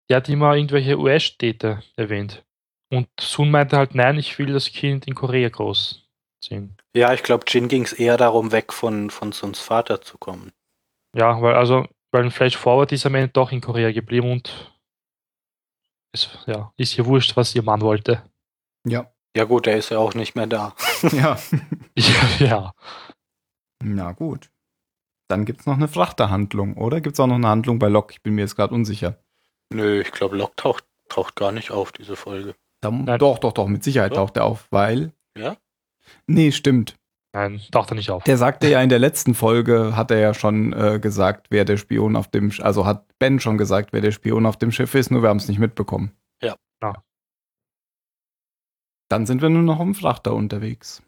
Der 0.09 0.19
hat 0.19 0.29
immer 0.29 0.55
irgendwelche 0.55 0.99
US-Städte 0.99 1.83
erwähnt. 1.97 2.45
Und 2.91 3.09
Sun 3.21 3.51
meinte 3.51 3.77
halt, 3.77 3.95
nein, 3.95 4.19
ich 4.19 4.39
will 4.39 4.53
das 4.53 4.71
Kind 4.71 5.07
in 5.07 5.15
Korea 5.15 5.49
großziehen. 5.49 6.77
Ja, 6.95 7.13
ich 7.13 7.23
glaube, 7.23 7.45
Jin 7.49 7.69
ging 7.69 7.83
es 7.83 7.93
eher 7.93 8.17
darum, 8.17 8.53
weg 8.53 8.73
von, 8.73 9.11
von 9.11 9.33
Suns 9.33 9.59
Vater 9.59 10.01
zu 10.01 10.17
kommen. 10.17 10.53
Ja, 11.15 11.41
weil 11.43 11.55
also, 11.55 11.87
weil 12.13 12.25
ein 12.25 12.31
Flash 12.31 12.57
Forward 12.57 12.93
ist 12.93 13.05
am 13.05 13.17
Ende 13.17 13.29
doch 13.29 13.51
in 13.51 13.61
Korea 13.61 13.91
geblieben 13.91 14.31
und 14.31 14.76
es 16.17 16.39
ja, 16.47 16.73
ist 16.77 16.97
ihr 16.99 17.07
wurscht, 17.07 17.37
was 17.37 17.55
ihr 17.55 17.63
Mann 17.63 17.81
wollte. 17.81 18.23
Ja. 18.87 19.13
Ja 19.37 19.45
gut, 19.45 19.67
er 19.67 19.77
ist 19.77 19.91
ja 19.91 19.99
auch 19.99 20.15
nicht 20.15 20.35
mehr 20.35 20.47
da. 20.47 20.75
ja. 21.13 21.39
ja. 21.97 22.39
Ja. 22.39 22.75
Na 23.85 24.13
gut. 24.13 24.51
Dann 25.29 25.45
gibt 25.45 25.61
es 25.61 25.67
noch 25.67 25.75
eine 25.75 25.89
Frachterhandlung, 25.89 26.77
oder? 26.77 27.01
Gibt 27.01 27.15
es 27.17 27.21
auch 27.21 27.27
noch 27.27 27.35
eine 27.35 27.49
Handlung 27.49 27.79
bei 27.79 27.89
Locke? 27.89 28.13
Ich 28.13 28.23
bin 28.23 28.35
mir 28.35 28.43
jetzt 28.43 28.57
gerade 28.57 28.75
unsicher. 28.75 29.19
Nö, 29.73 30.01
ich 30.01 30.13
glaube, 30.13 30.37
Locke 30.37 30.55
taucht, 30.57 30.85
taucht 31.09 31.37
gar 31.37 31.53
nicht 31.53 31.71
auf, 31.71 31.93
diese 31.93 32.17
Folge. 32.17 32.55
Da, 32.81 32.91
doch, 33.19 33.39
doch, 33.39 33.53
doch, 33.53 33.67
mit 33.67 33.83
Sicherheit 33.83 34.13
doch. 34.13 34.17
taucht 34.17 34.37
er 34.37 34.45
auf, 34.45 34.69
weil. 34.71 35.13
Ja? 35.37 35.57
Nee, 36.27 36.53
stimmt. 36.53 36.97
Nein, 37.37 37.61
taucht 37.71 37.93
er 37.93 37.97
nicht 37.97 38.11
auf. 38.11 38.25
Der 38.25 38.39
sagte 38.39 38.67
ja 38.67 38.81
in 38.81 38.89
der 38.89 38.99
letzten 38.99 39.35
Folge, 39.35 39.95
hat 39.95 40.11
er 40.11 40.19
ja 40.19 40.33
schon 40.33 40.73
äh, 40.73 40.99
gesagt, 40.99 41.49
wer 41.51 41.67
der 41.67 41.77
Spion 41.77 42.17
auf 42.17 42.29
dem, 42.29 42.51
also 42.61 42.87
hat 42.87 43.05
Ben 43.19 43.41
schon 43.41 43.59
gesagt, 43.59 43.93
wer 43.93 44.01
der 44.01 44.13
Spion 44.13 44.47
auf 44.47 44.57
dem 44.57 44.73
Schiff 44.73 44.95
ist, 44.95 45.11
nur 45.11 45.21
wir 45.21 45.29
haben 45.29 45.37
es 45.37 45.47
nicht 45.47 45.59
mitbekommen. 45.59 46.13
Ja. 46.41 46.57
ja. 46.83 46.95
Dann 49.11 49.27
sind 49.27 49.43
wir 49.43 49.51
nur 49.51 49.65
noch 49.65 49.81
im 49.81 49.95
Frachter 49.95 50.33
unterwegs. 50.33 51.03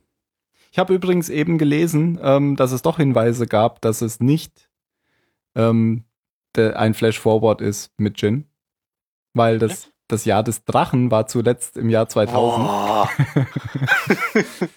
Ich 0.70 0.78
habe 0.78 0.92
übrigens 0.92 1.30
eben 1.30 1.56
gelesen, 1.56 2.18
ähm, 2.22 2.56
dass 2.56 2.72
es 2.72 2.82
doch 2.82 2.98
Hinweise 2.98 3.46
gab, 3.46 3.80
dass 3.80 4.02
es 4.02 4.20
nicht 4.20 4.68
ähm, 5.54 6.04
der, 6.56 6.78
ein 6.78 6.92
Flash-Forward 6.92 7.62
ist 7.62 7.90
mit 7.96 8.20
Jin. 8.20 8.44
Weil 9.32 9.58
das, 9.58 9.90
das 10.08 10.26
Jahr 10.26 10.42
des 10.42 10.66
Drachen 10.66 11.10
war 11.10 11.26
zuletzt 11.26 11.78
im 11.78 11.88
Jahr 11.88 12.06
2000. 12.06 12.68
Oh. 12.68 13.06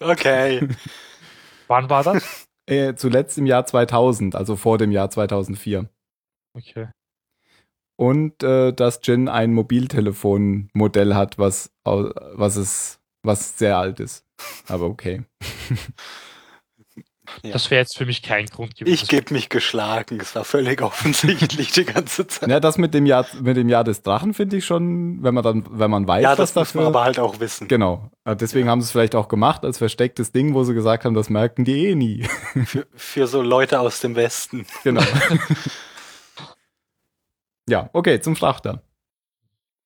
okay. 0.10 0.66
Wann 1.68 1.90
war 1.90 2.04
das? 2.04 2.48
Äh, 2.64 2.94
zuletzt 2.94 3.36
im 3.38 3.46
Jahr 3.46 3.66
2000, 3.66 4.36
also 4.36 4.54
vor 4.54 4.78
dem 4.78 4.92
Jahr 4.92 5.10
2004. 5.10 5.90
Okay. 6.56 6.86
Und 7.96 8.40
äh, 8.44 8.72
dass 8.72 9.00
Jin 9.02 9.28
ein 9.28 9.52
Mobiltelefonmodell 9.52 11.16
hat, 11.16 11.38
was, 11.38 11.72
was 11.82 12.54
es, 12.54 13.00
was 13.24 13.58
sehr 13.58 13.78
alt 13.78 13.98
ist. 13.98 14.24
Aber 14.68 14.86
okay. 14.86 15.24
Ja. 17.42 17.52
Das 17.52 17.70
wäre 17.70 17.80
jetzt 17.80 17.96
für 17.96 18.06
mich 18.06 18.22
kein 18.22 18.46
Grund 18.46 18.76
gewesen. 18.76 18.94
Ich 18.94 19.08
gebe 19.08 19.32
mich 19.32 19.48
geschlagen. 19.48 20.18
Es 20.20 20.34
war 20.34 20.44
völlig 20.44 20.82
offensichtlich 20.82 21.72
die 21.72 21.84
ganze 21.84 22.26
Zeit. 22.26 22.48
Ja, 22.48 22.60
das 22.60 22.78
mit 22.78 22.94
dem 22.94 23.06
Jahr, 23.06 23.26
mit 23.40 23.56
dem 23.56 23.68
Jahr 23.68 23.84
des 23.84 24.02
Drachen 24.02 24.34
finde 24.34 24.56
ich 24.56 24.64
schon, 24.64 25.22
wenn 25.22 25.34
man 25.34 25.42
dann, 25.42 25.64
wenn 25.70 25.90
man 25.90 26.06
weiß, 26.06 26.22
ja, 26.22 26.36
das 26.36 26.54
muss 26.54 26.74
man 26.74 26.86
aber 26.86 27.04
halt 27.04 27.18
auch 27.18 27.40
wissen. 27.40 27.68
Genau. 27.68 28.10
Äh, 28.24 28.36
deswegen 28.36 28.66
ja. 28.66 28.72
haben 28.72 28.80
sie 28.80 28.86
es 28.86 28.92
vielleicht 28.92 29.14
auch 29.14 29.28
gemacht 29.28 29.64
als 29.64 29.78
verstecktes 29.78 30.32
Ding, 30.32 30.54
wo 30.54 30.64
sie 30.64 30.74
gesagt 30.74 31.04
haben, 31.04 31.14
das 31.14 31.30
merken 31.30 31.64
die 31.64 31.88
eh 31.88 31.94
nie. 31.94 32.28
Für, 32.66 32.86
für 32.94 33.26
so 33.26 33.42
Leute 33.42 33.80
aus 33.80 34.00
dem 34.00 34.14
Westen. 34.14 34.66
Genau. 34.84 35.02
ja, 37.68 37.90
okay, 37.92 38.20
zum 38.20 38.36
Frachter. 38.36 38.82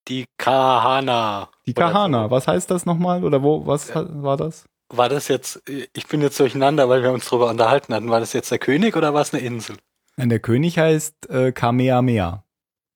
Die 0.07 0.25
Kahana. 0.37 1.49
Die 1.65 1.73
Kahana, 1.73 2.31
was 2.31 2.47
heißt 2.47 2.71
das 2.71 2.85
nochmal? 2.85 3.23
Oder 3.23 3.43
wo, 3.43 3.65
was 3.65 3.89
ja. 3.89 4.05
war 4.23 4.37
das? 4.37 4.65
War 4.89 5.09
das 5.09 5.27
jetzt, 5.27 5.61
ich 5.67 6.07
bin 6.07 6.21
jetzt 6.21 6.39
durcheinander, 6.39 6.89
weil 6.89 7.03
wir 7.03 7.11
uns 7.11 7.29
darüber 7.29 7.49
unterhalten 7.49 7.93
hatten, 7.93 8.09
war 8.09 8.19
das 8.19 8.33
jetzt 8.33 8.51
der 8.51 8.59
König 8.59 8.95
oder 8.95 9.13
war 9.13 9.21
es 9.21 9.33
eine 9.33 9.43
Insel? 9.43 9.77
Nein, 10.15 10.29
der 10.29 10.39
König 10.39 10.77
heißt 10.77 11.29
äh, 11.29 11.51
Kamehameha. 11.51 12.43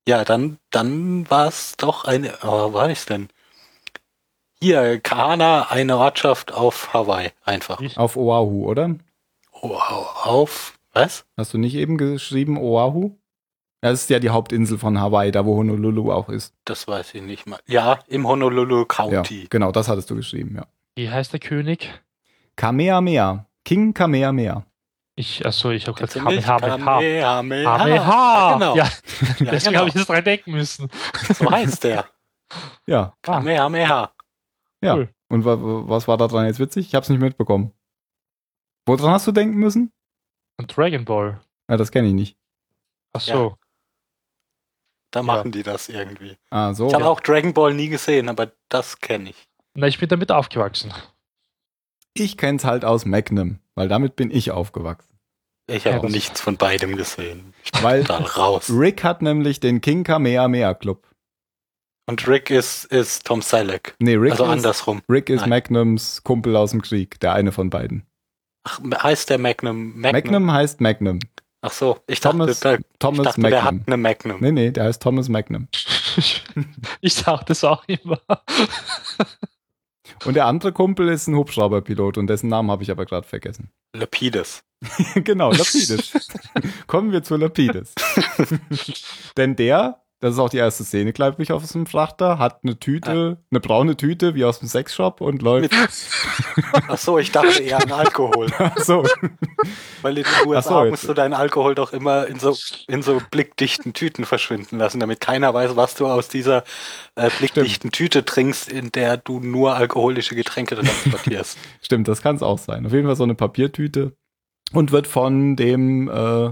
Ja, 0.08 0.26
dann, 0.26 0.58
dann 0.72 1.30
war 1.30 1.48
es 1.48 1.76
doch 1.78 2.06
eine, 2.06 2.34
oh, 2.44 2.70
wo 2.70 2.74
war 2.74 2.90
ich 2.90 3.06
denn? 3.06 3.30
Hier, 4.60 5.00
Kahana, 5.00 5.70
eine 5.70 5.98
Ortschaft 5.98 6.54
auf 6.54 6.94
Hawaii, 6.94 7.32
einfach. 7.44 7.82
Auf 7.96 8.16
Oahu, 8.16 8.68
oder? 8.68 8.96
Oahu, 9.52 10.06
auf, 10.24 10.78
was? 10.94 11.26
Hast 11.38 11.54
du 11.54 11.58
nicht 11.58 11.76
eben 11.76 11.98
geschrieben 11.98 12.58
Oahu? 12.58 13.18
Das 13.82 14.02
ist 14.02 14.10
ja 14.12 14.20
die 14.20 14.30
Hauptinsel 14.30 14.78
von 14.78 15.00
Hawaii, 15.00 15.32
da 15.32 15.46
wo 15.46 15.56
Honolulu 15.56 16.12
auch 16.12 16.30
ist. 16.30 16.54
Das 16.66 16.88
weiß 16.88 17.16
ich 17.16 17.24
nicht 17.24 17.48
mal. 17.48 17.60
Ja, 17.66 18.00
im 18.08 18.28
Honolulu 18.28 18.86
County. 18.86 19.42
Ja, 19.42 19.48
genau, 19.50 19.72
das 19.72 19.88
hattest 19.88 20.10
du 20.12 20.16
geschrieben, 20.16 20.56
ja. 20.56 20.68
Wie 20.96 21.10
heißt 21.10 21.34
der 21.34 21.40
König? 21.40 21.94
Kamehameha. 22.56 23.46
King 23.64 23.94
Kamehameha. 23.94 24.66
Ich, 25.16 25.46
achso, 25.46 25.70
ich 25.72 25.88
habe 25.88 26.00
gesagt 26.00 26.26
Kamehameha. 26.26 27.40
Kamehameha. 27.40 28.54
Genau. 28.54 28.76
Ja, 28.76 28.90
deswegen 29.40 29.64
genau. 29.64 29.80
habe 29.80 29.90
ich 29.90 29.96
jetzt 29.96 30.10
dran 30.10 30.24
denken 30.24 30.52
müssen. 30.52 30.90
So 31.34 31.50
heißt 31.52 31.84
der. 31.84 32.10
Ja. 32.88 33.16
Kamehameha. 33.22 34.14
Ja. 34.84 34.96
Cool. 34.96 35.14
Und 35.30 35.46
was 35.46 36.08
war 36.08 36.18
da 36.18 36.28
dran 36.28 36.46
jetzt 36.46 36.60
witzig? 36.60 36.88
Ich 36.88 36.96
habe 36.96 37.04
es 37.04 37.10
nicht 37.10 37.22
mitbekommen. 37.22 37.72
Woran 38.86 39.12
hast 39.12 39.28
du 39.28 39.32
denken 39.32 39.58
müssen? 39.58 39.94
Und 40.58 40.76
Dragon 40.76 41.06
Ball. 41.06 41.40
Ja, 41.70 41.78
das 41.78 41.92
kenne 41.92 42.10
ich 42.10 42.14
nicht. 42.14 42.38
Ach 43.14 43.22
so. 43.22 43.50
Ja. 43.50 43.56
Da 45.12 45.24
machen 45.24 45.48
ja. 45.48 45.52
die 45.52 45.64
das 45.64 45.88
irgendwie. 45.90 46.38
Ah, 46.50 46.74
so. 46.74 46.88
Ich 46.88 46.94
habe 46.94 47.08
auch 47.08 47.20
Dragon 47.20 47.54
Ball 47.54 47.74
nie 47.74 47.90
gesehen, 47.90 48.28
aber 48.28 48.52
das 48.70 49.00
kenne 49.00 49.30
ich. 49.30 49.48
Na, 49.74 49.88
ich 49.88 50.00
bin 50.00 50.10
damit 50.10 50.32
aufgewachsen. 50.32 50.94
Ich 52.14 52.38
kenn's 52.38 52.66
halt 52.66 52.84
aus 52.84 53.06
Magnum, 53.06 53.60
weil 53.76 53.88
damit 53.88 54.16
bin 54.16 54.32
ich 54.32 54.52
aufgewachsen. 54.52 55.18
Ich 55.68 55.86
habe 55.86 56.08
ja, 56.08 56.12
nichts 56.12 56.42
von 56.42 56.58
beidem 56.58 56.98
gesehen. 56.98 57.54
Ich 57.64 57.72
bin 57.72 57.84
weil 57.84 58.04
raus. 58.04 58.70
Rick 58.70 59.04
hat 59.04 59.22
nämlich 59.22 59.62
den 59.62 59.80
King 59.80 60.04
Kamehameha 60.04 60.74
Club. 60.74 61.08
Und 62.08 62.28
Rick 62.28 62.50
ist, 62.50 62.86
ist 62.86 63.26
Tom 63.26 63.42
Selleck. 63.42 63.96
Nee, 64.00 64.16
Rick 64.16 64.32
also 64.32 64.44
ist, 64.46 64.50
andersrum. 64.50 65.02
Rick 65.08 65.30
ist 65.30 65.42
Nein. 65.42 65.50
Magnums 65.50 66.24
Kumpel 66.24 66.58
aus 66.58 66.72
dem 66.72 66.82
Krieg, 66.82 67.20
der 67.22 67.34
eine 67.34 67.54
von 67.54 67.70
beiden. 67.70 68.06
Ach, 68.64 68.82
heißt 69.04 69.30
der 69.30 69.38
Magnum 69.38 69.94
Magnum? 70.00 70.12
Magnum 70.12 70.52
heißt 70.52 70.82
Magnum. 70.82 71.20
Ach 71.62 71.72
so, 71.72 72.00
ich 72.08 72.20
Thomas, 72.20 72.60
dachte, 72.60 72.84
Thomas 73.00 73.20
ich 73.20 73.24
dachte 73.26 73.42
Magnum. 73.42 73.52
der 73.52 73.64
hat 73.64 73.76
eine 73.86 73.98
Magnum. 73.98 74.42
Nee, 74.42 74.52
nee, 74.52 74.72
der 74.72 74.86
heißt 74.86 75.02
Thomas 75.02 75.30
Magnum. 75.30 75.68
ich 77.02 77.14
sag 77.14 77.46
das 77.46 77.64
auch 77.64 77.84
immer. 77.88 78.20
Und 80.26 80.36
der 80.36 80.46
andere 80.46 80.72
Kumpel 80.72 81.10
ist 81.10 81.28
ein 81.28 81.36
Hubschrauberpilot 81.36 82.18
und 82.18 82.28
dessen 82.28 82.48
Namen 82.48 82.70
habe 82.70 82.84
ich 82.84 82.92
aber 82.92 83.06
gerade 83.06 83.28
vergessen. 83.28 83.72
Lapides. 83.96 84.64
genau, 85.16 85.52
Lapides. 85.52 86.14
Kommen 86.88 87.12
wir 87.12 87.24
zu 87.24 87.38
Lapides. 87.38 87.94
Denn 89.38 89.56
der, 89.56 90.04
das 90.22 90.36
ist 90.36 90.40
auch 90.40 90.50
die 90.50 90.58
erste 90.58 90.84
Szene, 90.84 91.14
glaube 91.14 91.42
ich, 91.42 91.52
auf 91.52 91.64
diesem 91.64 91.88
Frachter, 91.88 92.38
hat 92.38 92.60
eine 92.64 92.78
Tüte, 92.78 93.40
eine 93.50 93.60
braune 93.60 93.98
Tüte 93.98 94.36
wie 94.36 94.46
aus 94.46 94.60
dem 94.60 94.68
Sexshop 94.68 95.20
und 95.20 95.42
läuft. 95.42 95.74
Ach 96.88 96.98
so, 96.98 97.18
ich 97.18 97.32
dachte 97.32 97.64
eher 97.64 97.82
an 97.82 97.92
Alkohol. 97.92 98.48
Ach 98.60 98.78
so. 98.78 99.04
Weil 100.04 100.20
in 100.20 100.24
den 100.24 100.48
USA 100.48 100.84
so, 100.84 100.90
musst 100.92 101.10
du 101.10 101.16
deinen 101.16 101.34
Alkohol 101.34 101.74
doch 101.74 101.92
immer 101.92 102.28
in 102.28 102.38
so, 102.38 102.56
in 102.88 103.02
so 103.02 103.20
blickdichten 103.32 103.94
Tüten 103.94 104.26
verschwinden 104.26 104.78
lassen, 104.78 105.00
damit 105.00 105.22
keiner 105.22 105.56
weiß, 105.56 105.76
was 105.76 105.96
du 105.96 106.06
aus 106.06 106.28
dieser 106.28 106.66
äh, 107.16 107.32
blickdichten 107.40 107.92
Tüte 107.92 108.24
trinkst, 108.24 108.72
in 108.72 108.92
der 108.92 109.18
du 109.18 109.40
nur 109.40 109.76
alkoholische 109.76 110.36
Getränke 110.36 110.76
transportierst. 110.76 111.58
Stimmt, 111.82 112.08
das 112.08 112.22
kann 112.22 112.36
es 112.36 112.44
auch 112.44 112.60
sein. 112.60 112.86
Auf 112.86 112.94
jeden 112.94 113.08
Fall 113.08 113.16
so 113.16 113.24
eine 113.24 113.34
Papiertüte 113.34 114.16
und 114.72 114.92
wird 114.92 115.08
von 115.08 115.56
dem 115.56 116.10
äh, 116.10 116.52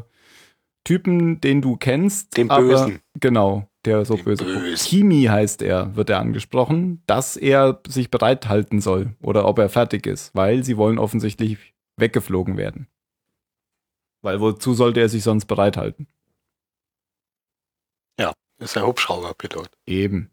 Typen, 0.90 1.40
den 1.40 1.62
du 1.62 1.78
kennst, 1.78 2.36
Dem 2.36 2.50
aber- 2.50 2.64
Bösen. 2.64 3.00
Genau, 3.20 3.70
der 3.86 4.06
so 4.06 4.16
Dem 4.16 4.26
böse. 4.26 4.44
Bösen. 4.44 4.88
Kimi 4.90 5.26
heißt 5.26 5.62
er, 5.62 5.96
wird 5.96 6.10
er 6.10 6.20
angesprochen, 6.20 7.04
dass 7.06 7.38
er 7.38 7.80
sich 7.88 8.10
bereithalten 8.10 8.82
soll 8.82 9.16
oder 9.22 9.46
ob 9.48 9.60
er 9.60 9.70
fertig 9.70 10.08
ist, 10.08 10.34
weil 10.34 10.64
sie 10.64 10.78
wollen 10.78 10.98
offensichtlich 10.98 11.76
weggeflogen 11.98 12.58
werden. 12.58 12.88
Weil 14.24 14.42
wozu 14.42 14.74
sollte 14.74 15.00
er 15.00 15.10
sich 15.10 15.22
sonst 15.22 15.46
bereithalten? 15.46 16.08
ist 18.62 18.76
der 18.76 18.86
Hubschrauberpilot. 18.86 19.70
Eben. 19.86 20.32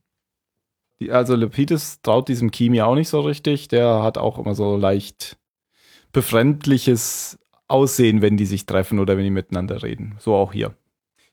Die, 0.98 1.12
also 1.12 1.36
Lepidus 1.36 2.00
traut 2.02 2.26
diesem 2.28 2.50
Kimi 2.50 2.80
auch 2.80 2.96
nicht 2.96 3.08
so 3.08 3.20
richtig. 3.20 3.68
Der 3.68 4.02
hat 4.02 4.18
auch 4.18 4.36
immer 4.40 4.56
so 4.56 4.76
leicht 4.76 5.38
befremdliches 6.10 7.38
Aussehen, 7.68 8.22
wenn 8.22 8.36
die 8.36 8.46
sich 8.46 8.66
treffen 8.66 8.98
oder 8.98 9.16
wenn 9.16 9.24
die 9.24 9.30
miteinander 9.30 9.82
reden. 9.82 10.16
So 10.18 10.34
auch 10.34 10.52
hier. 10.52 10.74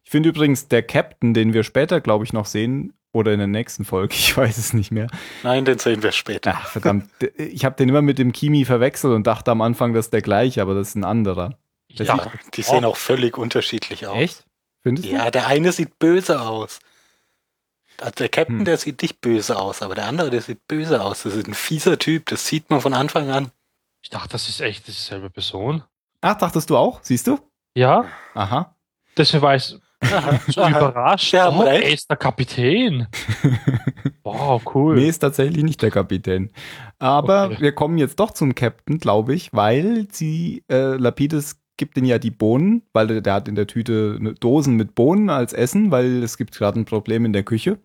Ich 0.03 0.09
finde 0.11 0.29
übrigens, 0.29 0.67
der 0.67 0.83
Captain, 0.83 1.33
den 1.33 1.53
wir 1.53 1.63
später, 1.63 2.01
glaube 2.01 2.25
ich, 2.25 2.33
noch 2.33 2.45
sehen, 2.45 2.93
oder 3.13 3.31
in 3.31 3.37
der 3.37 3.47
nächsten 3.47 3.85
Folge, 3.85 4.15
ich 4.17 4.35
weiß 4.35 4.57
es 4.57 4.73
nicht 4.73 4.91
mehr. 4.91 5.07
Nein, 5.43 5.65
den 5.65 5.77
sehen 5.79 6.03
wir 6.03 6.11
später. 6.11 6.55
Ach, 6.55 6.67
verdammt. 6.67 7.09
Ich 7.37 7.63
habe 7.63 7.75
den 7.75 7.89
immer 7.89 8.01
mit 8.01 8.17
dem 8.17 8.31
Kimi 8.31 8.65
verwechselt 8.65 9.13
und 9.13 9.27
dachte 9.27 9.51
am 9.51 9.61
Anfang, 9.61 9.93
das 9.93 10.07
ist 10.07 10.13
der 10.13 10.21
gleiche, 10.21 10.61
aber 10.61 10.73
das 10.73 10.89
ist 10.89 10.95
ein 10.95 11.03
anderer. 11.03 11.57
Das 11.95 12.07
Ja, 12.07 12.31
die 12.55 12.63
sehen 12.63 12.85
auch 12.85 12.97
völlig 12.97 13.37
unterschiedlich 13.37 14.07
aus. 14.07 14.43
Findest 14.81 15.07
du? 15.07 15.13
Ja, 15.13 15.29
der 15.31 15.47
eine 15.47 15.71
sieht 15.71 15.99
böse 15.99 16.41
aus. 16.41 16.79
Also 18.01 18.15
der 18.15 18.29
Captain, 18.29 18.59
Hm. 18.59 18.65
der 18.65 18.77
sieht 18.77 19.01
nicht 19.03 19.21
böse 19.21 19.57
aus, 19.59 19.83
aber 19.83 19.93
der 19.93 20.07
andere, 20.07 20.31
der 20.31 20.41
sieht 20.41 20.67
böse 20.67 21.01
aus. 21.03 21.23
Das 21.23 21.35
ist 21.35 21.47
ein 21.47 21.53
fieser 21.53 21.99
Typ, 21.99 22.25
das 22.25 22.47
sieht 22.47 22.69
man 22.71 22.81
von 22.81 22.93
Anfang 22.93 23.29
an. 23.29 23.51
Ich 24.01 24.09
dachte, 24.09 24.29
das 24.29 24.49
ist 24.49 24.59
echt 24.59 24.87
dieselbe 24.87 25.29
Person. 25.29 25.83
Ach, 26.23 26.37
dachtest 26.37 26.69
du 26.69 26.77
auch? 26.77 26.99
Siehst 27.03 27.27
du? 27.27 27.37
Ja, 27.75 28.05
Aha. 28.33 28.75
deswegen 29.17 29.41
war 29.43 29.55
ich 29.55 29.63
so 29.63 29.75
überrascht. 30.67 31.33
Haben 31.33 31.57
oh, 31.57 31.63
er 31.63 31.83
ist 31.91 32.09
der 32.09 32.17
Kapitän. 32.17 33.07
Wow, 34.25 34.61
cool. 34.73 34.95
Nee, 34.95 35.09
ist 35.09 35.19
tatsächlich 35.19 35.65
nicht 35.65 35.81
der 35.81 35.91
Kapitän. 35.91 36.49
Aber 36.97 37.47
Okay. 37.47 37.57
wir 37.59 37.71
kommen 37.73 37.97
jetzt 37.97 38.21
doch 38.21 38.31
zum 38.31 38.55
Captain, 38.55 38.97
glaube 38.97 39.33
ich, 39.35 39.51
weil 39.51 40.07
sie, 40.13 40.63
äh, 40.71 40.95
Lapides 40.95 41.59
gibt 41.75 41.97
ihnen 41.97 42.05
ja 42.07 42.19
die 42.19 42.31
Bohnen, 42.31 42.83
weil 42.93 43.07
der, 43.07 43.19
der 43.19 43.33
hat 43.33 43.49
in 43.49 43.55
der 43.55 43.67
Tüte 43.67 44.15
eine 44.17 44.33
Dosen 44.33 44.77
mit 44.77 44.95
Bohnen 44.95 45.29
als 45.29 45.51
Essen, 45.51 45.91
weil 45.91 46.23
es 46.23 46.37
gibt 46.37 46.55
gerade 46.57 46.79
ein 46.79 46.85
Problem 46.85 47.25
in 47.25 47.33
der 47.33 47.43
Küche. 47.43 47.79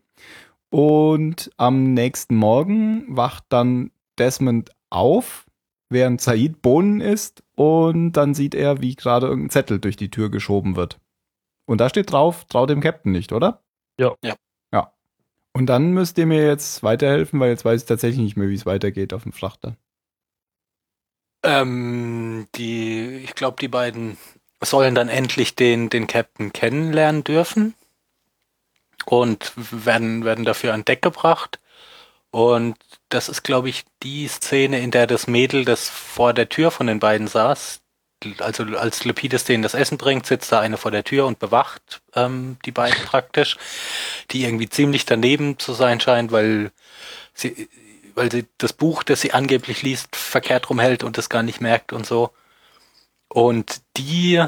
Und 0.71 1.51
am 1.57 1.93
nächsten 1.95 2.37
Morgen 2.37 3.05
wacht 3.09 3.43
dann 3.49 3.91
Desmond 4.17 4.71
auf, 4.91 5.45
während 5.89 6.21
Said 6.21 6.63
Bohnen 6.63 7.01
isst 7.01 7.43
und 7.59 8.13
dann 8.13 8.35
sieht 8.35 8.55
er, 8.55 8.81
wie 8.81 8.95
gerade 8.95 9.27
irgendein 9.27 9.51
Zettel 9.51 9.81
durch 9.81 9.97
die 9.97 10.13
Tür 10.13 10.31
geschoben 10.31 10.77
wird. 10.77 11.01
Und 11.67 11.81
da 11.81 11.89
steht 11.89 12.13
drauf, 12.13 12.45
trau 12.45 12.67
dem 12.67 12.81
Captain 12.81 13.11
nicht, 13.11 13.33
oder? 13.33 13.65
Ja. 13.99 14.15
Ja. 14.23 14.37
Ja. 14.73 14.93
Und 15.53 15.67
dann 15.67 15.91
müsst 15.91 16.19
ihr 16.19 16.27
mir 16.27 16.47
jetzt 16.47 16.85
weiterhelfen, 16.85 17.41
weil 17.41 17.51
jetzt 17.51 17.65
weiß 17.65 17.83
ich 17.83 17.89
tatsächlich 17.89 18.21
nicht 18.21 18.37
mehr, 18.37 18.49
wie 18.49 18.55
es 18.55 18.65
weitergeht 18.65 19.13
auf 19.13 19.25
dem 19.25 19.33
Frachter. 19.33 19.77
Ähm, 21.43 22.47
die, 22.55 23.23
ich 23.25 23.35
glaube, 23.35 23.57
die 23.61 23.67
beiden 23.67 24.19
sollen 24.63 24.95
dann 24.95 25.09
endlich 25.09 25.57
den, 25.57 25.91
den 25.91 26.07
Captain 26.07 26.53
kennenlernen 26.53 27.25
dürfen 27.25 27.75
und 29.05 29.53
werden, 29.57 30.25
werden 30.25 30.45
dafür 30.45 30.75
an 30.75 30.85
Deck 30.85 31.03
gebracht. 31.03 31.59
Und 32.31 32.77
das 33.09 33.29
ist, 33.29 33.43
glaube 33.43 33.69
ich, 33.69 33.85
die 34.03 34.29
Szene, 34.29 34.81
in 34.81 34.91
der 34.91 35.07
das 35.07 35.27
Mädel, 35.27 35.65
das 35.65 35.89
vor 35.89 36.35
der 36.35 36.49
Tür 36.49 36.71
von 36.71 36.87
den 36.87 37.01
beiden 37.01 37.27
saß, 37.27 37.81
also 38.39 38.65
als 38.77 39.05
Lepides 39.05 39.45
denen 39.45 39.63
das 39.63 39.75
Essen 39.75 39.97
bringt, 39.97 40.27
sitzt 40.27 40.51
da 40.53 40.61
eine 40.61 40.77
vor 40.77 40.91
der 40.91 41.05
Tür 41.05 41.27
und 41.27 41.39
bewacht 41.39 42.03
ähm, 42.15 42.59
die 42.65 42.73
beiden 42.73 43.03
praktisch, 43.05 43.57
die 44.31 44.45
irgendwie 44.45 44.69
ziemlich 44.69 45.07
daneben 45.07 45.59
zu 45.59 45.73
sein 45.73 46.01
scheint, 46.01 46.33
weil 46.33 46.73
sie, 47.33 47.69
weil 48.15 48.31
sie 48.31 48.47
das 48.59 48.73
Buch, 48.73 49.03
das 49.05 49.21
sie 49.21 49.33
angeblich 49.33 49.83
liest, 49.83 50.17
verkehrt 50.17 50.69
rumhält 50.69 51.05
und 51.05 51.17
das 51.17 51.29
gar 51.29 51.43
nicht 51.43 51.61
merkt 51.61 51.93
und 51.93 52.07
so. 52.07 52.31
Und 53.29 53.83
die 53.97 54.45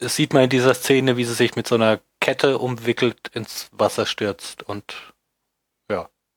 sieht 0.00 0.32
man 0.32 0.44
in 0.44 0.50
dieser 0.50 0.74
Szene, 0.74 1.16
wie 1.16 1.24
sie 1.24 1.34
sich 1.34 1.56
mit 1.56 1.66
so 1.68 1.74
einer 1.74 2.00
Kette 2.20 2.58
umwickelt 2.58 3.28
ins 3.32 3.68
Wasser 3.72 4.06
stürzt 4.06 4.62
und 4.62 4.94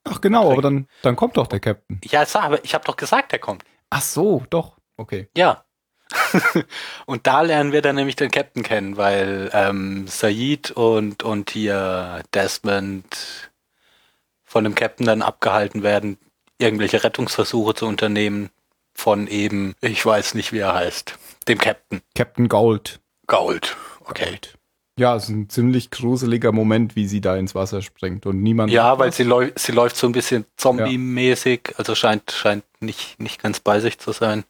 Ach 0.04 0.22
genau, 0.22 0.52
aber 0.52 0.62
dann, 0.62 0.88
dann 1.04 1.16
kommt 1.16 1.38
doch 1.38 1.48
der 1.48 1.60
Captain. 1.60 2.02
ja, 2.06 2.26
aber 2.34 2.64
ich 2.64 2.74
habe 2.74 2.86
doch 2.86 2.96
gesagt, 2.96 3.34
er 3.34 3.40
kommt. 3.40 3.64
Ach 3.90 4.02
so, 4.02 4.44
doch. 4.50 4.78
Okay. 4.98 5.30
Ja. 5.36 5.64
und 7.06 7.28
da 7.28 7.42
lernen 7.42 7.72
wir 7.72 7.82
dann 7.82 7.96
nämlich 7.96 8.16
den 8.16 8.32
Captain 8.32 8.64
kennen, 8.64 8.98
weil 8.98 9.50
ähm, 9.54 10.08
Said 10.08 10.72
und, 10.72 11.24
und 11.24 11.52
hier 11.52 12.24
Desmond 12.34 13.52
von 14.44 14.64
dem 14.64 14.76
Captain 14.76 15.06
dann 15.06 15.22
abgehalten 15.22 15.84
werden, 15.84 16.18
irgendwelche 16.58 17.04
Rettungsversuche 17.04 17.74
zu 17.74 17.86
unternehmen 17.86 18.50
von 18.94 19.28
eben, 19.28 19.76
ich 19.82 20.06
weiß 20.06 20.34
nicht, 20.36 20.52
wie 20.52 20.60
er 20.60 20.74
heißt, 20.74 21.18
dem 21.48 21.58
Captain. 21.58 22.02
Captain 22.16 22.50
Gold. 22.50 23.00
Gold. 23.28 23.78
Okay. 24.06 24.40
Ja, 25.00 25.16
es 25.16 25.24
ist 25.24 25.30
ein 25.30 25.50
ziemlich 25.50 25.90
gruseliger 25.90 26.52
Moment, 26.52 26.96
wie 26.96 27.08
sie 27.08 27.22
da 27.22 27.36
ins 27.38 27.56
Wasser 27.56 27.82
springt 27.82 28.26
und 28.26 28.42
niemand. 28.42 28.72
Ja, 28.72 29.00
weil 29.00 29.12
sie, 29.14 29.24
läu 29.24 29.50
sie 29.56 29.72
läuft 29.72 29.96
so 29.96 30.06
ein 30.06 30.12
bisschen 30.12 30.46
zombie-mäßig, 30.58 31.74
also 31.78 31.96
scheint, 31.96 32.32
scheint 32.32 32.64
nicht, 32.82 33.20
nicht 33.20 33.42
ganz 33.42 33.60
bei 33.60 33.80
sich 33.80 34.00
zu 34.00 34.12
sein. 34.12 34.44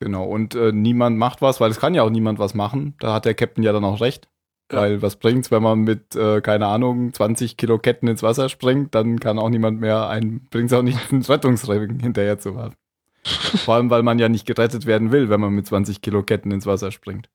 Genau, 0.00 0.24
und 0.24 0.54
äh, 0.54 0.72
niemand 0.72 1.18
macht 1.18 1.42
was, 1.42 1.60
weil 1.60 1.70
es 1.70 1.80
kann 1.80 1.94
ja 1.94 2.02
auch 2.02 2.10
niemand 2.10 2.38
was 2.38 2.54
machen. 2.54 2.94
Da 3.00 3.14
hat 3.14 3.24
der 3.24 3.34
Captain 3.34 3.64
ja 3.64 3.72
dann 3.72 3.84
auch 3.84 4.00
recht. 4.00 4.28
Ja. 4.70 4.82
Weil 4.82 5.02
was 5.02 5.16
bringt's, 5.16 5.50
wenn 5.50 5.62
man 5.62 5.80
mit, 5.80 6.14
äh, 6.14 6.40
keine 6.40 6.66
Ahnung, 6.66 7.12
20 7.12 7.56
Kilo 7.56 7.78
Ketten 7.78 8.06
ins 8.06 8.22
Wasser 8.22 8.48
springt, 8.48 8.94
dann 8.94 9.18
kann 9.18 9.38
auch 9.38 9.48
niemand 9.48 9.80
mehr 9.80 10.08
ein, 10.08 10.46
bringt's 10.50 10.72
auch 10.72 10.82
nicht, 10.82 10.98
einen 11.10 11.22
Rettungsring 11.22 11.98
hinterher 12.02 12.38
zu 12.38 12.56
haben. 12.56 12.74
Vor 13.24 13.74
allem, 13.74 13.90
weil 13.90 14.02
man 14.02 14.18
ja 14.18 14.28
nicht 14.28 14.46
gerettet 14.46 14.86
werden 14.86 15.10
will, 15.10 15.30
wenn 15.30 15.40
man 15.40 15.52
mit 15.52 15.66
20 15.66 16.02
Kilo 16.02 16.22
Ketten 16.22 16.50
ins 16.50 16.66
Wasser 16.66 16.90
springt. 16.90 17.28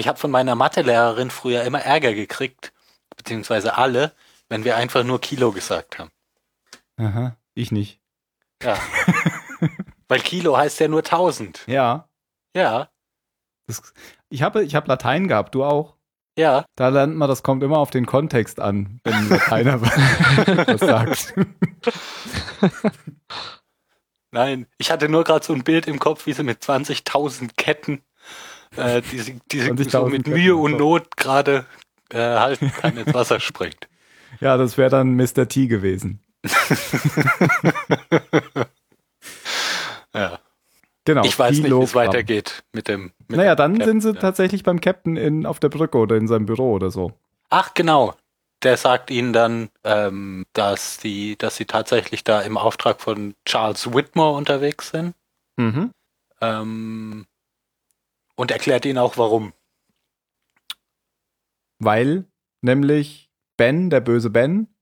Ich 0.00 0.08
habe 0.08 0.18
von 0.18 0.30
meiner 0.30 0.54
Mathelehrerin 0.54 1.30
früher 1.30 1.62
immer 1.64 1.82
Ärger 1.82 2.14
gekriegt, 2.14 2.72
beziehungsweise 3.18 3.76
alle, 3.76 4.14
wenn 4.48 4.64
wir 4.64 4.76
einfach 4.76 5.04
nur 5.04 5.20
Kilo 5.20 5.52
gesagt 5.52 5.98
haben. 5.98 6.10
Aha, 6.96 7.36
ich 7.52 7.70
nicht. 7.70 8.00
Ja. 8.62 8.78
Weil 10.08 10.20
Kilo 10.20 10.56
heißt 10.56 10.80
ja 10.80 10.88
nur 10.88 11.00
1000. 11.00 11.64
Ja, 11.66 12.08
Ja, 12.56 12.88
das, 13.66 13.92
ich 14.30 14.40
habe 14.42 14.64
ich 14.64 14.74
hab 14.74 14.88
Latein 14.88 15.28
gehabt, 15.28 15.54
du 15.54 15.64
auch. 15.64 15.96
ja. 16.34 16.64
Da 16.76 16.88
lernt 16.88 17.14
man, 17.16 17.28
das 17.28 17.42
kommt 17.42 17.62
immer 17.62 17.76
auf 17.76 17.90
den 17.90 18.06
Kontext 18.06 18.58
an, 18.58 19.00
wenn 19.04 19.28
Lateiner 19.28 19.82
was 19.82 20.80
sagt. 20.80 21.34
Nein, 24.32 24.66
ich 24.78 24.90
hatte 24.90 25.10
nur 25.10 25.24
gerade 25.24 25.44
so 25.44 25.52
ein 25.52 25.62
Bild 25.62 25.86
im 25.86 25.98
Kopf, 25.98 26.24
wie 26.24 26.32
sie 26.32 26.42
mit 26.42 26.62
20.000 26.62 27.50
Ketten, 27.56 28.02
äh, 28.76 29.02
die 29.02 29.18
sie, 29.18 29.40
die 29.50 29.60
sie 29.60 29.70
20.000 29.70 29.90
so 29.90 30.06
mit 30.06 30.26
Mühe 30.26 30.56
und. 30.56 30.78
Not 30.78 31.16
gerade 31.16 31.66
äh, 32.10 32.18
halten 32.18 32.72
kann, 32.72 32.96
ins 32.96 33.14
Wasser 33.14 33.40
springt. 33.40 33.88
Ja, 34.38 34.56
das 34.56 34.78
wäre 34.78 34.90
dann 34.90 35.16
Mr. 35.16 35.48
T 35.48 35.66
gewesen. 35.66 36.20
Ja. 40.14 40.40
Genau. 41.04 41.24
ich 41.24 41.38
weiß 41.38 41.58
nicht, 41.58 41.70
wie 41.70 41.82
es 41.82 41.94
weitergeht 41.94 42.62
mit 42.72 42.86
dem. 42.86 43.12
Mit 43.26 43.38
Naja, 43.38 43.54
dann 43.54 43.78
Captain, 43.78 44.00
sind 44.00 44.00
sie 44.02 44.16
ja. 44.16 44.20
tatsächlich 44.20 44.62
beim 44.62 44.80
Captain 44.80 45.16
in, 45.16 45.46
auf 45.46 45.58
der 45.58 45.70
Brücke 45.70 45.98
oder 45.98 46.16
in 46.16 46.28
seinem 46.28 46.46
Büro 46.46 46.72
oder 46.72 46.90
so. 46.90 47.12
Ach, 47.48 47.72
genau. 47.74 48.14
Der 48.62 48.76
sagt 48.76 49.10
ihnen 49.10 49.32
dann, 49.32 49.70
ähm, 49.82 50.44
dass 50.52 50.98
die, 50.98 51.36
dass 51.38 51.56
sie 51.56 51.64
tatsächlich 51.64 52.22
da 52.22 52.42
im 52.42 52.58
Auftrag 52.58 53.00
von 53.00 53.34
Charles 53.46 53.94
Whitmore 53.94 54.36
unterwegs 54.36 54.90
sind. 54.90 55.14
Mhm. 55.56 55.90
Ähm, 56.42 57.26
und 58.40 58.50
erklärt 58.50 58.86
ihnen 58.86 58.96
auch 58.96 59.18
warum. 59.18 59.52
Weil 61.78 62.24
nämlich 62.62 63.30
Ben, 63.58 63.90
der 63.90 64.00
böse 64.00 64.30
Ben, 64.30 64.74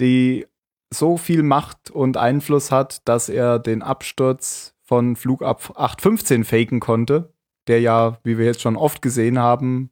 die 0.00 0.46
so 0.90 1.18
viel 1.18 1.42
Macht 1.42 1.90
und 1.90 2.16
Einfluss 2.16 2.72
hat, 2.72 3.06
dass 3.06 3.28
er 3.28 3.58
den 3.58 3.82
Absturz 3.82 4.74
von 4.80 5.16
Flug 5.16 5.42
ab 5.42 5.70
815 5.76 6.44
faken 6.44 6.80
konnte, 6.80 7.34
der 7.66 7.82
ja, 7.82 8.18
wie 8.24 8.38
wir 8.38 8.46
jetzt 8.46 8.62
schon 8.62 8.76
oft 8.76 9.02
gesehen 9.02 9.38
haben, 9.38 9.90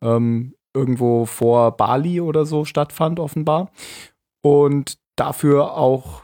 ähm, 0.00 0.54
irgendwo 0.72 1.26
vor 1.26 1.76
Bali 1.76 2.20
oder 2.20 2.44
so 2.44 2.64
stattfand, 2.64 3.18
offenbar. 3.18 3.72
Und 4.42 5.00
dafür 5.16 5.76
auch, 5.76 6.22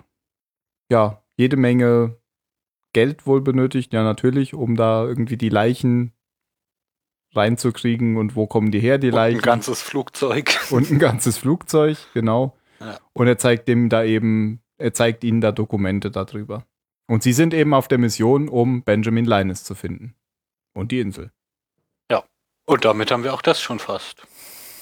ja, 0.93 1.25
jede 1.37 1.57
Menge 1.57 2.21
Geld 2.93 3.27
wohl 3.27 3.41
benötigt, 3.41 3.93
ja, 3.93 4.03
natürlich, 4.03 4.55
um 4.55 4.77
da 4.77 5.05
irgendwie 5.05 5.37
die 5.37 5.49
Leichen 5.49 6.13
reinzukriegen 7.35 8.17
und 8.17 8.37
wo 8.37 8.47
kommen 8.47 8.71
die 8.71 8.81
her, 8.81 8.99
die 8.99 9.09
Und 9.09 9.15
Leichen. 9.15 9.39
ein 9.39 9.43
ganzes 9.43 9.83
Flugzeug. 9.83 10.59
Und 10.71 10.91
ein 10.91 10.99
ganzes 10.99 11.39
Flugzeug, 11.39 11.99
genau. 12.15 12.57
Ja. 12.81 12.99
Und 13.13 13.27
er 13.27 13.39
zeigt 13.39 13.69
dem 13.69 13.89
da 13.89 14.03
eben, 14.05 14.63
er 14.79 14.95
zeigt 14.95 15.25
ihnen 15.25 15.41
da 15.41 15.53
Dokumente 15.53 16.11
darüber. 16.11 16.65
Und 17.07 17.23
sie 17.23 17.33
sind 17.33 17.55
eben 17.55 17.75
auf 17.75 17.89
der 17.89 17.99
Mission, 17.99 18.49
um 18.49 18.83
Benjamin 18.83 19.25
Linus 19.25 19.65
zu 19.65 19.75
finden. 19.75 20.15
Und 20.75 20.93
die 20.93 21.01
Insel. 21.01 21.33
Und 22.69 22.85
damit 22.85 23.11
haben 23.11 23.25
wir 23.25 23.33
auch 23.33 23.41
das 23.41 23.63
schon 23.63 23.79
fast. 23.79 24.27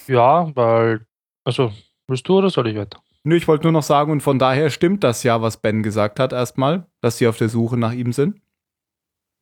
Ja, 0.08 0.50
weil, 0.56 1.06
also, 1.44 1.72
willst 2.08 2.26
du 2.26 2.38
oder 2.38 2.50
soll 2.50 2.66
ich 2.66 2.76
weiter? 2.76 3.00
Nö, 3.26 3.34
ich 3.34 3.48
wollte 3.48 3.64
nur 3.64 3.72
noch 3.72 3.82
sagen, 3.82 4.12
und 4.12 4.20
von 4.20 4.38
daher 4.38 4.70
stimmt 4.70 5.02
das 5.02 5.24
ja, 5.24 5.42
was 5.42 5.56
Ben 5.56 5.82
gesagt 5.82 6.20
hat, 6.20 6.32
erstmal, 6.32 6.86
dass 7.00 7.18
sie 7.18 7.26
auf 7.26 7.36
der 7.36 7.48
Suche 7.48 7.76
nach 7.76 7.90
ihm 7.90 8.12
sind. 8.12 8.40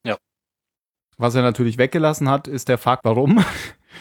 Ja. 0.06 0.16
Was 1.18 1.34
er 1.34 1.42
natürlich 1.42 1.76
weggelassen 1.76 2.30
hat, 2.30 2.48
ist 2.48 2.70
der 2.70 2.78
Fakt, 2.78 3.04
warum. 3.04 3.44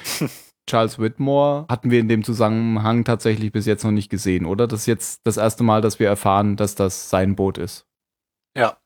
Charles 0.69 0.99
Whitmore 0.99 1.65
hatten 1.67 1.91
wir 1.91 1.99
in 1.99 2.07
dem 2.07 2.23
Zusammenhang 2.23 3.03
tatsächlich 3.03 3.51
bis 3.51 3.65
jetzt 3.65 3.83
noch 3.83 3.91
nicht 3.91 4.09
gesehen, 4.09 4.45
oder? 4.45 4.67
Das 4.67 4.79
ist 4.79 4.85
jetzt 4.85 5.27
das 5.27 5.35
erste 5.35 5.63
Mal, 5.65 5.81
dass 5.81 5.99
wir 5.99 6.07
erfahren, 6.07 6.55
dass 6.55 6.75
das 6.75 7.09
sein 7.09 7.35
Boot 7.35 7.57
ist. 7.57 7.85
Ja. 8.55 8.77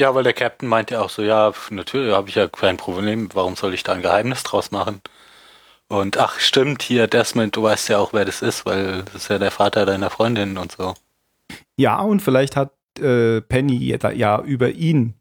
Ja, 0.00 0.12
weil 0.16 0.24
der 0.24 0.32
Captain 0.32 0.68
meinte 0.68 1.00
auch 1.00 1.10
so, 1.10 1.22
ja, 1.22 1.52
natürlich 1.70 2.12
habe 2.12 2.28
ich 2.28 2.34
ja 2.34 2.48
kein 2.48 2.78
Problem, 2.78 3.28
warum 3.32 3.54
soll 3.54 3.74
ich 3.74 3.84
da 3.84 3.92
ein 3.92 4.02
Geheimnis 4.02 4.42
draus 4.42 4.72
machen? 4.72 5.02
Und 5.92 6.16
ach, 6.16 6.40
stimmt, 6.40 6.80
hier, 6.82 7.06
Desmond, 7.06 7.54
du 7.54 7.64
weißt 7.64 7.90
ja 7.90 7.98
auch, 7.98 8.14
wer 8.14 8.24
das 8.24 8.40
ist, 8.40 8.64
weil 8.64 9.02
das 9.02 9.14
ist 9.16 9.28
ja 9.28 9.38
der 9.38 9.50
Vater 9.50 9.84
deiner 9.84 10.08
Freundin 10.08 10.56
und 10.56 10.72
so. 10.72 10.94
Ja, 11.76 12.00
und 12.00 12.20
vielleicht 12.20 12.56
hat 12.56 12.72
äh, 12.98 13.42
Penny 13.42 13.76
ja, 13.76 14.10
ja 14.10 14.40
über 14.42 14.70
ihn 14.70 15.12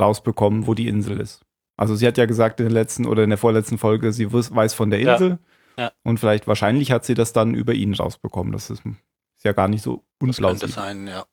rausbekommen, 0.00 0.66
wo 0.66 0.72
die 0.72 0.88
Insel 0.88 1.20
ist. 1.20 1.42
Also 1.76 1.94
sie 1.94 2.06
hat 2.06 2.16
ja 2.16 2.24
gesagt 2.24 2.58
in 2.60 2.64
der 2.66 2.72
letzten 2.72 3.04
oder 3.04 3.22
in 3.22 3.28
der 3.28 3.36
vorletzten 3.38 3.76
Folge, 3.76 4.14
sie 4.14 4.32
weiß 4.32 4.72
von 4.72 4.88
der 4.88 5.00
Ja. 5.00 5.12
Insel. 5.12 5.38
Ja. 5.76 5.92
Und 6.04 6.18
vielleicht, 6.20 6.46
wahrscheinlich 6.46 6.90
hat 6.90 7.04
sie 7.04 7.14
das 7.14 7.34
dann 7.34 7.52
über 7.52 7.74
ihn 7.74 7.92
rausbekommen. 7.92 8.52
Das 8.54 8.70
ist, 8.70 8.82
ist 8.86 9.44
ja 9.44 9.52
gar 9.52 9.68
nicht 9.68 9.82
so 9.82 9.96
Das 9.96 10.00
könnte 10.20 10.24
unplausibel. 10.24 10.68
sein, 10.70 11.06
ja. 11.06 11.26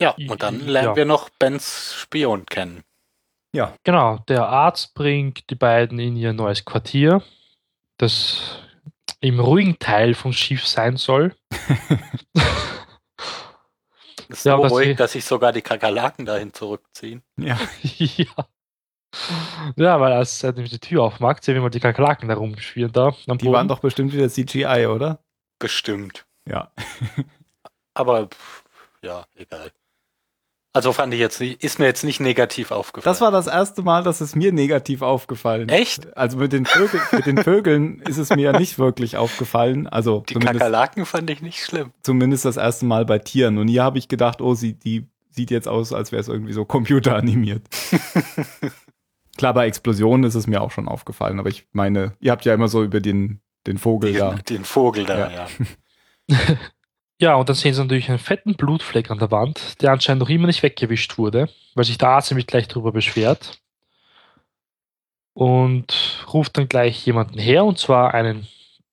Ja, 0.00 0.14
und 0.30 0.40
dann 0.42 0.60
Ja. 0.60 0.66
lernen 0.66 0.96
wir 0.96 1.04
noch 1.04 1.30
Bens 1.30 1.94
Spion 1.98 2.46
kennen. 2.46 2.84
Ja, 3.54 3.74
Genau, 3.84 4.18
der 4.28 4.46
Arzt 4.46 4.94
bringt 4.94 5.48
die 5.50 5.54
beiden 5.54 5.98
in 5.98 6.16
ihr 6.16 6.32
neues 6.32 6.64
Quartier, 6.64 7.22
das 7.96 8.58
im 9.20 9.40
ruhigen 9.40 9.78
Teil 9.78 10.14
vom 10.14 10.32
Schiff 10.32 10.66
sein 10.66 10.96
soll. 10.96 11.34
Es 14.30 14.40
ist 14.40 14.44
Ja, 14.44 14.56
so 14.56 14.62
dass 14.62 14.72
ruhig, 14.72 14.88
sie- 14.88 14.94
dass 14.94 15.12
sich 15.12 15.24
sogar 15.24 15.52
die 15.52 15.62
Kakerlaken 15.62 16.26
dahin 16.26 16.52
zurückziehen. 16.52 17.22
ja. 17.38 17.58
ja. 17.82 18.26
Ja, 19.76 19.98
weil 20.00 20.12
als 20.12 20.42
er 20.44 20.52
nämlich 20.52 20.70
die 20.70 20.78
Tür 20.80 21.02
aufmacht, 21.02 21.42
sehen 21.42 21.54
wir 21.54 21.62
mal 21.62 21.70
die 21.70 21.80
Kakerlaken 21.80 22.28
da 22.28 22.34
rumschwirren 22.34 22.92
da 22.92 23.06
am 23.26 23.38
Die 23.38 23.46
Boden. 23.46 23.52
waren 23.54 23.68
doch 23.68 23.80
bestimmt 23.80 24.12
wieder 24.12 24.28
CGI, 24.28 24.86
oder? 24.86 25.24
Bestimmt. 25.58 26.26
Ja. 26.46 26.70
Aber 27.94 28.26
pff, 28.28 28.64
ja, 29.02 29.24
egal. 29.34 29.72
Also 30.78 30.92
fand 30.92 31.12
ich 31.12 31.18
jetzt 31.18 31.40
nicht, 31.40 31.64
ist 31.64 31.80
mir 31.80 31.86
jetzt 31.86 32.04
nicht 32.04 32.20
negativ 32.20 32.70
aufgefallen. 32.70 33.10
Das 33.12 33.20
war 33.20 33.32
das 33.32 33.48
erste 33.48 33.82
Mal, 33.82 34.04
dass 34.04 34.20
es 34.20 34.36
mir 34.36 34.52
negativ 34.52 35.02
aufgefallen 35.02 35.68
Echt? 35.68 36.16
Also 36.16 36.38
mit 36.38 36.52
den, 36.52 36.66
Vögel, 36.66 37.00
mit 37.10 37.26
den 37.26 37.38
Vögeln 37.42 38.00
ist 38.02 38.16
es 38.16 38.30
mir 38.30 38.42
ja 38.42 38.56
nicht 38.56 38.78
wirklich 38.78 39.16
aufgefallen. 39.16 39.88
Also 39.88 40.22
Die 40.28 40.34
Kakerlaken 40.34 41.04
fand 41.04 41.30
ich 41.30 41.42
nicht 41.42 41.64
schlimm. 41.64 41.90
zumindest 42.04 42.44
das 42.44 42.56
erste 42.56 42.86
Mal 42.86 43.04
bei 43.06 43.18
Tieren. 43.18 43.58
Und 43.58 43.66
hier 43.66 43.82
habe 43.82 43.98
ich 43.98 44.06
gedacht, 44.06 44.40
oh, 44.40 44.54
sie, 44.54 44.74
die 44.74 45.08
sieht 45.30 45.50
jetzt 45.50 45.66
aus, 45.66 45.92
als 45.92 46.12
wäre 46.12 46.20
es 46.20 46.28
irgendwie 46.28 46.52
so 46.52 46.64
computeranimiert. 46.64 47.62
Klar, 49.36 49.54
bei 49.54 49.66
Explosionen 49.66 50.22
ist 50.28 50.36
es 50.36 50.46
mir 50.46 50.62
auch 50.62 50.70
schon 50.70 50.86
aufgefallen, 50.86 51.40
aber 51.40 51.48
ich 51.48 51.66
meine, 51.72 52.12
ihr 52.20 52.30
habt 52.30 52.44
ja 52.44 52.54
immer 52.54 52.68
so 52.68 52.84
über 52.84 53.00
den, 53.00 53.40
den 53.66 53.78
Vogel 53.78 54.12
Den, 54.12 54.20
da. 54.20 54.34
den 54.34 54.64
Vogel 54.64 55.06
da, 55.06 55.18
Ja. 55.18 55.46
ja. 56.28 56.36
Ja, 57.20 57.34
und 57.34 57.48
dann 57.48 57.56
sehen 57.56 57.74
sie 57.74 57.82
natürlich 57.82 58.08
einen 58.08 58.20
fetten 58.20 58.54
Blutfleck 58.54 59.10
an 59.10 59.18
der 59.18 59.30
Wand, 59.32 59.82
der 59.82 59.90
anscheinend 59.90 60.20
noch 60.20 60.28
immer 60.28 60.46
nicht 60.46 60.62
weggewischt 60.62 61.18
wurde, 61.18 61.48
weil 61.74 61.84
sich 61.84 61.98
der 61.98 62.10
Arzt 62.10 62.30
nämlich 62.30 62.46
gleich 62.46 62.68
darüber 62.68 62.92
beschwert. 62.92 63.60
Und 65.34 66.24
ruft 66.32 66.56
dann 66.56 66.68
gleich 66.68 67.04
jemanden 67.06 67.38
her, 67.38 67.64
und 67.64 67.78
zwar 67.78 68.14
einen 68.14 68.46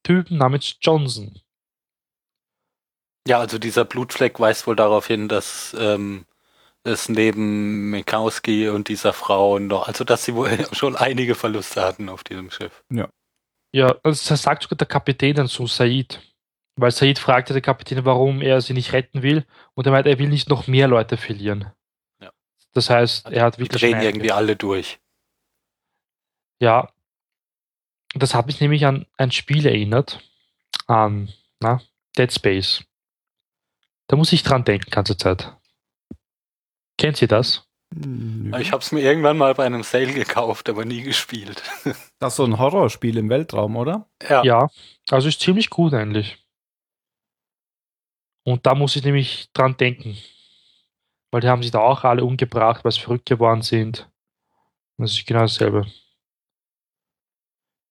Typen 0.03 0.37
namens 0.37 0.75
Johnson. 0.81 1.39
Ja, 3.27 3.39
also 3.39 3.57
dieser 3.57 3.85
Blutfleck 3.85 4.39
weist 4.39 4.67
wohl 4.67 4.75
darauf 4.75 5.07
hin, 5.07 5.27
dass 5.27 5.75
ähm, 5.79 6.25
es 6.83 7.09
neben 7.09 7.89
Mikowski 7.89 8.69
und 8.69 8.87
dieser 8.87 9.13
Frau 9.13 9.57
noch, 9.57 9.87
also 9.87 10.03
dass 10.03 10.25
sie 10.25 10.35
wohl 10.35 10.49
schon 10.73 10.95
einige 10.95 11.35
Verluste 11.35 11.81
hatten 11.83 12.09
auf 12.09 12.23
diesem 12.23 12.51
Schiff. 12.51 12.83
Ja, 13.71 13.95
also 14.03 14.29
das 14.29 14.41
sagt 14.41 14.63
sogar 14.63 14.77
der 14.77 14.87
Kapitän 14.87 15.35
dann 15.35 15.47
zu 15.47 15.67
Said. 15.67 16.21
Weil 16.77 16.91
Said 16.91 17.19
fragte 17.19 17.53
der 17.53 17.61
Kapitän, 17.61 18.03
warum 18.05 18.41
er 18.41 18.59
sie 18.61 18.73
nicht 18.73 18.91
retten 18.93 19.23
will. 19.23 19.45
Und 19.75 19.85
er 19.85 19.91
meint, 19.91 20.07
er 20.07 20.19
will 20.19 20.27
nicht 20.27 20.49
noch 20.49 20.67
mehr 20.67 20.87
Leute 20.87 21.15
verlieren. 21.17 21.71
Ja. 22.21 22.31
Das 22.73 22.89
heißt, 22.89 23.27
er 23.27 23.43
hat 23.45 23.55
Die 23.55 23.61
wirklich. 23.61 23.81
drehen 23.81 23.93
schon 23.93 24.01
irgendwie 24.01 24.31
alle 24.31 24.55
durch. 24.55 24.99
Ja. 26.59 26.89
Das 28.13 28.33
hat 28.35 28.47
mich 28.47 28.59
nämlich 28.61 28.85
an 28.85 29.05
ein 29.17 29.31
Spiel 29.31 29.65
erinnert. 29.65 30.21
An 30.87 31.29
na, 31.61 31.81
Dead 32.17 32.31
Space. 32.31 32.83
Da 34.07 34.15
muss 34.15 34.33
ich 34.33 34.43
dran 34.43 34.63
denken, 34.63 34.91
ganze 34.91 35.17
Zeit. 35.17 35.53
Kennt 36.97 37.21
ihr 37.21 37.27
das? 37.27 37.67
Ich 38.59 38.71
habe 38.71 38.81
es 38.81 38.91
mir 38.91 39.01
irgendwann 39.01 39.37
mal 39.37 39.53
bei 39.53 39.65
einem 39.65 39.83
Sale 39.83 40.13
gekauft, 40.13 40.69
aber 40.69 40.85
nie 40.85 41.01
gespielt. 41.01 41.63
Das 42.19 42.33
ist 42.33 42.37
so 42.37 42.45
ein 42.45 42.57
Horrorspiel 42.59 43.17
im 43.17 43.29
Weltraum, 43.29 43.75
oder? 43.77 44.09
Ja, 44.27 44.43
Ja, 44.43 44.67
also 45.09 45.27
ist 45.27 45.39
ziemlich 45.41 45.69
gut 45.69 45.93
eigentlich. 45.93 46.44
Und 48.45 48.65
da 48.65 48.75
muss 48.75 48.95
ich 48.95 49.03
nämlich 49.03 49.51
dran 49.53 49.75
denken. 49.75 50.17
Weil 51.31 51.41
die 51.41 51.47
haben 51.49 51.63
sich 51.63 51.71
da 51.71 51.79
auch 51.79 52.03
alle 52.03 52.23
umgebracht, 52.23 52.85
weil 52.85 52.91
sie 52.91 53.01
verrückt 53.01 53.25
geworden 53.25 53.63
sind. 53.63 54.09
Das 54.97 55.11
ist 55.11 55.25
genau 55.25 55.41
dasselbe. 55.41 55.85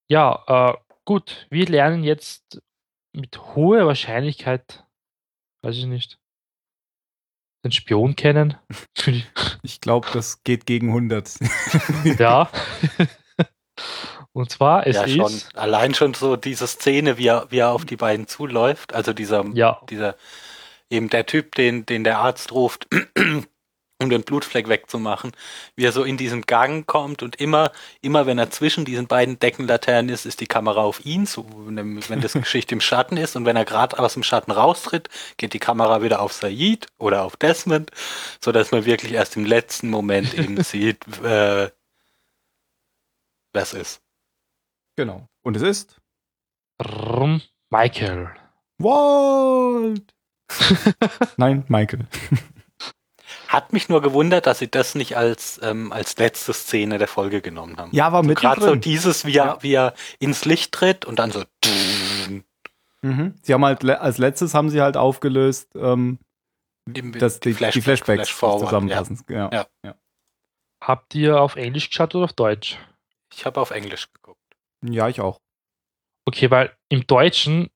Ja, 0.08 0.44
äh, 0.46 0.76
gut. 1.04 1.46
Wir 1.50 1.66
lernen 1.66 2.04
jetzt 2.04 2.62
mit 3.12 3.38
hoher 3.54 3.86
Wahrscheinlichkeit, 3.86 4.84
weiß 5.62 5.76
ich 5.76 5.86
nicht, 5.86 6.18
den 7.64 7.72
Spion 7.72 8.16
kennen. 8.16 8.56
Ich 9.62 9.80
glaube, 9.80 10.06
das 10.12 10.42
geht 10.44 10.66
gegen 10.66 10.88
100. 10.88 11.38
ja. 12.18 12.50
Und 14.32 14.50
zwar, 14.50 14.86
es 14.86 14.96
ja 14.96 15.08
schon. 15.08 15.26
ist. 15.32 15.56
Allein 15.56 15.94
schon 15.94 16.12
so 16.12 16.36
diese 16.36 16.66
Szene, 16.66 17.16
wie 17.16 17.28
er, 17.28 17.50
wie 17.50 17.60
er 17.60 17.70
auf 17.70 17.86
die 17.86 17.96
beiden 17.96 18.26
zuläuft. 18.26 18.92
Also 18.92 19.14
dieser, 19.14 19.46
Ja, 19.54 19.80
dieser, 19.88 20.16
eben 20.94 21.10
der 21.10 21.26
Typ, 21.26 21.54
den, 21.54 21.84
den 21.86 22.04
der 22.04 22.18
Arzt 22.18 22.52
ruft, 22.52 22.88
um 24.00 24.10
den 24.10 24.22
Blutfleck 24.22 24.68
wegzumachen, 24.68 25.32
wie 25.76 25.84
er 25.84 25.92
so 25.92 26.04
in 26.04 26.16
diesen 26.16 26.42
Gang 26.42 26.86
kommt 26.86 27.22
und 27.22 27.36
immer, 27.36 27.72
immer 28.00 28.26
wenn 28.26 28.38
er 28.38 28.50
zwischen 28.50 28.84
diesen 28.84 29.06
beiden 29.06 29.38
Deckenlaternen 29.38 30.12
ist, 30.12 30.26
ist 30.26 30.40
die 30.40 30.46
Kamera 30.46 30.82
auf 30.82 31.04
ihn, 31.04 31.26
so 31.26 31.46
wenn 31.50 32.20
das 32.20 32.32
Geschicht 32.34 32.72
im 32.72 32.80
Schatten 32.80 33.16
ist 33.16 33.36
und 33.36 33.44
wenn 33.44 33.56
er 33.56 33.64
gerade 33.64 33.98
aus 33.98 34.14
dem 34.14 34.22
Schatten 34.22 34.50
raustritt, 34.50 35.08
geht 35.36 35.52
die 35.52 35.58
Kamera 35.58 36.02
wieder 36.02 36.20
auf 36.20 36.32
Said 36.32 36.86
oder 36.98 37.22
auf 37.22 37.36
Desmond, 37.36 37.90
so 38.40 38.52
dass 38.52 38.72
man 38.72 38.84
wirklich 38.84 39.12
erst 39.12 39.36
im 39.36 39.44
letzten 39.44 39.90
Moment 39.90 40.34
eben 40.38 40.62
sieht, 40.62 41.06
äh, 41.22 41.70
wer 43.52 43.62
es 43.62 43.72
ist. 43.72 44.02
genau. 44.96 45.28
Und 45.42 45.56
es 45.56 45.62
ist 45.62 46.00
Michael. 47.70 48.30
Walt. 48.78 50.13
Nein, 51.36 51.64
Michael. 51.68 52.06
Hat 53.48 53.72
mich 53.72 53.88
nur 53.88 54.02
gewundert, 54.02 54.46
dass 54.46 54.58
sie 54.58 54.70
das 54.70 54.94
nicht 54.94 55.16
als, 55.16 55.60
ähm, 55.62 55.92
als 55.92 56.16
letzte 56.18 56.52
Szene 56.52 56.98
der 56.98 57.08
Folge 57.08 57.40
genommen 57.40 57.76
haben. 57.76 57.90
Ja, 57.92 58.12
war 58.12 58.22
mit 58.22 58.38
Gerade 58.38 58.60
so 58.60 58.74
dieses, 58.74 59.24
wie 59.24 59.36
er, 59.36 59.44
Ja. 59.46 59.62
wie 59.62 59.72
er 59.74 59.94
ins 60.18 60.44
Licht 60.44 60.72
tritt 60.72 61.04
und 61.04 61.18
dann 61.18 61.30
so. 61.30 61.44
Mhm. 63.02 63.34
Sie 63.42 63.52
haben 63.52 63.64
halt 63.64 63.84
als 63.84 64.18
letztes 64.18 64.54
haben 64.54 64.70
sie 64.70 64.80
halt 64.80 64.96
aufgelöst, 64.96 65.68
ähm, 65.76 66.18
Die- 66.86 67.12
dass 67.12 67.40
die, 67.40 67.50
die, 67.50 67.54
Flashback- 67.54 67.82
Flashbacks 67.82 68.28
Flashforward, 68.30 68.60
zusammenpassen. 68.68 69.20
Ja. 69.28 69.50
Ja. 69.52 69.66
Ja. 69.84 69.94
Habt 70.82 71.14
ihr 71.14 71.40
auf 71.40 71.56
Englisch 71.56 71.88
geschaut 71.90 72.14
oder 72.14 72.24
auf 72.24 72.32
Deutsch? 72.32 72.78
Ich 73.32 73.44
habe 73.46 73.60
auf 73.60 73.70
Englisch 73.70 74.08
geguckt. 74.12 74.40
ja, 74.82 75.08
ich 75.08 75.20
auch. 75.20 75.40
Okay, 76.26 76.50
weil 76.50 76.74
im 76.88 77.06
Deutschen 77.06 77.68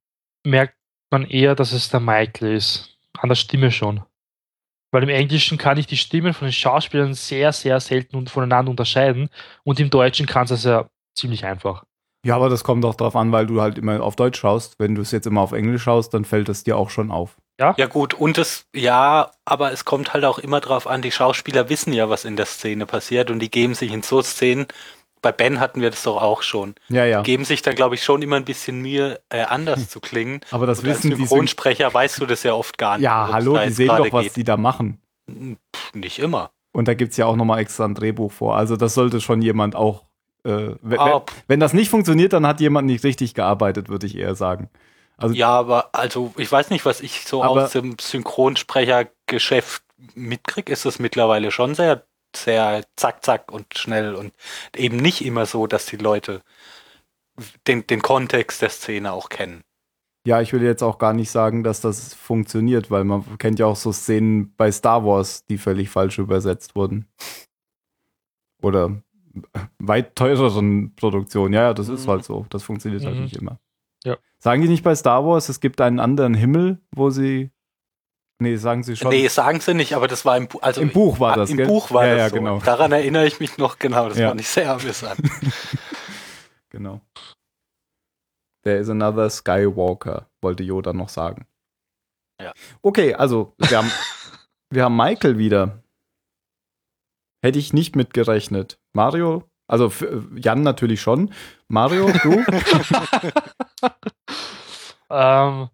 merkt 0.45 0.78
man 1.11 1.25
eher, 1.25 1.55
dass 1.55 1.73
es 1.73 1.91
der 1.91 2.01
Michael 2.01 2.55
ist. 2.55 2.97
An 3.19 3.29
der 3.29 3.37
Stimme 3.37 3.71
schon. 3.71 4.03
Weil 4.91 5.03
im 5.03 5.09
Englischen 5.09 5.59
kann 5.59 5.77
ich 5.77 5.87
die 5.87 5.97
Stimmen 5.97 6.33
von 6.33 6.47
den 6.47 6.53
Schauspielern 6.53 7.15
sehr, 7.15 7.53
sehr 7.53 7.79
selten 7.81 8.27
voneinander 8.27 8.71
unterscheiden. 8.71 9.29
Und 9.65 9.81
im 9.81 9.91
Deutschen 9.91 10.27
kann 10.27 10.47
es 10.49 10.65
ja 10.65 10.89
ziemlich 11.15 11.45
einfach. 11.45 11.85
Ja, 12.25 12.37
aber 12.37 12.49
das 12.49 12.65
kommt 12.65 12.85
auch 12.85 12.95
darauf 12.95 13.17
an, 13.17 13.31
weil 13.33 13.47
du 13.47 13.61
halt 13.61 13.79
immer 13.79 14.03
auf 14.03 14.17
Deutsch 14.17 14.41
schaust. 14.41 14.79
Wenn 14.79 14.95
du 14.95 15.03
es 15.03 15.11
jetzt 15.11 15.27
immer 15.27 15.41
auf 15.41 15.53
Englisch 15.53 15.83
schaust, 15.83 16.15
dann 16.15 16.25
fällt 16.25 16.49
es 16.49 16.65
dir 16.65 16.77
auch 16.77 16.91
schon 16.91 17.11
auf. 17.11 17.37
Ja? 17.61 17.75
Ja, 17.77 17.87
gut. 17.87 18.15
Und 18.15 18.39
es, 18.39 18.67
ja, 18.75 19.31
aber 19.45 19.73
es 19.73 19.85
kommt 19.85 20.15
halt 20.15 20.25
auch 20.25 20.39
immer 20.39 20.61
darauf 20.61 20.87
an, 20.87 21.03
die 21.03 21.13
Schauspieler 21.13 21.69
wissen 21.69 21.93
ja, 21.93 22.09
was 22.09 22.25
in 22.25 22.37
der 22.37 22.47
Szene 22.47 22.87
passiert 22.87 23.31
und 23.31 23.41
die 23.41 23.51
geben 23.51 23.75
sich 23.75 23.93
in 23.93 24.03
so 24.03 24.23
Szenen 24.23 24.67
bei 25.23 25.33
Ben 25.33 25.61
hatten 25.61 25.81
wir 25.81 25.91
das 25.91 26.03
doch 26.03 26.21
auch 26.21 26.43
schon. 26.43 26.75
Ja, 26.89 27.05
ja. 27.05 27.23
Geben 27.23 27.45
sich 27.45 27.63
da, 27.63 27.73
glaube 27.73 27.95
ich, 27.95 28.03
schon 28.03 28.23
immer 28.23 28.37
ein 28.37 28.45
bisschen 28.45 28.81
Mühe, 28.81 29.21
äh, 29.29 29.43
anders 29.43 29.89
zu 29.89 30.01
klingen. 30.01 30.41
Aber 30.51 30.67
das 30.67 30.81
Und 30.81 30.87
wissen 30.87 31.11
als 31.13 31.21
Synchronsprecher 31.21 31.93
weißt 31.93 32.21
du 32.21 32.27
das 32.27 32.43
ja 32.43 32.55
oft 32.55 32.79
gar 32.79 32.97
nicht. 32.97 33.05
Ja, 33.05 33.29
hallo, 33.33 33.59
die 33.59 33.71
sehen 33.71 33.89
doch, 33.89 34.13
was 34.13 34.25
geht. 34.25 34.37
die 34.37 34.45
da 34.45 34.57
machen. 34.57 35.01
Pff, 35.29 35.95
nicht 35.95 36.19
immer. 36.19 36.51
Und 36.73 36.89
da 36.89 36.95
gibt 36.95 37.13
es 37.13 37.17
ja 37.17 37.27
auch 37.27 37.37
nochmal 37.37 37.61
extra 37.61 37.85
ein 37.85 37.95
Drehbuch 37.95 38.33
vor. 38.33 38.57
Also 38.57 38.77
das 38.77 38.95
sollte 38.95 39.21
schon 39.21 39.43
jemand 39.43 39.75
auch. 39.75 40.05
Äh, 40.45 40.77
wenn, 40.83 40.99
ah, 41.01 41.25
wenn 41.49 41.61
das 41.61 41.73
nicht 41.73 41.91
funktioniert, 41.91 42.33
dann 42.33 42.47
hat 42.47 42.61
jemand 42.61 42.87
nicht 42.87 43.03
richtig 43.05 43.35
gearbeitet, 43.35 43.89
würde 43.89 44.07
ich 44.07 44.17
eher 44.17 44.35
sagen. 44.35 44.71
Also, 45.17 45.35
ja, 45.35 45.49
aber 45.49 45.91
also 45.93 46.33
ich 46.37 46.51
weiß 46.51 46.71
nicht, 46.71 46.85
was 46.85 47.01
ich 47.01 47.25
so 47.27 47.43
aus 47.43 47.73
dem 47.73 47.97
Synchronsprechergeschäft 47.99 49.83
mitkriege, 50.15 50.73
ist 50.73 50.85
das 50.85 51.01
mittlerweile 51.01 51.51
schon 51.51 51.75
sehr 51.75 52.05
sehr 52.35 52.85
zack, 52.97 53.25
zack 53.25 53.51
und 53.53 53.77
schnell 53.77 54.15
und 54.15 54.33
eben 54.77 54.97
nicht 54.97 55.25
immer 55.25 55.47
so, 55.47 55.67
dass 55.67 55.87
die 55.87 55.97
Leute 55.97 56.43
den, 57.67 57.87
den 57.87 58.03
Kontext 58.03 58.63
der 58.63 58.71
Szene 58.71 59.13
auch 59.13 59.29
kennen. 59.29 59.63
Ja, 60.27 60.41
ich 60.41 60.53
will 60.53 60.63
jetzt 60.63 60.83
auch 60.83 60.99
gar 60.99 61.15
nicht 61.15 61.31
sagen, 61.31 61.63
dass 61.65 61.81
das 61.81 62.13
funktioniert, 62.13 62.91
weil 62.91 63.05
man 63.05 63.39
kennt 63.39 63.59
ja 63.59 63.67
auch 63.67 63.77
so 63.77 63.93
Szenen 63.93 64.55
bei 64.57 64.71
Star 64.71 65.05
Wars, 65.05 65.47
die 65.47 65.59
völlig 65.59 65.89
falsch 65.89 66.19
übersetzt 66.19 66.77
wurden. 66.77 67.07
Oder 68.61 69.03
weit 69.79 70.17
teureren 70.17 70.95
Produktionen. 70.97 71.55
Ja, 71.55 71.63
ja, 71.63 71.75
das 71.75 71.89
ist 71.89 72.07
mhm. 72.07 72.11
halt 72.11 72.25
so. 72.25 72.47
Das 72.51 72.63
funktioniert 72.63 73.05
halt 73.05 73.15
mhm. 73.15 73.21
halt 73.21 73.31
nicht 73.31 73.41
immer. 73.41 73.59
Ja. 74.05 74.17
Sagen 74.39 74.63
die 74.63 74.69
nicht 74.69 74.85
bei 74.85 74.95
Star 74.95 75.25
Wars, 75.25 75.49
es 75.49 75.61
gibt 75.61 75.81
einen 75.81 76.01
anderen 76.01 76.35
Himmel, 76.35 76.81
wo 76.91 77.11
sie 77.11 77.51
Nee, 78.41 78.57
sagen 78.57 78.85
sie 78.85 78.97
schon. 78.97 79.09
Nee, 79.11 79.27
sagen 79.29 79.61
sie 79.61 79.75
nicht, 79.75 79.95
aber 79.95 80.07
das 80.07 80.25
war 80.25 80.37
im, 80.37 80.47
Buch. 80.47 80.63
also 80.63 80.81
im 80.81 80.91
Buch 80.91 81.19
war 81.19 81.37
das. 81.37 81.51
Im 81.51 81.57
gell? 81.57 81.67
Buch 81.67 81.91
war 81.91 82.07
ja, 82.07 82.15
das 82.15 82.23
ja, 82.23 82.29
so. 82.29 82.37
genau. 82.37 82.61
Daran 82.61 82.93
erinnere 82.93 83.27
ich 83.27 83.41
mich 83.41 83.59
noch 83.59 83.79
genau. 83.79 84.09
Das 84.09 84.19
ja. 84.19 84.29
war 84.29 84.35
nicht 84.35 84.49
sehr 84.49 84.71
amüsant. 84.71 85.21
genau. 86.71 87.01
There 88.63 88.79
is 88.79 88.89
another 88.89 89.29
Skywalker, 89.29 90.29
wollte 90.41 90.63
Yoda 90.63 90.93
noch 90.93 91.09
sagen. 91.09 91.47
Ja. 92.41 92.53
Okay, 92.83 93.15
also 93.15 93.55
wir 93.59 93.79
haben, 93.79 93.91
wir 94.71 94.85
haben 94.85 94.97
Michael 94.97 95.39
wieder. 95.39 95.83
Hätte 97.43 97.59
ich 97.59 97.73
nicht 97.73 97.97
mitgerechnet. 97.97 98.79
Mario, 98.93 99.49
also 99.69 99.93
Jan 100.37 100.63
natürlich 100.63 101.01
schon. 101.01 101.33
Mario, 101.69 102.11
du? 102.23 102.45
ähm, 105.11 105.69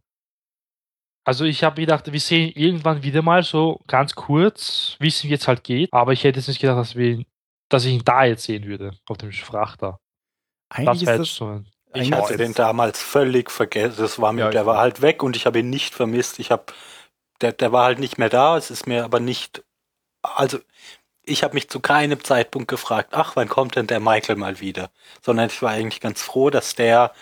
also 1.24 1.44
ich 1.44 1.64
habe 1.64 1.80
gedacht, 1.80 2.10
wir 2.12 2.20
sehen 2.20 2.52
irgendwann 2.54 3.02
wieder 3.02 3.22
mal 3.22 3.42
so 3.42 3.80
ganz 3.86 4.14
kurz, 4.14 4.96
wie 5.00 5.08
es 5.08 5.22
jetzt 5.22 5.48
halt 5.48 5.64
geht. 5.64 5.92
Aber 5.92 6.12
ich 6.12 6.24
hätte 6.24 6.38
jetzt 6.38 6.48
nicht 6.48 6.60
gedacht, 6.60 6.78
dass, 6.78 6.96
wir, 6.96 7.24
dass 7.68 7.84
ich 7.84 7.94
ihn 7.94 8.04
da 8.04 8.24
jetzt 8.24 8.44
sehen 8.44 8.64
würde, 8.64 8.92
auf 9.06 9.16
dem 9.18 9.32
Frachter. 9.32 9.98
Eigentlich 10.68 11.04
das 11.04 11.20
ist 11.20 11.34
so 11.34 11.64
ich 11.94 12.12
hatte 12.12 12.36
den 12.36 12.54
damals 12.54 13.00
völlig 13.00 13.50
vergessen. 13.50 13.96
Das 13.98 14.20
war 14.20 14.32
mir, 14.32 14.46
ja, 14.46 14.50
der 14.50 14.66
war 14.66 14.78
halt 14.78 15.00
weg 15.00 15.22
und 15.22 15.36
ich 15.36 15.46
habe 15.46 15.60
ihn 15.60 15.70
nicht 15.70 15.94
vermisst. 15.94 16.38
Ich 16.38 16.50
habe, 16.50 16.64
der, 17.40 17.52
der 17.52 17.72
war 17.72 17.84
halt 17.84 17.98
nicht 17.98 18.18
mehr 18.18 18.28
da. 18.28 18.56
Es 18.56 18.70
ist 18.70 18.86
mir 18.86 19.04
aber 19.04 19.20
nicht, 19.20 19.62
also 20.22 20.58
ich 21.22 21.42
habe 21.42 21.54
mich 21.54 21.70
zu 21.70 21.80
keinem 21.80 22.22
Zeitpunkt 22.22 22.68
gefragt, 22.68 23.10
ach, 23.12 23.36
wann 23.36 23.48
kommt 23.48 23.76
denn 23.76 23.86
der 23.86 24.00
Michael 24.00 24.36
mal 24.36 24.60
wieder? 24.60 24.90
Sondern 25.22 25.46
ich 25.46 25.62
war 25.62 25.70
eigentlich 25.70 26.00
ganz 26.00 26.22
froh, 26.22 26.50
dass 26.50 26.74
der 26.74 27.12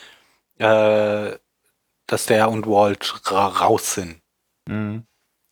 äh, 0.59 1.37
dass 2.13 2.27
der 2.27 2.51
und 2.51 2.67
Walt 2.67 3.15
ra 3.31 3.47
raus 3.49 3.95
sind. 3.95 4.21
Mhm. 4.69 5.07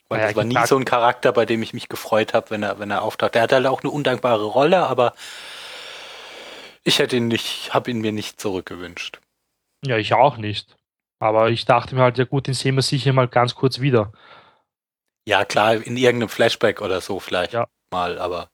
Weil 0.08 0.20
ja, 0.20 0.26
das 0.26 0.36
war 0.36 0.44
nie 0.44 0.66
so 0.66 0.76
ein 0.76 0.84
Charakter, 0.84 1.32
bei 1.32 1.46
dem 1.46 1.62
ich 1.62 1.72
mich 1.72 1.88
gefreut 1.88 2.34
habe, 2.34 2.50
wenn 2.50 2.62
er, 2.62 2.78
wenn 2.78 2.90
er 2.90 3.02
auftaucht. 3.02 3.34
Der 3.34 3.42
hat 3.42 3.52
halt 3.52 3.66
auch 3.66 3.82
eine 3.82 3.90
undankbare 3.90 4.44
Rolle, 4.44 4.86
aber 4.86 5.14
ich 6.82 6.98
hätte 6.98 7.16
ihn 7.16 7.28
nicht, 7.28 7.72
habe 7.72 7.90
ihn 7.90 8.00
mir 8.00 8.12
nicht 8.12 8.40
zurückgewünscht. 8.40 9.20
Ja, 9.84 9.96
ich 9.96 10.12
auch 10.12 10.36
nicht. 10.36 10.76
Aber 11.18 11.50
ich 11.50 11.64
dachte 11.64 11.94
mir 11.94 12.02
halt, 12.02 12.18
ja 12.18 12.24
gut, 12.24 12.46
den 12.46 12.54
sehen 12.54 12.74
wir 12.74 12.82
sicher 12.82 13.12
mal 13.12 13.28
ganz 13.28 13.54
kurz 13.54 13.80
wieder. 13.80 14.12
Ja, 15.26 15.44
klar, 15.44 15.74
in 15.74 15.96
irgendeinem 15.96 16.28
Flashback 16.28 16.82
oder 16.82 17.00
so 17.00 17.20
vielleicht 17.20 17.52
ja. 17.52 17.68
mal, 17.92 18.18
aber 18.18 18.50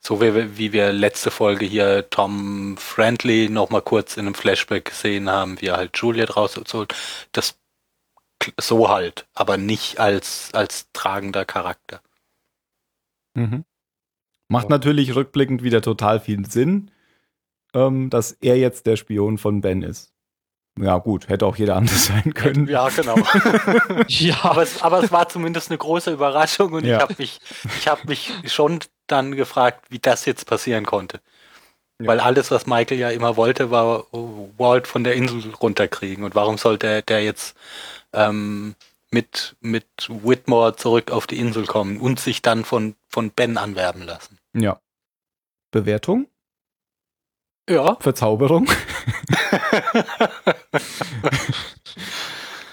so 0.00 0.20
wie, 0.20 0.56
wie 0.56 0.72
wir 0.72 0.92
letzte 0.92 1.30
Folge 1.30 1.66
hier 1.66 2.08
Tom 2.08 2.76
Friendly 2.78 3.48
noch 3.50 3.70
mal 3.70 3.82
kurz 3.82 4.16
in 4.16 4.26
einem 4.26 4.34
Flashback 4.34 4.86
gesehen 4.86 5.30
haben, 5.30 5.60
wie 5.60 5.66
er 5.66 5.76
halt 5.76 5.96
Juliet 5.98 6.36
rausholt. 6.36 6.94
Das 7.32 7.56
so 8.58 8.88
halt, 8.88 9.26
aber 9.34 9.58
nicht 9.58 10.00
als, 10.00 10.50
als 10.54 10.88
tragender 10.92 11.44
Charakter. 11.44 12.00
Mhm. 13.34 13.64
Macht 14.48 14.68
natürlich 14.70 15.14
rückblickend 15.14 15.62
wieder 15.62 15.82
total 15.82 16.18
viel 16.18 16.44
Sinn, 16.46 16.90
ähm, 17.74 18.10
dass 18.10 18.32
er 18.32 18.56
jetzt 18.56 18.86
der 18.86 18.96
Spion 18.96 19.38
von 19.38 19.60
Ben 19.60 19.82
ist. 19.82 20.12
Ja, 20.78 20.98
gut, 20.98 21.28
hätte 21.28 21.46
auch 21.46 21.56
jeder 21.56 21.76
andere 21.76 21.94
sein 21.96 22.32
können. 22.34 22.66
Ja, 22.66 22.88
genau. 22.88 23.16
ja. 24.08 24.36
Aber 24.42 24.62
es, 24.62 24.82
aber 24.82 25.02
es 25.02 25.12
war 25.12 25.28
zumindest 25.28 25.70
eine 25.70 25.78
große 25.78 26.12
Überraschung 26.12 26.72
und 26.72 26.84
ja. 26.84 26.96
ich 26.96 27.02
habe 27.02 27.14
mich, 27.18 27.40
ich 27.76 27.88
habe 27.88 28.00
mich 28.06 28.32
schon 28.46 28.80
dann 29.10 29.36
gefragt, 29.36 29.86
wie 29.90 29.98
das 29.98 30.24
jetzt 30.24 30.46
passieren 30.46 30.86
konnte. 30.86 31.20
Ja. 32.00 32.08
Weil 32.08 32.20
alles, 32.20 32.50
was 32.50 32.66
Michael 32.66 32.98
ja 32.98 33.10
immer 33.10 33.36
wollte, 33.36 33.70
war 33.70 34.06
Walt 34.12 34.86
von 34.86 35.04
der 35.04 35.14
Insel 35.14 35.52
runterkriegen. 35.54 36.24
Und 36.24 36.34
warum 36.34 36.56
sollte 36.56 37.02
der 37.02 37.22
jetzt 37.22 37.56
ähm, 38.12 38.74
mit, 39.10 39.56
mit 39.60 39.86
Whitmore 40.08 40.76
zurück 40.76 41.10
auf 41.10 41.26
die 41.26 41.38
Insel 41.38 41.66
kommen 41.66 42.00
und 42.00 42.18
sich 42.18 42.40
dann 42.42 42.64
von, 42.64 42.94
von 43.08 43.30
Ben 43.30 43.58
anwerben 43.58 44.02
lassen? 44.02 44.38
Ja. 44.54 44.80
Bewertung? 45.70 46.26
Ja. 47.68 47.96
Verzauberung? 48.00 48.66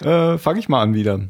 äh, 0.00 0.38
Fange 0.38 0.58
ich 0.58 0.68
mal 0.68 0.82
an 0.82 0.94
wieder 0.94 1.20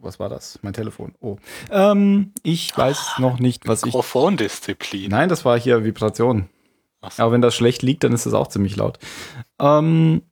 was 0.00 0.18
war 0.18 0.28
das? 0.28 0.58
Mein 0.62 0.72
Telefon. 0.72 1.14
Oh. 1.20 1.36
Ähm, 1.70 2.32
ich 2.42 2.76
weiß 2.76 3.14
ah, 3.16 3.20
noch 3.20 3.38
nicht, 3.38 3.66
was 3.66 3.80
ich. 3.80 3.86
Mikrofondisziplin. 3.86 5.10
Nein, 5.10 5.28
das 5.28 5.44
war 5.44 5.58
hier 5.58 5.84
Vibration. 5.84 6.48
So. 7.02 7.22
Aber 7.22 7.32
wenn 7.32 7.42
das 7.42 7.54
schlecht 7.54 7.82
liegt, 7.82 8.04
dann 8.04 8.12
ist 8.12 8.26
das 8.26 8.34
auch 8.34 8.48
ziemlich 8.48 8.76
laut. 8.76 8.98
Ähm, 9.60 10.22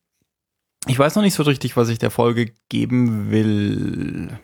ich 0.86 0.98
weiß 0.98 1.14
noch 1.16 1.22
nicht 1.22 1.34
so 1.34 1.42
richtig, 1.42 1.76
was 1.76 1.88
ich 1.88 1.98
der 1.98 2.10
Folge 2.10 2.52
geben 2.68 3.30
will. 3.30 4.38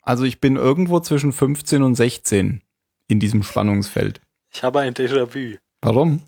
Also 0.00 0.24
ich 0.24 0.40
bin 0.40 0.56
irgendwo 0.56 1.00
zwischen 1.00 1.32
15 1.32 1.82
und 1.82 1.94
16 1.94 2.62
in 3.08 3.20
diesem 3.20 3.42
Spannungsfeld. 3.42 4.20
Ich 4.52 4.62
habe 4.62 4.80
ein 4.80 4.94
Déjà-vu. 4.94 5.56
Warum? 5.80 6.22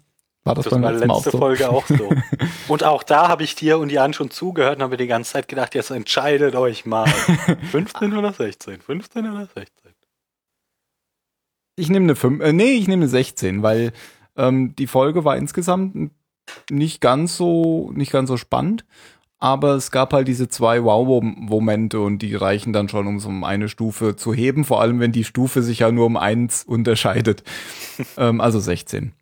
War 0.47 0.55
das, 0.55 0.67
das 0.67 0.75
beim 0.75 0.83
war 0.83 0.93
letzten 0.93 1.09
letzte 1.09 1.31
so? 1.33 1.39
Folge 1.39 1.69
auch 1.69 1.85
so. 1.87 2.09
und 2.69 2.85
auch 2.85 3.03
da 3.03 3.27
habe 3.27 3.43
ich 3.43 3.57
dir 3.57 3.79
und 3.79 3.91
Jan 3.91 4.13
schon 4.13 4.31
zugehört 4.31 4.77
und 4.77 4.85
habe 4.85 4.97
die 4.97 5.09
ganze 5.09 5.33
Zeit 5.33 5.49
gedacht, 5.49 5.75
jetzt 5.75 5.91
entscheidet 5.91 6.55
euch 6.55 6.87
mal. 6.87 7.09
15 7.73 8.17
oder 8.17 8.33
16? 8.33 8.81
15 8.81 9.29
oder 9.29 9.47
16? 9.47 9.67
Ich 11.75 11.89
nehme 11.91 12.05
eine 12.05 12.15
5, 12.15 12.43
äh, 12.43 12.53
nee, 12.53 12.75
ich 12.75 12.87
nehme 12.87 13.03
eine 13.03 13.09
16, 13.09 13.65
weil 13.65 13.93
ähm, 14.37 14.77
die 14.77 14.87
Folge 14.87 15.25
war 15.25 15.37
insgesamt 15.37 16.13
nicht 16.71 17.01
ganz 17.01 17.37
so, 17.37 17.91
nicht 17.93 18.13
ganz 18.13 18.29
so 18.29 18.37
spannend. 18.37 18.85
Aber 19.39 19.75
es 19.75 19.91
gab 19.91 20.13
halt 20.13 20.29
diese 20.29 20.49
zwei 20.49 20.83
Wow-Momente 20.83 22.01
und 22.01 22.21
die 22.21 22.37
reichen 22.37 22.73
dann 22.73 22.89
schon, 22.89 23.09
um 23.09 23.19
so 23.19 23.29
eine 23.29 23.69
Stufe 23.69 24.15
zu 24.15 24.33
heben, 24.33 24.65
vor 24.65 24.81
allem 24.81 25.01
wenn 25.01 25.13
die 25.13 25.25
Stufe 25.25 25.63
sich 25.63 25.81
ja 25.81 25.91
nur 25.91 26.07
um 26.07 26.17
eins 26.17 26.63
unterscheidet. 26.63 27.43
ähm, 28.17 28.41
also 28.41 28.61
16. 28.61 29.13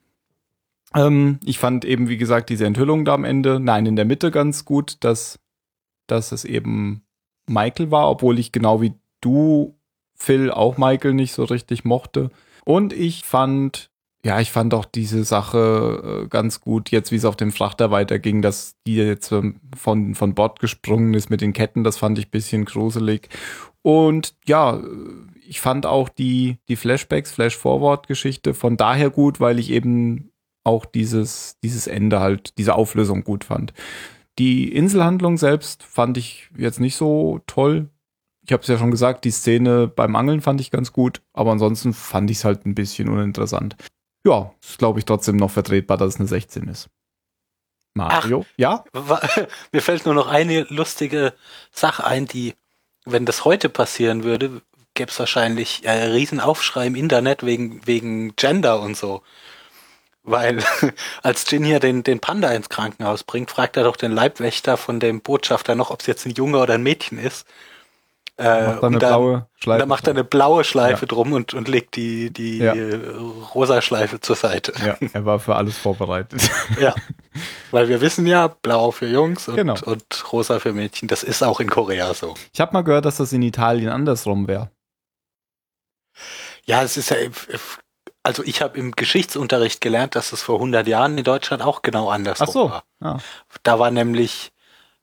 Ähm, 0.94 1.40
ich 1.44 1.58
fand 1.58 1.84
eben, 1.84 2.08
wie 2.08 2.16
gesagt, 2.16 2.50
diese 2.50 2.66
Enthüllung 2.66 3.04
da 3.04 3.14
am 3.14 3.24
Ende, 3.24 3.60
nein, 3.60 3.86
in 3.86 3.96
der 3.96 4.04
Mitte 4.04 4.30
ganz 4.30 4.64
gut, 4.64 4.98
dass, 5.00 5.38
dass 6.06 6.32
es 6.32 6.44
eben 6.44 7.02
Michael 7.46 7.90
war, 7.90 8.08
obwohl 8.08 8.38
ich 8.38 8.52
genau 8.52 8.80
wie 8.80 8.94
du, 9.20 9.76
Phil, 10.14 10.50
auch 10.50 10.78
Michael 10.78 11.14
nicht 11.14 11.32
so 11.32 11.44
richtig 11.44 11.84
mochte. 11.84 12.30
Und 12.64 12.92
ich 12.92 13.24
fand, 13.24 13.90
ja, 14.24 14.40
ich 14.40 14.52
fand 14.52 14.72
auch 14.72 14.84
diese 14.84 15.24
Sache 15.24 16.22
äh, 16.24 16.28
ganz 16.28 16.60
gut, 16.60 16.90
jetzt 16.90 17.10
wie 17.10 17.16
es 17.16 17.24
auf 17.24 17.36
dem 17.36 17.52
Frachter 17.52 17.90
weiterging, 17.90 18.40
dass 18.40 18.76
die 18.86 18.96
jetzt 18.96 19.32
ähm, 19.32 19.60
von, 19.76 20.14
von 20.14 20.34
Bord 20.34 20.60
gesprungen 20.60 21.12
ist 21.14 21.28
mit 21.28 21.40
den 21.40 21.52
Ketten, 21.52 21.84
das 21.84 21.98
fand 21.98 22.18
ich 22.18 22.30
bisschen 22.30 22.64
gruselig. 22.64 23.28
Und 23.82 24.34
ja, 24.46 24.80
ich 25.46 25.60
fand 25.60 25.84
auch 25.84 26.08
die, 26.08 26.56
die 26.68 26.76
Flashbacks, 26.76 27.32
Flash-Forward-Geschichte 27.32 28.54
von 28.54 28.76
daher 28.78 29.10
gut, 29.10 29.40
weil 29.40 29.58
ich 29.58 29.70
eben 29.70 30.30
auch 30.64 30.84
dieses, 30.86 31.58
dieses 31.62 31.86
Ende 31.86 32.20
halt, 32.20 32.58
diese 32.58 32.74
Auflösung 32.74 33.22
gut 33.24 33.44
fand. 33.44 33.72
Die 34.38 34.72
Inselhandlung 34.74 35.36
selbst 35.38 35.82
fand 35.84 36.16
ich 36.18 36.48
jetzt 36.56 36.80
nicht 36.80 36.96
so 36.96 37.40
toll. 37.46 37.88
Ich 38.46 38.52
habe 38.52 38.62
es 38.62 38.68
ja 38.68 38.76
schon 38.78 38.90
gesagt, 38.90 39.24
die 39.24 39.30
Szene 39.30 39.86
beim 39.88 40.16
Angeln 40.16 40.40
fand 40.40 40.60
ich 40.60 40.70
ganz 40.70 40.92
gut, 40.92 41.22
aber 41.32 41.52
ansonsten 41.52 41.94
fand 41.94 42.30
ich 42.30 42.38
es 42.38 42.44
halt 42.44 42.66
ein 42.66 42.74
bisschen 42.74 43.08
uninteressant. 43.08 43.76
Ja, 44.26 44.52
ist 44.62 44.78
glaube 44.78 44.98
ich 44.98 45.04
trotzdem 45.04 45.36
noch 45.36 45.50
vertretbar, 45.50 45.96
dass 45.98 46.14
es 46.14 46.20
eine 46.20 46.28
16 46.28 46.68
ist. 46.68 46.88
Mario? 47.94 48.44
ja? 48.56 48.84
Wa- 48.92 49.22
Mir 49.72 49.80
fällt 49.82 50.04
nur 50.04 50.14
noch 50.14 50.26
eine 50.28 50.62
lustige 50.68 51.32
Sache 51.70 52.04
ein, 52.04 52.26
die, 52.26 52.54
wenn 53.04 53.24
das 53.24 53.44
heute 53.44 53.68
passieren 53.68 54.24
würde, 54.24 54.62
gäbe 54.94 55.10
es 55.10 55.18
wahrscheinlich 55.18 55.84
äh, 55.84 55.90
Riesenaufschrei 56.06 56.86
im 56.86 56.96
Internet 56.96 57.44
wegen, 57.44 57.86
wegen 57.86 58.34
Gender 58.36 58.80
und 58.80 58.96
so. 58.96 59.22
Weil 60.26 60.64
als 61.22 61.50
Jin 61.50 61.64
hier 61.64 61.80
den, 61.80 62.02
den 62.02 62.18
Panda 62.18 62.50
ins 62.50 62.68
Krankenhaus 62.70 63.24
bringt, 63.24 63.50
fragt 63.50 63.76
er 63.76 63.84
doch 63.84 63.96
den 63.96 64.10
Leibwächter 64.12 64.76
von 64.76 64.98
dem 64.98 65.20
Botschafter 65.20 65.74
noch, 65.74 65.90
ob 65.90 66.00
es 66.00 66.06
jetzt 66.06 66.24
ein 66.26 66.32
Junge 66.32 66.58
oder 66.58 66.74
ein 66.74 66.82
Mädchen 66.82 67.18
ist. 67.18 67.46
Äh, 68.36 68.66
Macht 68.66 68.82
da 68.82 68.86
eine 68.88 68.98
dann- 68.98 69.10
blaue 69.10 69.46
Schleife. 69.54 69.78
dann 69.80 69.88
macht 69.88 70.06
er 70.08 70.10
eine 70.12 70.24
blaue 70.24 70.64
Schleife 70.64 71.02
Ja. 71.02 71.06
drum 71.08 71.32
und, 71.34 71.54
und 71.54 71.68
legt 71.68 71.94
die, 71.94 72.32
die 72.32 72.58
Ja. 72.58 72.72
rosa 73.54 73.80
Schleife 73.80 74.18
zur 74.20 74.34
Seite. 74.34 74.72
Ja, 74.84 74.96
er 75.12 75.24
war 75.24 75.38
für 75.38 75.54
alles 75.54 75.78
vorbereitet. 75.78 76.40
Ja. 76.80 76.94
Weil 77.70 77.88
wir 77.88 78.00
wissen 78.00 78.26
ja, 78.26 78.48
blau 78.48 78.90
für 78.92 79.06
Jungs 79.06 79.46
und, 79.48 79.56
Genau. 79.56 79.74
und 79.84 80.32
rosa 80.32 80.58
für 80.58 80.72
Mädchen. 80.72 81.06
Das 81.06 81.22
ist 81.22 81.42
auch 81.44 81.60
in 81.60 81.68
Korea 81.70 82.12
so. 82.14 82.34
Ich 82.52 82.60
habe 82.60 82.72
mal 82.72 82.82
gehört, 82.82 83.04
dass 83.04 83.18
das 83.18 83.32
in 83.32 83.42
Italien 83.42 83.90
andersrum 83.90 84.48
wäre. 84.48 84.70
Ja, 86.64 86.82
es 86.82 86.96
ist 86.96 87.10
ja, 87.10 87.16
also 88.24 88.42
ich 88.42 88.60
habe 88.62 88.78
im 88.78 88.90
Geschichtsunterricht 88.92 89.80
gelernt, 89.80 90.16
dass 90.16 90.32
es 90.32 90.42
vor 90.42 90.56
100 90.56 90.86
Jahren 90.88 91.16
in 91.18 91.24
Deutschland 91.24 91.62
auch 91.62 91.82
genau 91.82 92.08
andersrum 92.08 92.48
Ach 92.48 92.52
so. 92.52 92.70
war. 92.70 92.84
Ah, 93.00 93.18
Da 93.62 93.78
war 93.78 93.90
nämlich, 93.90 94.50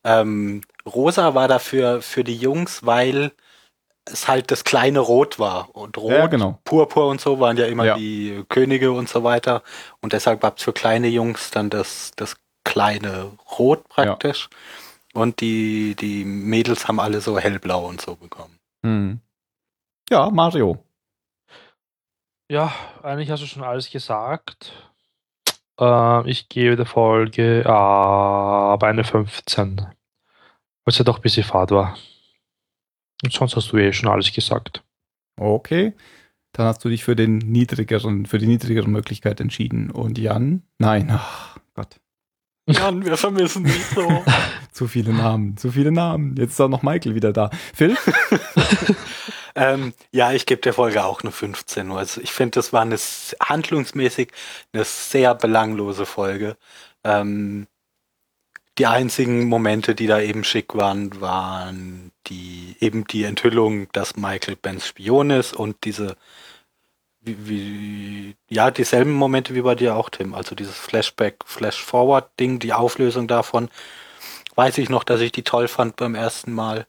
ähm, 0.04 0.62
rosa 0.86 1.34
war 1.36 1.48
dafür 1.48 2.02
für 2.02 2.24
die 2.24 2.36
Jungs, 2.36 2.86
weil 2.86 3.32
es 4.06 4.28
halt 4.28 4.50
das 4.50 4.64
kleine 4.64 5.00
Rot 5.00 5.38
war. 5.38 5.76
Und 5.76 5.98
Rot, 5.98 6.12
Ja, 6.12 6.28
genau. 6.28 6.60
Purpur 6.66 7.08
und 7.08 7.22
so 7.22 7.40
waren 7.40 7.56
ja 7.58 7.68
immer 7.68 7.86
Ja. 7.86 7.96
die 7.96 8.44
Könige 8.50 8.92
und 8.92 9.08
so 9.08 9.24
weiter. 9.24 9.62
Und 10.02 10.14
deshalb 10.14 10.42
gab 10.42 10.58
es 10.58 10.64
für 10.64 10.74
kleine 10.74 11.08
Jungs 11.08 11.52
dann 11.52 11.70
das, 11.70 12.12
das 12.16 12.36
kleine 12.64 13.32
Rot 13.60 13.88
praktisch. 13.88 14.50
Und 15.14 15.42
die, 15.42 15.96
die 15.96 16.26
Mädels 16.26 16.88
haben 16.88 17.00
alle 17.00 17.22
so 17.22 17.38
hellblau 17.38 17.86
und 17.88 18.02
so 18.02 18.16
bekommen. 18.16 18.58
hm. 18.84 19.20
Ja, 20.10 20.30
Mario. 20.30 20.84
Ja, 22.52 22.76
eigentlich 23.02 23.32
hast 23.32 23.42
du 23.42 23.48
schon 23.48 23.64
alles 23.64 23.90
gesagt. 23.90 24.74
Ähm, 25.80 26.24
ich 26.26 26.50
gebe 26.50 26.76
der 26.76 26.86
Folge 26.86 27.66
aber 27.66 28.88
eine 28.88 29.06
15. 29.06 29.78
Weil 29.78 29.88
es 30.86 30.98
ja 30.98 31.06
doch 31.06 31.20
ein 31.20 31.22
bisschen 31.22 31.46
fad 31.46 31.72
war. 31.72 31.96
Und 33.24 33.32
sonst 33.32 33.56
hast 33.56 33.72
du 33.72 33.78
eh 33.78 33.94
schon 33.94 34.10
alles 34.10 34.34
gesagt. 34.34 34.84
Okay. 35.40 35.94
Dann 36.52 36.66
hast 36.66 36.84
du 36.84 36.90
dich 36.90 37.06
für 37.06 37.16
den 37.16 37.38
niedrigeren, 37.38 38.26
für 38.26 38.38
die 38.38 38.48
niedrigere 38.48 38.90
Möglichkeit 38.90 39.40
entschieden. 39.40 39.90
Und 39.90 40.18
Jan? 40.18 40.64
Nein, 40.78 41.10
ach 41.10 41.58
Gott. 41.74 42.02
Mann, 42.66 43.06
wir 43.06 43.16
vermissen 43.16 43.64
dich 43.64 43.86
so. 43.86 44.26
Zu 44.74 44.90
viele 44.90 45.14
Namen, 45.14 45.56
zu 45.56 45.72
viele 45.72 45.94
Namen. 45.94 46.36
Jetzt 46.36 46.52
ist 46.52 46.60
auch 46.60 46.68
noch 46.68 46.84
Michael 46.84 47.16
wieder 47.16 47.32
da. 47.32 47.50
Phil? 47.74 47.96
ähm, 49.56 49.94
ja, 50.12 50.32
ich 50.32 50.46
gebe 50.46 50.62
der 50.62 50.74
Folge 50.74 51.04
auch 51.04 51.22
eine 51.22 51.32
15. 51.32 51.88
Nur. 51.88 52.00
Also 52.00 52.22
ich 52.22 52.32
finde, 52.32 52.52
das 52.52 52.74
war 52.74 52.82
eine 52.82 52.98
handlungsmäßig 53.42 54.32
eine 54.74 54.84
sehr 54.84 55.36
belanglose 55.36 56.06
Folge. 56.06 56.58
Ähm, 57.04 57.68
die 58.78 58.88
einzigen 58.88 59.46
Momente, 59.48 59.96
die 59.96 60.08
da 60.08 60.20
eben 60.22 60.44
schick 60.44 60.76
waren, 60.76 61.20
waren 61.22 62.12
die 62.28 62.76
eben 62.80 63.06
die 63.06 63.24
Enthüllung, 63.26 63.92
dass 63.92 64.16
Michael 64.16 64.56
Bens 64.56 64.88
Spion 64.88 65.30
ist 65.30 65.54
und 65.54 65.84
diese 65.84 66.16
wie, 67.22 67.48
wie, 67.48 68.36
ja, 68.50 68.72
dieselben 68.72 69.12
Momente 69.14 69.54
wie 69.56 69.62
bei 69.62 69.76
dir 69.76 69.96
auch, 69.96 70.10
Tim. 70.10 70.34
Also 70.34 70.56
dieses 70.56 70.76
Flashback, 70.78 71.44
Flash-Forward-Ding, 71.46 72.60
die 72.60 72.74
Auflösung 72.74 73.28
davon, 73.28 73.70
weiß 74.56 74.78
ich 74.80 74.90
noch, 74.90 75.04
dass 75.04 75.22
ich 75.22 75.32
die 75.32 75.44
toll 75.44 75.68
fand 75.68 75.96
beim 75.98 76.16
ersten 76.16 76.52
Mal. 76.54 76.88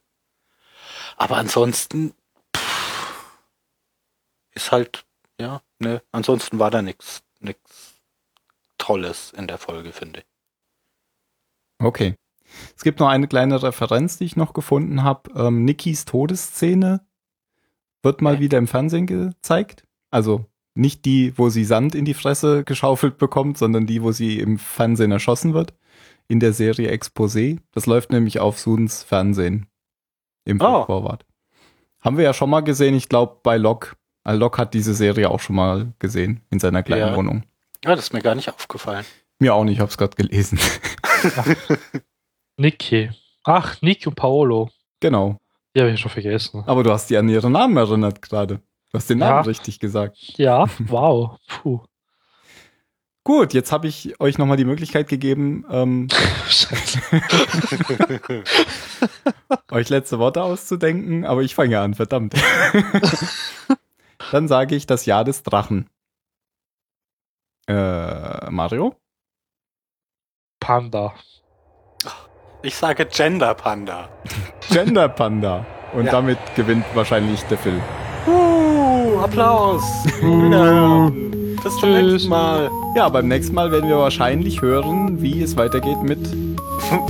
Aber 1.17 1.37
ansonsten 1.37 2.15
ist 4.55 4.73
halt, 4.73 5.05
ja, 5.41 5.63
ne, 5.79 6.03
ansonsten 6.13 6.59
war 6.59 6.71
da 6.71 6.83
nichts 6.83 7.23
nix 7.41 7.61
Tolles 8.79 9.33
in 9.37 9.47
der 9.47 9.59
Folge, 9.59 9.93
finde 9.93 10.21
ich. 10.21 10.27
Okay. 11.79 12.15
Es 12.77 12.83
gibt 12.83 13.01
noch 13.01 13.09
eine 13.09 13.29
kleine 13.29 13.63
Referenz, 13.63 14.19
die 14.19 14.25
ich 14.25 14.37
noch 14.37 14.53
gefunden 14.53 15.03
habe. 15.03 15.31
Ähm, 15.35 15.65
Nikis 15.65 16.05
Todesszene 16.05 17.07
wird 18.03 18.21
mal 18.21 18.35
Okay. 18.35 18.43
wieder 18.43 18.59
im 18.59 18.67
Fernsehen 18.69 19.07
gezeigt. 19.07 19.85
Also 20.11 20.47
nicht 20.75 21.05
die, 21.05 21.37
wo 21.39 21.49
sie 21.49 21.65
Sand 21.65 21.95
in 21.95 22.05
die 22.05 22.15
Fresse 22.15 22.65
geschaufelt 22.65 23.19
bekommt, 23.19 23.59
sondern 23.59 23.87
die, 23.87 24.03
wo 24.03 24.13
sie 24.13 24.39
im 24.39 24.59
Fernsehen 24.59 25.13
erschossen 25.13 25.55
wird. 25.55 25.75
In 26.29 26.41
der 26.41 26.53
Serie 26.53 26.91
Exposé. 26.93 27.59
Das 27.73 27.87
läuft 27.87 28.11
nämlich 28.11 28.39
auf 28.41 28.59
Sudens 28.59 29.03
Fernsehen. 29.03 29.67
Im 30.45 30.61
Oh. 30.61 30.85
Vorwort. 30.85 31.25
Haben 32.01 32.17
wir 32.17 32.25
ja 32.25 32.35
schon 32.35 32.51
mal 32.51 32.61
gesehen, 32.63 32.95
ich 32.95 33.09
glaube 33.09 33.41
bei 33.43 33.57
Locke. 33.57 33.97
Locke 34.25 34.59
hat 34.61 34.75
diese 34.75 34.95
Serie 34.95 35.31
auch 35.31 35.41
schon 35.41 35.57
mal 35.57 35.93
gesehen 35.99 36.41
in 36.51 36.59
seiner 36.61 36.83
kleinen 36.83 37.09
Ja. 37.09 37.17
Wohnung. 37.17 37.43
Ja, 37.85 37.97
das 37.97 38.07
ist 38.07 38.13
mir 38.13 38.23
gar 38.23 38.35
nicht 38.37 38.49
aufgefallen. 38.53 39.05
Mir 39.41 39.55
auch 39.55 39.65
nicht, 39.65 39.75
ich 39.75 39.81
habe 39.81 39.91
es 39.91 39.99
gerade 39.99 40.15
gelesen. 40.17 40.59
Niki. 42.57 43.11
Ach, 43.45 43.81
Nick 43.83 44.07
und 44.07 44.15
Paolo. 44.15 44.71
genau. 45.01 45.39
Die 45.75 45.81
habe 45.81 45.91
ich 45.91 45.99
schon 46.01 46.11
vergessen. 46.11 46.63
Aber 46.67 46.83
du 46.85 46.93
hast 46.93 47.09
dich 47.09 47.17
an 47.17 47.29
ihren 47.31 47.51
Namen 47.53 47.77
erinnert 47.79 48.21
gerade. 48.21 48.57
Du 48.57 48.99
hast 48.99 49.09
den 49.09 49.19
Namen 49.19 49.37
Ja. 49.37 49.41
richtig 49.41 49.81
gesagt. 49.81 50.19
Ja, 50.37 50.67
wow. 50.79 51.39
Puh. 51.49 51.81
Gut, 53.25 53.55
jetzt 53.55 53.73
habe 53.73 53.87
ich 53.87 54.21
euch 54.21 54.37
nochmal 54.37 54.59
die 54.59 54.65
Möglichkeit 54.67 55.09
gegeben, 55.09 55.65
ähm, 55.71 56.09
Scheiße. 56.49 57.01
euch 59.71 59.89
letzte 59.89 60.19
Worte 60.19 60.43
auszudenken, 60.43 61.25
aber 61.25 61.41
ich 61.43 61.55
fange 61.55 61.81
an, 61.81 61.95
verdammt. 61.95 62.35
Dann 64.33 64.49
sage 64.49 64.75
ich 64.75 64.87
das 64.87 65.05
Jahr 65.05 65.25
des 65.25 65.43
Drachen. 65.43 65.91
Äh, 67.69 68.51
Mario? 68.51 68.97
Panda. 70.59 71.13
Ich 72.63 72.75
sage 72.75 73.05
Gender 73.05 73.55
Panda. 73.55 74.09
Gender 74.71 75.11
Panda. 75.11 75.67
Und 75.93 76.07
Ja. 76.07 76.13
damit 76.13 76.39
gewinnt 76.57 76.87
wahrscheinlich 76.95 77.43
der 77.43 77.59
Phil. 77.59 77.79
Uh, 78.27 79.19
Applaus. 79.21 79.83
Wiederhören. 80.23 81.57
Bis 81.63 81.77
zum 81.77 81.91
Tschüss. 81.91 82.13
nächsten 82.13 82.29
Mal. 82.31 82.71
Ja, 82.97 83.11
beim 83.11 83.29
nächsten 83.29 83.55
Mal 83.55 83.71
werden 83.71 83.91
wir 83.91 83.99
wahrscheinlich 83.99 84.63
hören, 84.63 85.21
wie 85.21 85.43
es 85.43 85.57
weitergeht 85.59 86.03
mit 86.03 86.27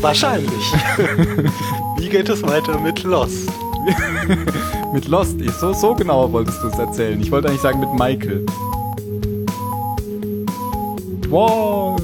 Wahrscheinlich. 0.01 0.73
Wie 1.99 2.09
geht 2.09 2.29
es 2.29 2.43
weiter 2.43 2.81
mit 2.81 3.05
Lost? 3.05 3.49
Mit 4.93 5.09
Lost. 5.09 5.41
Ich, 5.41 5.51
so, 5.53 5.73
so 5.73 5.95
genau 5.95 6.31
wolltest 6.31 6.63
du 6.63 6.69
es 6.69 6.79
erzählen. 6.79 7.19
Ich 7.21 7.31
wollte 7.31 7.49
eigentlich 7.49 7.63
sagen 7.63 7.81
mit 7.81 7.93
Michael. 7.95 8.45
Wow. 11.31 11.99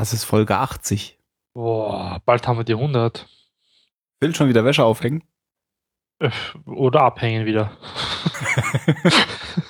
Das 0.00 0.14
ist 0.14 0.24
Folge 0.24 0.56
80. 0.56 1.18
Boah, 1.52 2.22
bald 2.24 2.48
haben 2.48 2.56
wir 2.56 2.64
die 2.64 2.72
100. 2.72 3.28
Will 4.20 4.34
schon 4.34 4.48
wieder 4.48 4.64
Wäsche 4.64 4.82
aufhängen? 4.82 5.22
Äh, 6.20 6.30
Oder 6.64 7.02
abhängen 7.02 7.44
wieder. 7.44 7.76